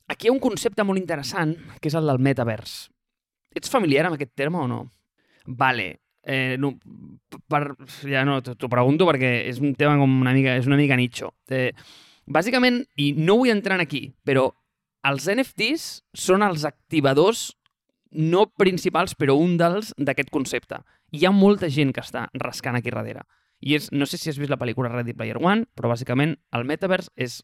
aquí 0.08 0.28
hi 0.28 0.30
ha 0.30 0.36
un 0.36 0.42
concepte 0.42 0.84
molt 0.86 1.00
interessant, 1.00 1.56
que 1.80 1.90
és 1.90 1.96
el 1.98 2.06
del 2.08 2.22
metavers. 2.22 2.88
Ets 3.56 3.72
familiar 3.72 4.06
amb 4.06 4.18
aquest 4.18 4.34
terme 4.36 4.60
o 4.60 4.68
no? 4.68 4.82
Vale. 5.46 5.88
Eh, 6.28 6.56
no, 6.60 6.74
per, 7.48 7.62
ja 8.04 8.24
no, 8.28 8.40
t'ho 8.44 8.68
pregunto 8.68 9.06
perquè 9.08 9.30
és 9.48 9.62
un 9.64 9.72
tema 9.78 9.96
com 9.96 10.18
una 10.20 10.34
mica, 10.36 10.58
és 10.60 10.68
una 10.68 10.76
mica 10.76 10.98
nicho. 10.98 11.32
Eh, 11.48 11.70
bàsicament, 12.28 12.82
i 13.00 13.14
no 13.16 13.38
vull 13.40 13.54
entrar 13.54 13.78
en 13.78 13.86
aquí, 13.86 14.02
però 14.28 14.50
els 15.08 15.28
NFTs 15.32 15.86
són 16.12 16.44
els 16.44 16.66
activadors 16.68 17.48
no 18.10 18.46
principals, 18.60 19.14
però 19.16 19.36
un 19.40 19.56
dels 19.60 19.94
d'aquest 19.96 20.30
concepte. 20.32 20.80
Hi 21.12 21.24
ha 21.24 21.32
molta 21.32 21.68
gent 21.72 21.94
que 21.96 22.04
està 22.04 22.26
rascant 22.36 22.76
aquí 22.76 22.92
darrere. 22.92 23.24
I 23.60 23.74
és, 23.78 23.88
no 23.92 24.06
sé 24.06 24.18
si 24.18 24.30
has 24.30 24.38
vist 24.38 24.52
la 24.52 24.58
pel·lícula 24.60 24.90
Ready 24.92 25.16
Player 25.16 25.38
One, 25.40 25.66
però 25.74 25.90
bàsicament 25.92 26.36
el 26.52 26.68
Metaverse 26.68 27.10
és... 27.16 27.40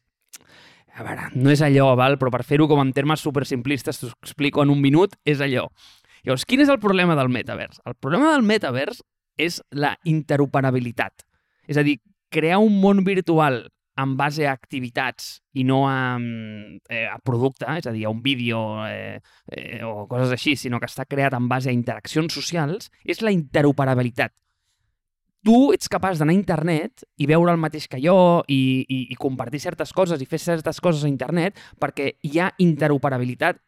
A 0.95 1.03
veure, 1.03 1.27
no 1.35 1.51
és 1.51 1.61
allò, 1.65 1.89
val? 1.99 2.15
però 2.17 2.31
per 2.31 2.45
fer-ho 2.47 2.69
com 2.71 2.79
en 2.79 2.93
termes 2.95 3.19
super 3.19 3.43
simplistes, 3.45 3.99
t'ho 3.99 4.13
explico 4.23 4.63
en 4.63 4.71
un 4.71 4.79
minut, 4.81 5.17
és 5.27 5.43
allò. 5.43 5.67
Llavors, 6.23 6.45
quin 6.47 6.63
és 6.63 6.71
el 6.71 6.79
problema 6.79 7.17
del 7.19 7.29
Metaverse? 7.29 7.81
El 7.85 7.97
problema 7.99 8.31
del 8.31 8.45
Metaverse 8.47 9.03
és 9.37 9.59
la 9.75 9.93
interoperabilitat. 10.07 11.25
És 11.67 11.77
a 11.77 11.83
dir, 11.83 11.99
crear 12.31 12.61
un 12.63 12.79
món 12.79 13.03
virtual 13.03 13.65
en 13.97 14.15
base 14.19 14.47
a 14.47 14.53
activitats 14.55 15.41
i 15.55 15.63
no 15.67 15.85
a, 15.87 16.17
mm, 16.19 16.79
eh, 16.89 17.05
a 17.07 17.19
producte, 17.23 17.67
és 17.77 17.87
a 17.87 17.93
dir, 17.95 18.05
a 18.05 18.09
un 18.09 18.21
vídeo 18.23 18.85
eh, 18.87 19.19
eh, 19.51 19.83
o 19.83 20.07
coses 20.07 20.31
així, 20.31 20.55
sinó 20.55 20.79
que 20.79 20.89
està 20.89 21.05
creat 21.07 21.35
en 21.35 21.47
base 21.47 21.69
a 21.69 21.75
interaccions 21.75 22.33
socials, 22.33 22.91
és 23.03 23.21
la 23.21 23.31
interoperabilitat. 23.31 24.33
Tu 25.45 25.55
ets 25.75 25.89
capaç 25.91 26.17
d'anar 26.17 26.33
a 26.33 26.39
internet 26.39 27.03
i 27.21 27.27
veure 27.29 27.53
el 27.53 27.59
mateix 27.61 27.85
que 27.91 27.99
jo 28.01 28.15
i, 28.49 28.57
i, 28.89 28.99
i 29.13 29.17
compartir 29.21 29.59
certes 29.61 29.91
coses 29.93 30.21
i 30.21 30.25
fer 30.25 30.39
certes 30.41 30.81
coses 30.81 31.03
a 31.05 31.11
internet 31.11 31.59
perquè 31.81 32.15
hi 32.25 32.39
ha 32.41 32.47
interoperabilitat 32.65 33.59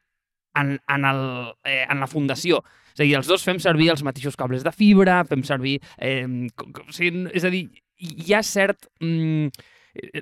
en, 0.57 0.73
en, 0.89 1.05
el, 1.05 1.21
eh, 1.69 1.83
en 1.85 2.01
la 2.01 2.07
fundació. 2.09 2.63
És 2.95 3.03
a 3.03 3.05
dir, 3.05 3.13
els 3.19 3.29
dos 3.29 3.45
fem 3.45 3.59
servir 3.61 3.91
els 3.93 4.01
mateixos 4.01 4.35
cables 4.39 4.65
de 4.65 4.73
fibra, 4.73 5.19
fem 5.29 5.43
servir... 5.45 5.75
Eh, 6.01 6.25
co- 6.57 6.71
co- 6.73 6.87
o 6.89 6.95
sigui, 6.95 7.27
és 7.37 7.45
a 7.45 7.53
dir, 7.53 7.67
hi 8.01 8.33
ha 8.33 8.41
cert... 8.41 8.89
Mm, 9.03 9.51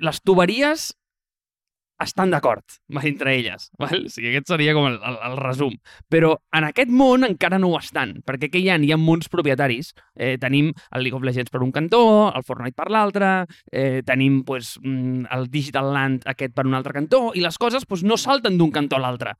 les 0.00 0.20
tuberies 0.24 0.90
estan 2.02 2.32
d'acord 2.32 2.64
entre 3.10 3.36
elles. 3.36 3.70
Val? 3.80 4.06
O 4.06 4.12
sigui, 4.12 4.30
aquest 4.32 4.52
seria 4.52 4.74
com 4.76 4.88
el, 4.90 4.98
el, 5.00 5.18
el 5.30 5.36
resum. 5.40 5.76
Però 6.12 6.34
en 6.56 6.68
aquest 6.68 6.92
món 6.92 7.26
encara 7.26 7.60
no 7.62 7.72
ho 7.72 7.80
estan, 7.80 8.16
perquè 8.26 8.50
què 8.52 8.62
hi 8.62 8.70
ha? 8.70 8.78
Hi 8.80 8.92
ha 8.92 9.00
mons 9.00 9.30
propietaris. 9.32 9.92
Eh, 10.14 10.36
tenim 10.42 10.72
el 10.92 11.06
League 11.06 11.16
of 11.16 11.26
Legends 11.26 11.52
per 11.52 11.62
un 11.64 11.72
cantó, 11.74 12.04
el 12.34 12.46
Fortnite 12.46 12.76
per 12.76 12.90
l'altre, 12.92 13.32
eh, 13.72 14.02
tenim 14.06 14.42
pues, 14.46 14.76
mm, 14.82 15.26
el 15.32 15.50
Digital 15.50 15.92
Land 15.94 16.26
aquest 16.28 16.54
per 16.56 16.66
un 16.68 16.76
altre 16.76 16.96
cantó, 16.96 17.30
i 17.34 17.44
les 17.44 17.58
coses 17.58 17.86
pues, 17.88 18.04
no 18.04 18.20
salten 18.20 18.58
d'un 18.58 18.72
cantó 18.74 19.00
a 19.00 19.04
l'altre 19.04 19.36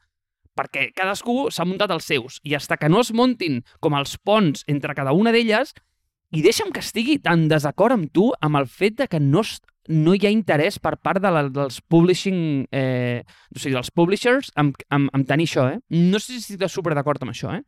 perquè 0.57 0.89
cadascú 0.97 1.51
s'ha 1.53 1.67
muntat 1.69 1.93
els 1.93 2.07
seus 2.09 2.39
i 2.43 2.55
hasta 2.57 2.79
que 2.81 2.89
no 2.89 3.03
es 3.05 3.13
montin 3.13 3.61
com 3.85 3.93
els 3.99 4.17
ponts 4.17 4.65
entre 4.73 4.97
cada 4.97 5.13
una 5.13 5.35
d'elles 5.35 5.75
i 6.35 6.43
deixa'm 6.43 6.73
que 6.75 6.83
estigui 6.83 7.19
tan 7.23 7.47
desacord 7.53 7.95
amb 7.95 8.11
tu 8.13 8.31
amb 8.41 8.59
el 8.59 8.67
fet 8.67 8.97
de 8.99 9.07
que 9.07 9.21
no, 9.21 9.45
no 9.89 10.15
hi 10.15 10.27
ha 10.27 10.33
interès 10.33 10.79
per 10.83 10.97
part 11.03 11.23
de 11.23 11.31
la, 11.33 11.45
dels 11.53 11.81
publishing, 11.81 12.67
eh, 12.75 13.23
o 13.55 13.59
sigui, 13.59 13.75
dels 13.77 13.93
publishers 13.95 14.53
amb, 14.61 14.79
amb, 14.91 15.11
amb 15.15 15.29
tenir 15.29 15.49
això, 15.49 15.69
eh? 15.73 15.81
No 15.91 16.21
sé 16.23 16.41
si 16.41 16.57
estàs 16.57 16.75
super 16.75 16.95
d'acord 16.97 17.23
amb 17.23 17.35
això, 17.35 17.53
eh? 17.57 17.63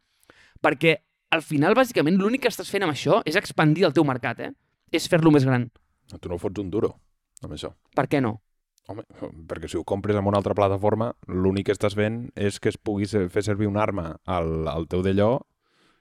Perquè 0.65 0.97
al 1.35 1.45
final, 1.45 1.77
bàsicament, 1.77 2.17
l'únic 2.19 2.47
que 2.47 2.53
estàs 2.53 2.71
fent 2.73 2.87
amb 2.87 2.95
això 2.95 3.21
és 3.29 3.37
expandir 3.37 3.87
el 3.89 3.95
teu 3.97 4.07
mercat, 4.09 4.41
eh? 4.41 4.53
És 4.93 5.09
fer-lo 5.11 5.33
més 5.35 5.45
gran. 5.45 5.69
Tu 6.09 6.31
no 6.31 6.39
fots 6.41 6.63
un 6.63 6.71
duro 6.73 6.95
amb 7.45 7.55
això. 7.55 7.75
Per 7.95 8.07
què 8.09 8.23
no? 8.25 8.39
Home, 8.89 9.05
perquè 9.51 9.69
si 9.69 9.77
ho 9.77 9.85
compres 9.85 10.17
en 10.17 10.25
una 10.25 10.39
altra 10.41 10.55
plataforma, 10.57 11.11
l'únic 11.29 11.69
que 11.69 11.75
estàs 11.77 11.93
fent 11.99 12.23
és 12.41 12.57
que 12.57 12.71
es 12.73 12.79
pugui 12.81 13.05
fer 13.05 13.43
servir 13.45 13.69
una 13.69 13.83
arma 13.85 14.15
al, 14.25 14.65
al 14.71 14.89
teu 14.89 15.03
d'allò 15.05 15.35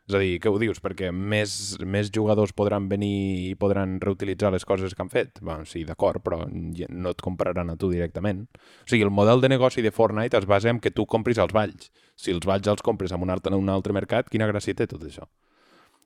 és 0.08 0.16
a 0.16 0.20
dir, 0.22 0.38
què 0.39 0.47
ho 0.47 0.55
dius? 0.60 0.78
Perquè 0.80 1.10
més, 1.12 1.51
més 1.84 2.08
jugadors 2.16 2.53
podran 2.55 2.86
venir 2.88 3.49
i 3.49 3.55
podran 3.60 3.97
reutilitzar 3.99 4.53
les 4.53 4.64
coses 4.66 4.95
que 4.95 5.03
han 5.03 5.12
fet? 5.12 5.41
Bé, 5.43 5.58
sí, 5.68 5.84
d'acord, 5.88 6.22
però 6.24 6.45
no 6.47 7.12
et 7.12 7.24
compraran 7.24 7.74
a 7.74 7.76
tu 7.76 7.89
directament. 7.91 8.45
O 8.86 8.88
sigui, 8.88 9.03
el 9.03 9.12
model 9.12 9.43
de 9.43 9.51
negoci 9.51 9.84
de 9.84 9.91
Fortnite 9.91 10.39
es 10.39 10.47
basa 10.47 10.72
en 10.72 10.80
que 10.80 10.93
tu 10.95 11.05
compris 11.05 11.41
els 11.43 11.51
valls. 11.51 11.91
Si 12.16 12.32
els 12.32 12.47
valls 12.47 12.72
els 12.72 12.86
compres 12.86 13.12
en 13.12 13.28
un 13.28 13.36
altre, 13.36 13.51
en 13.51 13.60
un 13.60 13.74
altre 13.74 13.91
mercat, 13.91 14.32
quina 14.32 14.47
gràcia 14.47 14.80
té 14.80 14.88
tot 14.88 15.03
això? 15.03 15.28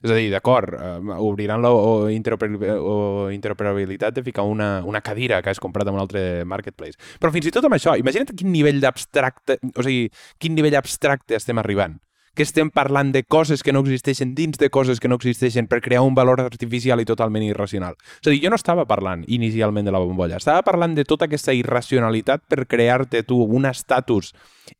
És 0.01 0.09
a 0.09 0.17
dir, 0.17 0.31
d'acord, 0.33 0.73
uh, 0.73 1.21
obriran 1.21 1.61
la 1.61 1.69
interoperabilitat 2.09 4.17
de 4.17 4.25
ficar 4.25 4.49
una, 4.49 4.79
una 4.81 5.05
cadira 5.05 5.43
que 5.45 5.53
has 5.53 5.61
comprat 5.61 5.85
en 5.85 5.93
un 5.93 6.01
altre 6.01 6.41
marketplace. 6.41 6.97
Però 7.21 7.29
fins 7.29 7.45
i 7.45 7.53
tot 7.53 7.69
amb 7.69 7.77
això, 7.77 7.93
imagina't 8.01 8.33
quin 8.33 8.49
nivell 8.49 8.81
d'abstracte, 8.81 9.61
o 9.75 9.85
sigui, 9.85 10.09
quin 10.41 10.57
nivell 10.57 10.81
abstracte 10.81 11.37
estem 11.37 11.61
arribant 11.61 12.01
que 12.35 12.43
estem 12.43 12.69
parlant 12.71 13.11
de 13.11 13.23
coses 13.23 13.63
que 13.63 13.73
no 13.75 13.81
existeixen 13.83 14.33
dins 14.35 14.57
de 14.57 14.69
coses 14.71 15.01
que 15.03 15.09
no 15.11 15.17
existeixen 15.19 15.67
per 15.67 15.81
crear 15.83 16.01
un 16.07 16.15
valor 16.15 16.39
artificial 16.41 17.01
i 17.01 17.07
totalment 17.07 17.43
irracional. 17.43 17.97
És 18.21 18.29
a 18.29 18.31
dir, 18.31 18.39
jo 18.45 18.51
no 18.53 18.59
estava 18.59 18.85
parlant 18.87 19.25
inicialment 19.27 19.87
de 19.87 19.93
la 19.93 19.99
bombolla, 19.99 20.39
estava 20.39 20.63
parlant 20.63 20.95
de 20.95 21.05
tota 21.07 21.27
aquesta 21.27 21.55
irracionalitat 21.57 22.45
per 22.47 22.67
crear-te 22.71 23.23
tu 23.27 23.41
un 23.43 23.67
estatus 23.67 24.31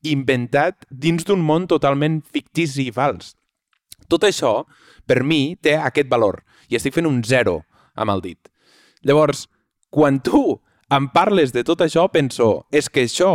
inventat 0.08 0.88
dins 0.90 1.28
d'un 1.28 1.44
món 1.44 1.68
totalment 1.68 2.22
fictici 2.24 2.88
i 2.88 2.96
fals. 2.96 3.36
Tot 4.08 4.24
això, 4.28 4.64
per 5.08 5.22
mi, 5.24 5.58
té 5.60 5.76
aquest 5.78 6.10
valor 6.12 6.42
i 6.72 6.80
estic 6.80 6.96
fent 6.96 7.10
un 7.10 7.20
zero 7.28 7.62
amb 8.00 8.16
el 8.16 8.24
dit. 8.24 8.52
Llavors, 9.04 9.48
quan 9.92 10.22
tu 10.24 10.62
em 10.92 11.08
parles 11.12 11.52
de 11.56 11.64
tot 11.68 11.84
això, 11.84 12.08
penso, 12.12 12.66
és 12.72 12.88
que 12.92 13.06
això 13.08 13.32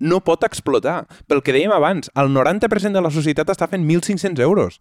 no 0.00 0.22
pot 0.24 0.44
explotar. 0.48 1.04
Pel 1.28 1.44
que 1.44 1.54
dèiem 1.54 1.72
abans, 1.76 2.10
el 2.18 2.32
90% 2.32 2.96
de 2.96 3.04
la 3.04 3.12
societat 3.14 3.52
està 3.52 3.68
fent 3.70 3.84
1.500 3.86 4.42
euros. 4.42 4.80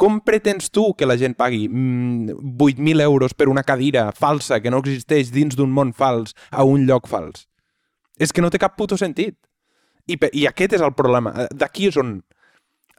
Com 0.00 0.22
pretens 0.24 0.70
tu 0.72 0.86
que 0.96 1.04
la 1.04 1.18
gent 1.20 1.34
pagui 1.36 1.66
mm, 1.68 2.56
8.000 2.56 3.04
euros 3.04 3.34
per 3.36 3.50
una 3.52 3.66
cadira 3.66 4.08
falsa 4.16 4.62
que 4.64 4.72
no 4.72 4.80
existeix 4.80 5.28
dins 5.34 5.58
d'un 5.58 5.74
món 5.74 5.92
fals 5.92 6.32
a 6.50 6.64
un 6.64 6.86
lloc 6.88 7.10
fals? 7.10 7.44
És 8.16 8.32
que 8.32 8.40
no 8.40 8.48
té 8.52 8.60
cap 8.62 8.78
puto 8.78 8.96
sentit. 8.96 9.36
I, 10.08 10.16
i 10.32 10.46
aquest 10.48 10.78
és 10.78 10.84
el 10.84 10.94
problema. 10.96 11.34
D'aquí 11.52 11.90
és 11.90 12.00
on... 12.00 12.20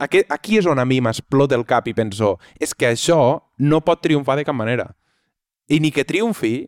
Aquí 0.02 0.58
és 0.58 0.66
on 0.66 0.80
a 0.82 0.86
mi 0.86 0.98
m'explota 0.98 1.54
el 1.54 1.66
cap 1.70 1.86
i 1.86 1.94
penso 1.94 2.32
és 2.58 2.72
que 2.74 2.88
això 2.90 3.20
no 3.62 3.82
pot 3.86 4.02
triomfar 4.02 4.34
de 4.40 4.46
cap 4.48 4.58
manera. 4.58 4.88
I 5.70 5.78
ni 5.80 5.92
que 5.94 6.08
triomfi, 6.10 6.66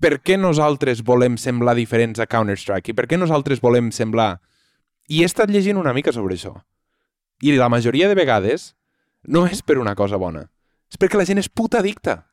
per 0.00 0.18
què 0.20 0.36
nosaltres 0.38 1.02
volem 1.06 1.36
semblar 1.40 1.76
diferents 1.78 2.20
a 2.20 2.26
Counter-Strike? 2.26 2.92
I 2.92 2.96
per 2.96 3.06
què 3.10 3.18
nosaltres 3.20 3.62
volem 3.62 3.92
semblar... 3.94 4.40
I 5.06 5.22
he 5.22 5.28
estat 5.28 5.52
llegint 5.54 5.78
una 5.78 5.94
mica 5.94 6.12
sobre 6.12 6.34
això. 6.34 6.56
I 7.42 7.54
la 7.54 7.70
majoria 7.70 8.08
de 8.10 8.16
vegades 8.18 8.72
no 9.30 9.44
és 9.46 9.62
per 9.62 9.78
una 9.78 9.94
cosa 9.94 10.18
bona. 10.18 10.48
És 10.90 10.98
perquè 10.98 11.18
la 11.18 11.26
gent 11.28 11.38
és 11.38 11.48
puta 11.48 11.78
addicta. 11.78 12.24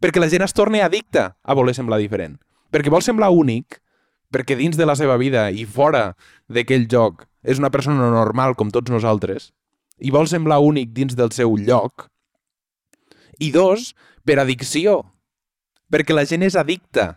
Perquè 0.00 0.20
la 0.20 0.30
gent 0.32 0.44
es 0.46 0.56
torna 0.56 0.80
addicta 0.84 1.34
a 1.42 1.56
voler 1.56 1.74
semblar 1.76 2.00
diferent. 2.00 2.38
Perquè 2.72 2.92
vol 2.92 3.04
semblar 3.04 3.30
únic, 3.36 3.78
perquè 4.32 4.56
dins 4.58 4.76
de 4.80 4.88
la 4.88 4.96
seva 4.98 5.18
vida 5.20 5.50
i 5.52 5.64
fora 5.68 6.14
d'aquell 6.48 6.88
joc 6.90 7.26
és 7.44 7.60
una 7.60 7.70
persona 7.70 8.08
normal 8.10 8.56
com 8.56 8.72
tots 8.72 8.90
nosaltres 8.90 9.52
i 10.00 10.10
vol 10.10 10.26
semblar 10.26 10.58
únic 10.64 10.90
dins 10.96 11.14
del 11.14 11.30
seu 11.36 11.54
lloc. 11.60 12.08
I 13.38 13.52
dos, 13.54 13.92
per 14.24 14.40
addicció 14.40 15.02
perquè 15.92 16.16
la 16.16 16.26
gent 16.28 16.44
és 16.46 16.56
addicta 16.56 17.14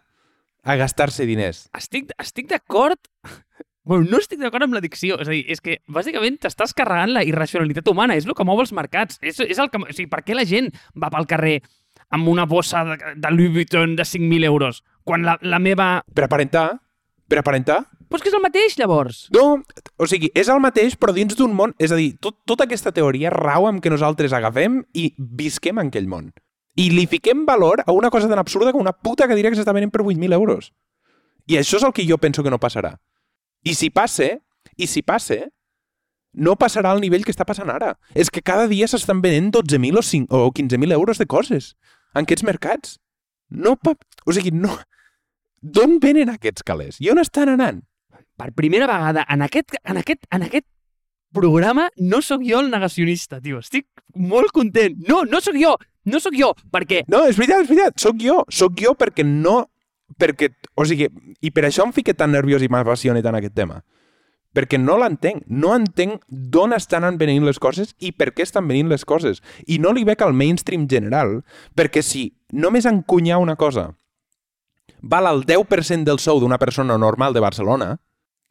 a 0.68 0.76
gastar-se 0.76 1.26
diners. 1.26 1.68
Estic, 1.78 2.11
estic 2.20 2.49
d'acord... 2.51 2.99
Bueno, 3.88 4.03
no 4.11 4.20
estic 4.20 4.41
d'acord 4.41 4.65
amb 4.65 4.76
l'addicció. 4.76 5.15
És 5.24 5.30
a 5.30 5.32
dir, 5.32 5.45
és 5.47 5.61
que 5.63 5.78
bàsicament 5.88 6.41
t'estàs 6.43 6.74
carregant 6.76 7.13
la 7.15 7.22
irracionalitat 7.24 7.88
humana. 7.88 8.18
És 8.20 8.26
el 8.28 8.36
que 8.36 8.43
mou 8.43 8.59
els 8.59 8.74
mercats. 8.76 9.15
És, 9.24 9.39
és 9.39 9.61
el 9.63 9.70
que... 9.72 9.80
O 9.80 9.93
sigui, 9.93 10.09
per 10.11 10.26
què 10.28 10.36
la 10.36 10.43
gent 10.47 10.68
va 10.99 11.07
pel 11.13 11.28
carrer 11.30 11.61
amb 12.11 12.28
una 12.28 12.43
bossa 12.51 12.84
de, 12.84 12.97
de 13.15 13.32
Louis 13.32 13.53
Vuitton 13.55 13.95
de 13.95 14.03
5.000 14.03 14.43
euros 14.49 14.82
quan 15.07 15.24
la, 15.24 15.38
la 15.39 15.59
meva... 15.63 16.01
Per 16.11 16.26
aparentar? 16.28 16.65
Per 17.32 17.39
aparentar? 17.39 17.86
Però 18.07 18.20
és 18.20 18.26
que 18.26 18.32
és 18.32 18.36
el 18.36 18.43
mateix, 18.43 18.76
llavors. 18.80 19.22
No, 19.36 19.45
o 19.99 20.07
sigui, 20.07 20.34
és 20.36 20.51
el 20.51 20.59
mateix, 20.63 20.99
però 20.99 21.15
dins 21.15 21.36
d'un 21.39 21.55
món... 21.55 21.72
És 21.80 21.95
a 21.95 21.99
dir, 21.99 22.13
tot, 22.24 22.41
tota 22.47 22.68
aquesta 22.68 22.91
teoria 22.95 23.32
rau 23.32 23.70
amb 23.72 23.80
que 23.84 23.91
nosaltres 23.91 24.36
agafem 24.36 24.82
i 24.99 25.09
visquem 25.15 25.80
en 25.80 25.91
aquell 25.91 26.11
món 26.11 26.28
i 26.78 26.91
li 26.93 27.07
fiquem 27.09 27.43
valor 27.45 27.82
a 27.86 27.91
una 27.91 28.11
cosa 28.13 28.30
tan 28.30 28.39
absurda 28.39 28.71
com 28.71 28.84
una 28.84 28.93
puta 28.93 29.28
cadira 29.28 29.49
que 29.49 29.57
s'està 29.57 29.73
venent 29.73 29.91
per 29.91 30.03
8.000 30.05 30.38
euros. 30.38 30.71
I 31.49 31.57
això 31.57 31.80
és 31.80 31.86
el 31.88 31.93
que 31.95 32.05
jo 32.05 32.19
penso 32.21 32.43
que 32.45 32.53
no 32.53 32.59
passarà. 32.61 32.97
I 33.65 33.73
si 33.73 33.89
passe, 33.89 34.30
i 34.78 34.88
si 34.88 35.01
passe, 35.01 35.47
no 36.38 36.53
passarà 36.59 36.91
al 36.93 37.01
nivell 37.01 37.25
que 37.25 37.34
està 37.34 37.47
passant 37.49 37.71
ara. 37.73 37.95
És 38.13 38.30
que 38.30 38.45
cada 38.45 38.67
dia 38.69 38.88
s'estan 38.88 39.23
venent 39.25 39.49
12.000 39.55 39.97
o, 39.97 40.05
5, 40.05 40.30
o 40.30 40.51
15.000 40.53 40.93
euros 40.93 41.17
de 41.17 41.25
coses 41.25 41.73
en 42.13 42.28
aquests 42.28 42.45
mercats. 42.45 42.97
No, 43.49 43.75
pa... 43.75 43.95
o 44.25 44.36
sigui, 44.36 44.53
no... 44.53 44.78
D'on 45.57 45.97
venen 45.99 46.30
aquests 46.30 46.61
calés? 46.63 46.99
I 47.01 47.09
on 47.09 47.17
estan 47.17 47.49
anant? 47.49 47.82
Per 48.38 48.51
primera 48.53 48.86
vegada 48.86 49.23
en 49.34 49.41
aquest, 49.41 49.73
en 49.82 49.97
aquest, 49.97 50.28
en 50.30 50.45
aquest 50.45 50.67
programa 51.34 51.88
no 51.97 52.21
sóc 52.21 52.43
jo 52.45 52.61
el 52.61 52.69
negacionista, 52.69 53.41
tio. 53.41 53.63
Estic 53.65 53.88
molt 54.13 54.53
content. 54.53 54.99
No, 55.09 55.23
no 55.25 55.41
sóc 55.41 55.57
jo. 55.57 55.73
No 56.07 56.21
sóc 56.23 56.37
jo, 56.39 56.53
perquè... 56.71 57.03
No, 57.11 57.25
és 57.27 57.37
veritat, 57.39 57.65
és 57.65 57.71
veritat. 57.71 57.99
Sóc 57.99 58.21
jo. 58.23 58.41
Sóc 58.53 58.79
jo 58.79 58.95
perquè 58.97 59.25
no... 59.27 59.65
Perquè, 60.17 60.49
o 60.79 60.85
sigui, 60.87 61.09
i 61.43 61.51
per 61.51 61.65
això 61.67 61.83
em 61.83 61.91
fique 61.93 62.15
tan 62.15 62.31
nerviós 62.31 62.63
i 62.63 62.69
m'apassione 62.71 63.21
tant 63.25 63.35
aquest 63.37 63.57
tema. 63.57 63.81
Perquè 64.55 64.79
no 64.79 64.95
l'entenc. 65.01 65.43
No 65.51 65.73
entenc 65.75 66.23
d'on 66.27 66.73
estan 66.77 67.19
venint 67.19 67.45
les 67.45 67.59
coses 67.59 67.91
i 67.99 68.13
per 68.15 68.31
què 68.31 68.47
estan 68.47 68.69
venint 68.71 68.89
les 68.89 69.03
coses. 69.05 69.43
I 69.67 69.81
no 69.83 69.91
li 69.93 70.07
veig 70.07 70.23
al 70.23 70.33
mainstream 70.33 70.87
general, 70.87 71.41
perquè 71.75 72.01
si 72.01 72.29
només 72.55 72.87
encunyar 72.87 73.43
una 73.43 73.57
cosa 73.59 73.91
val 75.01 75.27
el 75.27 75.45
10% 75.45 76.03
del 76.03 76.19
sou 76.19 76.39
d'una 76.39 76.57
persona 76.57 76.97
normal 76.97 77.33
de 77.33 77.43
Barcelona, 77.43 77.97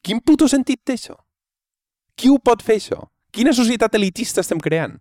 quin 0.02 0.20
puto 0.20 0.48
sentit 0.48 0.82
té 0.84 0.94
això? 0.94 1.16
Qui 2.16 2.30
ho 2.30 2.38
pot 2.38 2.62
fer, 2.62 2.78
això? 2.80 3.08
Quina 3.32 3.52
societat 3.52 3.94
elitista 3.98 4.40
estem 4.40 4.60
creant? 4.62 4.96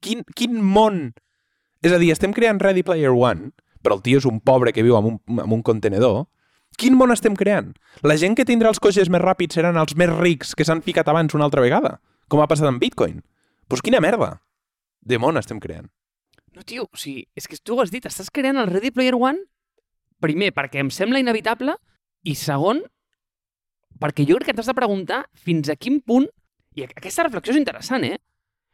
Quin, 0.00 0.24
quin 0.36 0.58
món 0.60 1.12
és 1.82 1.92
a 1.92 1.98
dir, 2.00 2.10
estem 2.12 2.34
creant 2.36 2.60
Ready 2.60 2.84
Player 2.84 3.12
One, 3.12 3.52
però 3.80 3.96
el 3.96 4.04
tio 4.04 4.20
és 4.20 4.26
un 4.28 4.40
pobre 4.44 4.74
que 4.76 4.84
viu 4.84 4.98
en 4.98 5.14
un, 5.14 5.18
en 5.40 5.54
un 5.56 5.62
contenedor. 5.64 6.26
Quin 6.78 6.96
món 6.96 7.12
estem 7.12 7.34
creant? 7.36 7.72
La 8.06 8.16
gent 8.20 8.36
que 8.36 8.46
tindrà 8.48 8.70
els 8.70 8.80
cotxes 8.82 9.10
més 9.12 9.22
ràpids 9.22 9.56
seran 9.56 9.80
els 9.80 9.96
més 9.98 10.12
rics 10.12 10.54
que 10.56 10.66
s'han 10.66 10.84
ficat 10.84 11.08
abans 11.08 11.34
una 11.36 11.48
altra 11.48 11.64
vegada, 11.64 11.98
com 12.28 12.40
ha 12.40 12.48
passat 12.50 12.68
amb 12.68 12.80
Bitcoin. 12.82 13.22
Pues 13.68 13.82
quina 13.84 14.00
merda 14.00 14.38
de 15.00 15.18
món 15.18 15.40
estem 15.40 15.60
creant. 15.60 15.88
No, 16.54 16.64
tio, 16.66 16.86
o 16.90 16.98
sigui, 16.98 17.24
és 17.38 17.46
que 17.48 17.58
tu 17.62 17.76
ho 17.76 17.82
has 17.82 17.92
dit, 17.92 18.04
estàs 18.06 18.30
creant 18.34 18.58
el 18.60 18.70
Ready 18.70 18.90
Player 18.94 19.16
One, 19.16 19.44
primer, 20.20 20.50
perquè 20.56 20.82
em 20.82 20.90
sembla 20.92 21.20
inevitable, 21.22 21.76
i 22.26 22.34
segon, 22.36 22.82
perquè 24.00 24.26
jo 24.28 24.36
crec 24.36 24.50
que 24.50 24.56
t'has 24.58 24.68
de 24.68 24.76
preguntar 24.76 25.22
fins 25.38 25.70
a 25.70 25.78
quin 25.78 26.00
punt, 26.04 26.26
i 26.76 26.84
aquesta 26.84 27.24
reflexió 27.26 27.54
és 27.54 27.60
interessant, 27.60 28.04
eh? 28.04 28.18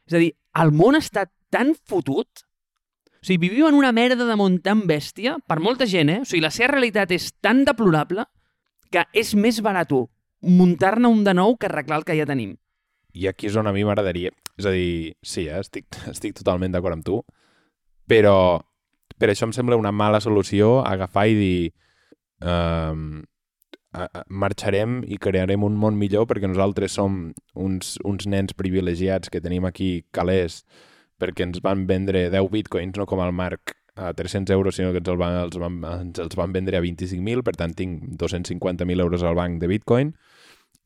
És 0.06 0.16
a 0.16 0.22
dir, 0.22 0.32
el 0.62 0.72
món 0.74 0.98
està 0.98 1.26
tan 1.52 1.74
fotut 1.86 2.44
o 3.26 3.28
sigui, 3.28 3.48
vivim 3.48 3.66
en 3.66 3.74
una 3.74 3.90
merda 3.90 4.22
de 4.22 4.34
món 4.38 4.60
tan 4.62 4.84
bèstia, 4.86 5.32
per 5.50 5.56
molta 5.58 5.82
gent, 5.90 6.12
eh? 6.12 6.20
O 6.22 6.26
sigui, 6.30 6.44
la 6.44 6.52
seva 6.54 6.76
realitat 6.76 7.10
és 7.10 7.32
tan 7.42 7.64
deplorable 7.66 8.22
que 8.94 9.02
és 9.18 9.32
més 9.34 9.58
barat 9.66 9.90
muntar-ne 10.46 11.10
un 11.10 11.24
de 11.26 11.34
nou 11.34 11.56
que 11.58 11.66
arreglar 11.66 11.98
el 11.98 12.06
que 12.06 12.14
ja 12.14 12.26
tenim. 12.28 12.54
I 13.18 13.26
aquí 13.26 13.48
és 13.50 13.56
on 13.58 13.66
a 13.66 13.72
mi 13.74 13.82
m'agradaria... 13.82 14.30
És 14.56 14.64
a 14.64 14.70
dir, 14.70 15.16
sí, 15.26 15.48
eh? 15.50 15.58
estic, 15.58 15.90
estic 16.14 16.38
totalment 16.38 16.70
d'acord 16.70 16.94
amb 16.94 17.04
tu, 17.04 17.18
però 18.06 18.62
per 19.18 19.32
això 19.32 19.50
em 19.50 19.56
sembla 19.56 19.76
una 19.76 19.90
mala 19.90 20.22
solució 20.22 20.84
agafar 20.86 21.26
i 21.26 21.40
dir... 21.40 21.72
Um, 22.46 23.24
marxarem 24.28 25.00
i 25.08 25.16
crearem 25.16 25.62
un 25.64 25.74
món 25.80 25.96
millor 25.96 26.26
perquè 26.28 26.46
nosaltres 26.46 26.92
som 26.98 27.30
uns, 27.56 27.94
uns 28.04 28.26
nens 28.28 28.52
privilegiats 28.52 29.32
que 29.32 29.40
tenim 29.40 29.64
aquí 29.64 30.04
calés 30.12 30.66
perquè 31.20 31.46
ens 31.46 31.62
van 31.64 31.86
vendre 31.88 32.28
10 32.32 32.50
bitcoins, 32.52 32.96
no 32.98 33.06
com 33.08 33.22
el 33.24 33.32
Marc 33.32 33.76
a 33.96 34.12
300 34.12 34.52
euros, 34.52 34.76
sinó 34.76 34.92
que 34.92 35.00
ens, 35.00 35.08
el 35.08 35.16
van, 35.16 35.38
els, 35.40 35.56
van, 35.58 35.78
ens 35.88 36.20
els 36.20 36.36
van 36.36 36.52
vendre 36.52 36.76
a 36.76 36.84
25.000, 36.84 37.42
per 37.46 37.56
tant 37.56 37.72
tinc 37.76 38.04
250.000 38.20 39.00
euros 39.00 39.24
al 39.24 39.38
banc 39.38 39.60
de 39.62 39.70
bitcoin 39.72 40.12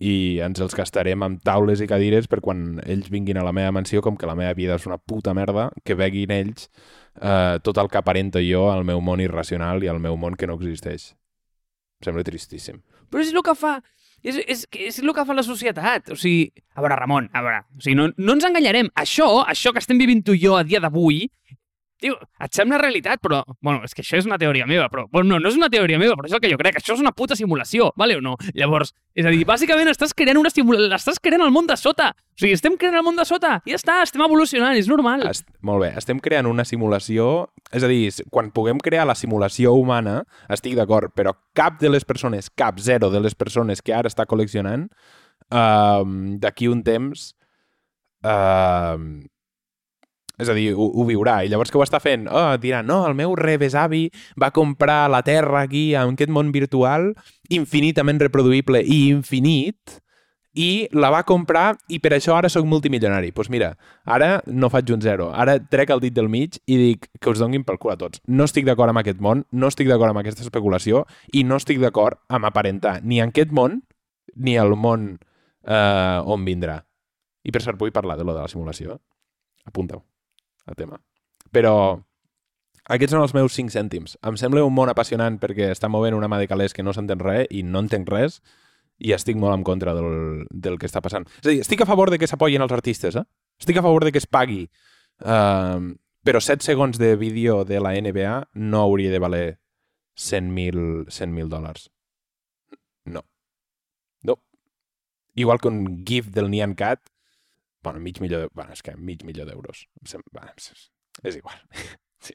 i 0.01 0.41
ens 0.41 0.63
els 0.65 0.75
gastarem 0.75 1.21
amb 1.27 1.43
taules 1.45 1.83
i 1.85 1.89
cadires 1.91 2.27
per 2.31 2.41
quan 2.41 2.79
ells 2.87 3.11
vinguin 3.13 3.37
a 3.37 3.45
la 3.45 3.53
meva 3.53 3.75
mansió, 3.77 4.01
com 4.01 4.17
que 4.17 4.29
la 4.31 4.37
meva 4.39 4.55
vida 4.57 4.79
és 4.81 4.87
una 4.89 4.97
puta 4.97 5.35
merda, 5.37 5.69
que 5.85 5.97
veguin 5.99 6.33
ells 6.33 6.71
eh, 7.21 7.59
tot 7.63 7.79
el 7.83 7.91
que 7.93 8.01
aparento 8.01 8.41
jo 8.41 8.71
al 8.73 8.87
meu 8.89 9.03
món 9.05 9.21
irracional 9.21 9.85
i 9.85 9.91
al 9.93 10.01
meu 10.01 10.17
món 10.17 10.39
que 10.41 10.49
no 10.49 10.57
existeix. 10.57 11.11
Em 12.01 12.09
sembla 12.09 12.25
tristíssim. 12.25 12.81
Però 13.11 13.21
és 13.21 13.35
el 13.35 13.45
que 13.45 13.57
fa... 13.59 13.81
És, 14.23 14.37
és, 14.47 14.65
és 14.77 14.99
el 15.01 15.13
que 15.17 15.25
fa 15.25 15.37
la 15.37 15.45
societat. 15.47 16.13
O 16.13 16.19
sigui, 16.19 16.51
a 16.77 16.85
veure, 16.85 16.99
Ramon, 17.01 17.31
a 17.33 17.45
veure, 17.45 17.63
o 17.77 17.85
sigui, 17.85 17.97
no, 17.99 18.11
no 18.17 18.37
ens 18.37 18.47
enganyarem. 18.49 18.91
Això, 19.01 19.29
això 19.49 19.73
que 19.73 19.83
estem 19.83 20.01
vivint 20.01 20.23
tu 20.27 20.37
i 20.37 20.43
jo 20.43 20.59
a 20.59 20.65
dia 20.67 20.83
d'avui, 20.83 21.25
Tio, 22.01 22.15
et 22.41 22.57
sembla 22.57 22.79
realitat, 22.81 23.21
però... 23.21 23.43
Bueno, 23.61 23.85
és 23.85 23.93
que 23.93 24.01
això 24.01 24.17
és 24.17 24.27
una 24.29 24.39
teoria 24.41 24.65
meva, 24.69 24.87
però... 24.89 25.05
Bueno, 25.13 25.35
no, 25.35 25.41
no 25.43 25.51
és 25.51 25.57
una 25.59 25.69
teoria 25.73 25.99
meva, 26.01 26.15
però 26.17 26.31
és 26.31 26.35
el 26.37 26.41
que 26.41 26.49
jo 26.49 26.57
crec. 26.61 26.79
Això 26.81 26.95
és 26.95 27.03
una 27.03 27.13
puta 27.13 27.37
simulació, 27.37 27.91
vale 28.01 28.17
o 28.17 28.23
no? 28.25 28.37
Llavors, 28.57 28.95
és 29.13 29.27
a 29.29 29.33
dir, 29.35 29.43
bàsicament 29.49 29.91
estàs 29.93 30.15
creant 30.17 30.41
una 30.41 30.53
simulació... 30.53 30.89
Estàs 30.97 31.21
creant 31.21 31.45
el 31.45 31.53
món 31.53 31.69
de 31.69 31.77
sota. 31.77 32.11
O 32.17 32.41
sigui, 32.41 32.55
estem 32.57 32.79
creant 32.81 32.97
el 32.97 33.05
món 33.05 33.21
de 33.21 33.27
sota. 33.29 33.59
Ja 33.69 33.77
està, 33.77 33.99
estem 34.07 34.25
evolucionant, 34.25 34.79
és 34.81 34.89
normal. 34.89 35.27
Est 35.29 35.45
molt 35.67 35.85
bé, 35.85 35.91
estem 36.01 36.23
creant 36.25 36.49
una 36.49 36.65
simulació... 36.65 37.51
És 37.71 37.85
a 37.85 37.91
dir, 37.91 38.09
quan 38.33 38.49
puguem 38.55 38.81
crear 38.83 39.05
la 39.07 39.15
simulació 39.19 39.75
humana, 39.77 40.23
estic 40.51 40.79
d'acord, 40.79 41.13
però 41.15 41.35
cap 41.55 41.77
de 41.83 41.93
les 41.93 42.09
persones, 42.09 42.49
cap 42.49 42.81
zero 42.81 43.13
de 43.13 43.21
les 43.21 43.37
persones 43.37 43.85
que 43.85 43.93
ara 43.95 44.09
està 44.09 44.25
col·leccionant, 44.31 44.89
uh, 45.53 46.01
d'aquí 46.41 46.73
un 46.73 46.81
temps... 46.87 47.35
Uh, 48.25 49.21
és 50.41 50.51
a 50.51 50.57
dir, 50.57 50.71
ho, 50.75 50.91
ho 50.91 51.07
viurà. 51.09 51.41
I 51.45 51.51
llavors 51.53 51.73
que 51.73 51.79
ho 51.79 51.85
està 51.85 52.01
fent? 52.03 52.27
Oh, 52.29 52.53
dirà, 52.61 52.83
no, 52.87 53.03
el 53.09 53.17
meu 53.19 53.35
rebesavi 53.39 54.07
va 54.41 54.53
comprar 54.57 55.03
la 55.13 55.23
Terra 55.27 55.65
aquí, 55.67 55.91
en 55.95 56.17
aquest 56.17 56.33
món 56.33 56.53
virtual, 56.55 57.13
infinitament 57.51 58.21
reproduïble 58.23 58.83
i 58.85 59.03
infinit, 59.11 60.01
i 60.55 60.89
la 60.93 61.11
va 61.15 61.23
comprar 61.27 61.77
i 61.93 62.01
per 62.03 62.13
això 62.17 62.35
ara 62.37 62.51
sóc 62.51 62.67
multimilionari. 62.67 63.31
Doncs 63.31 63.37
pues 63.37 63.51
mira, 63.55 63.71
ara 64.05 64.43
no 64.47 64.71
faig 64.71 64.91
un 64.91 65.03
zero. 65.03 65.31
Ara 65.35 65.59
trec 65.61 65.91
el 65.95 66.03
dit 66.03 66.15
del 66.15 66.29
mig 66.29 66.59
i 66.67 66.77
dic 66.77 67.09
que 67.21 67.31
us 67.31 67.39
donguin 67.39 67.65
pel 67.65 67.79
cul 67.79 67.95
a 67.95 67.99
tots. 68.01 68.21
No 68.27 68.49
estic 68.49 68.67
d'acord 68.67 68.91
amb 68.91 69.03
aquest 69.03 69.21
món, 69.21 69.45
no 69.53 69.71
estic 69.71 69.89
d'acord 69.89 70.11
amb 70.11 70.23
aquesta 70.25 70.43
especulació 70.43 71.07
i 71.33 71.45
no 71.45 71.61
estic 71.61 71.81
d'acord 71.81 72.19
amb 72.29 72.51
aparentar 72.51 73.01
ni 73.03 73.21
en 73.21 73.31
aquest 73.31 73.53
món 73.53 73.83
ni 74.35 74.57
el 74.59 74.75
món 74.77 75.19
eh, 75.67 76.21
on 76.25 76.45
vindrà. 76.45 76.81
I 77.45 77.55
per 77.55 77.63
cert, 77.63 77.79
vull 77.79 77.95
parlar 77.95 78.19
de 78.19 78.27
lo 78.27 78.35
de 78.35 78.43
la 78.43 78.53
simulació. 78.53 78.99
Apunta-ho 79.65 80.10
el 80.71 80.79
tema. 80.79 81.01
Però 81.55 81.75
aquests 82.91 83.15
són 83.15 83.23
els 83.23 83.35
meus 83.37 83.55
5 83.55 83.75
cèntims. 83.75 84.17
Em 84.27 84.39
sembla 84.41 84.65
un 84.67 84.75
món 84.75 84.91
apassionant 84.91 85.39
perquè 85.43 85.71
està 85.75 85.91
movent 85.93 86.17
una 86.17 86.31
mà 86.31 86.41
de 86.41 86.49
calés 86.51 86.75
que 86.75 86.83
no 86.87 86.95
s'entén 86.97 87.23
res 87.23 87.47
i 87.51 87.63
no 87.63 87.83
entenc 87.85 88.09
res 88.11 88.41
i 89.01 89.15
estic 89.17 89.39
molt 89.41 89.55
en 89.55 89.65
contra 89.65 89.95
del, 89.97 90.47
del 90.51 90.79
que 90.79 90.89
està 90.89 91.03
passant. 91.05 91.27
És 91.41 91.47
a 91.47 91.53
dir, 91.53 91.61
estic 91.65 91.85
a 91.85 91.89
favor 91.89 92.11
de 92.13 92.19
que 92.21 92.29
s'apoyin 92.29 92.63
els 92.63 92.75
artistes, 92.75 93.17
eh? 93.17 93.25
Estic 93.61 93.79
a 93.81 93.85
favor 93.85 94.05
de 94.05 94.13
que 94.13 94.21
es 94.21 94.27
pagui. 94.27 94.65
Uh, 95.21 95.95
però 96.25 96.41
7 96.41 96.65
segons 96.65 96.99
de 97.01 97.15
vídeo 97.17 97.63
de 97.65 97.81
la 97.81 97.95
NBA 97.97 98.35
no 98.55 98.83
hauria 98.85 99.13
de 99.13 99.21
valer 99.23 99.47
100.000 100.17 101.09
100 101.09 101.49
dòlars. 101.49 101.89
No. 103.05 103.25
No. 104.23 104.37
Igual 105.35 105.61
que 105.61 105.69
un 105.69 106.05
GIF 106.05 106.29
del 106.35 106.51
Nyan 106.51 106.75
Cat 106.75 107.01
bueno, 107.83 108.01
mig 108.01 108.21
milió 108.21 108.41
de... 108.41 108.49
Bueno, 108.53 108.73
és 108.73 108.83
que 108.83 108.97
mig 108.97 109.25
milió 109.25 109.47
d'euros. 109.49 109.87
Bueno, 110.33 110.53
és, 110.57 110.91
és 111.23 111.41
igual. 111.43 111.59
Sí, 112.21 112.35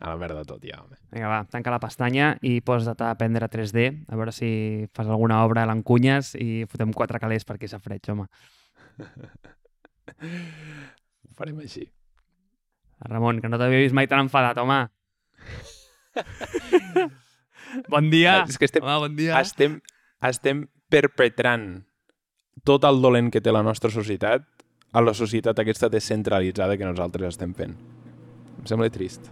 a 0.00 0.08
la 0.08 0.16
merda 0.16 0.40
tot 0.48 0.62
ja, 0.64 0.78
home. 0.80 0.96
Vinga, 1.12 1.28
va, 1.28 1.42
tanca 1.52 1.68
la 1.68 1.78
pestanya 1.82 2.30
i 2.48 2.62
posa't 2.64 3.02
a 3.04 3.10
aprendre 3.12 3.44
3D, 3.52 3.82
a 4.08 4.16
veure 4.16 4.32
si 4.32 4.88
fas 4.96 5.04
alguna 5.04 5.42
obra 5.44 5.66
a 5.66 5.68
l'encunyes 5.68 6.30
i 6.40 6.64
fotem 6.70 6.94
quatre 6.96 7.20
calés 7.20 7.44
perquè 7.44 7.68
s'afreig, 7.68 8.08
home. 8.08 8.24
Ho 11.28 11.36
farem 11.36 11.60
així. 11.60 11.84
Ramon, 13.04 13.42
que 13.44 13.50
no 13.52 13.60
t'havia 13.60 13.84
vist 13.84 13.94
mai 13.94 14.08
tan 14.08 14.24
enfadat, 14.24 14.58
home. 14.64 14.80
bon 17.92 18.08
dia. 18.08 18.40
És 18.48 18.56
que 18.56 18.64
estem, 18.64 18.86
home, 18.86 19.10
bon 19.10 19.18
dia. 19.18 19.36
Estem, 19.44 19.76
estem 20.24 20.64
perpetrant 20.88 21.68
tot 22.64 22.88
el 22.88 23.04
dolent 23.04 23.28
que 23.30 23.44
té 23.44 23.52
la 23.52 23.62
nostra 23.62 23.92
societat 23.92 24.48
a 24.92 25.02
la 25.04 25.14
societat 25.14 25.58
aquesta 25.60 25.90
descentralitzada 25.92 26.76
que 26.78 26.88
nosaltres 26.88 27.34
estem 27.34 27.52
fent. 27.56 27.74
Em 28.58 28.66
sembla 28.68 28.88
trist. 28.92 29.28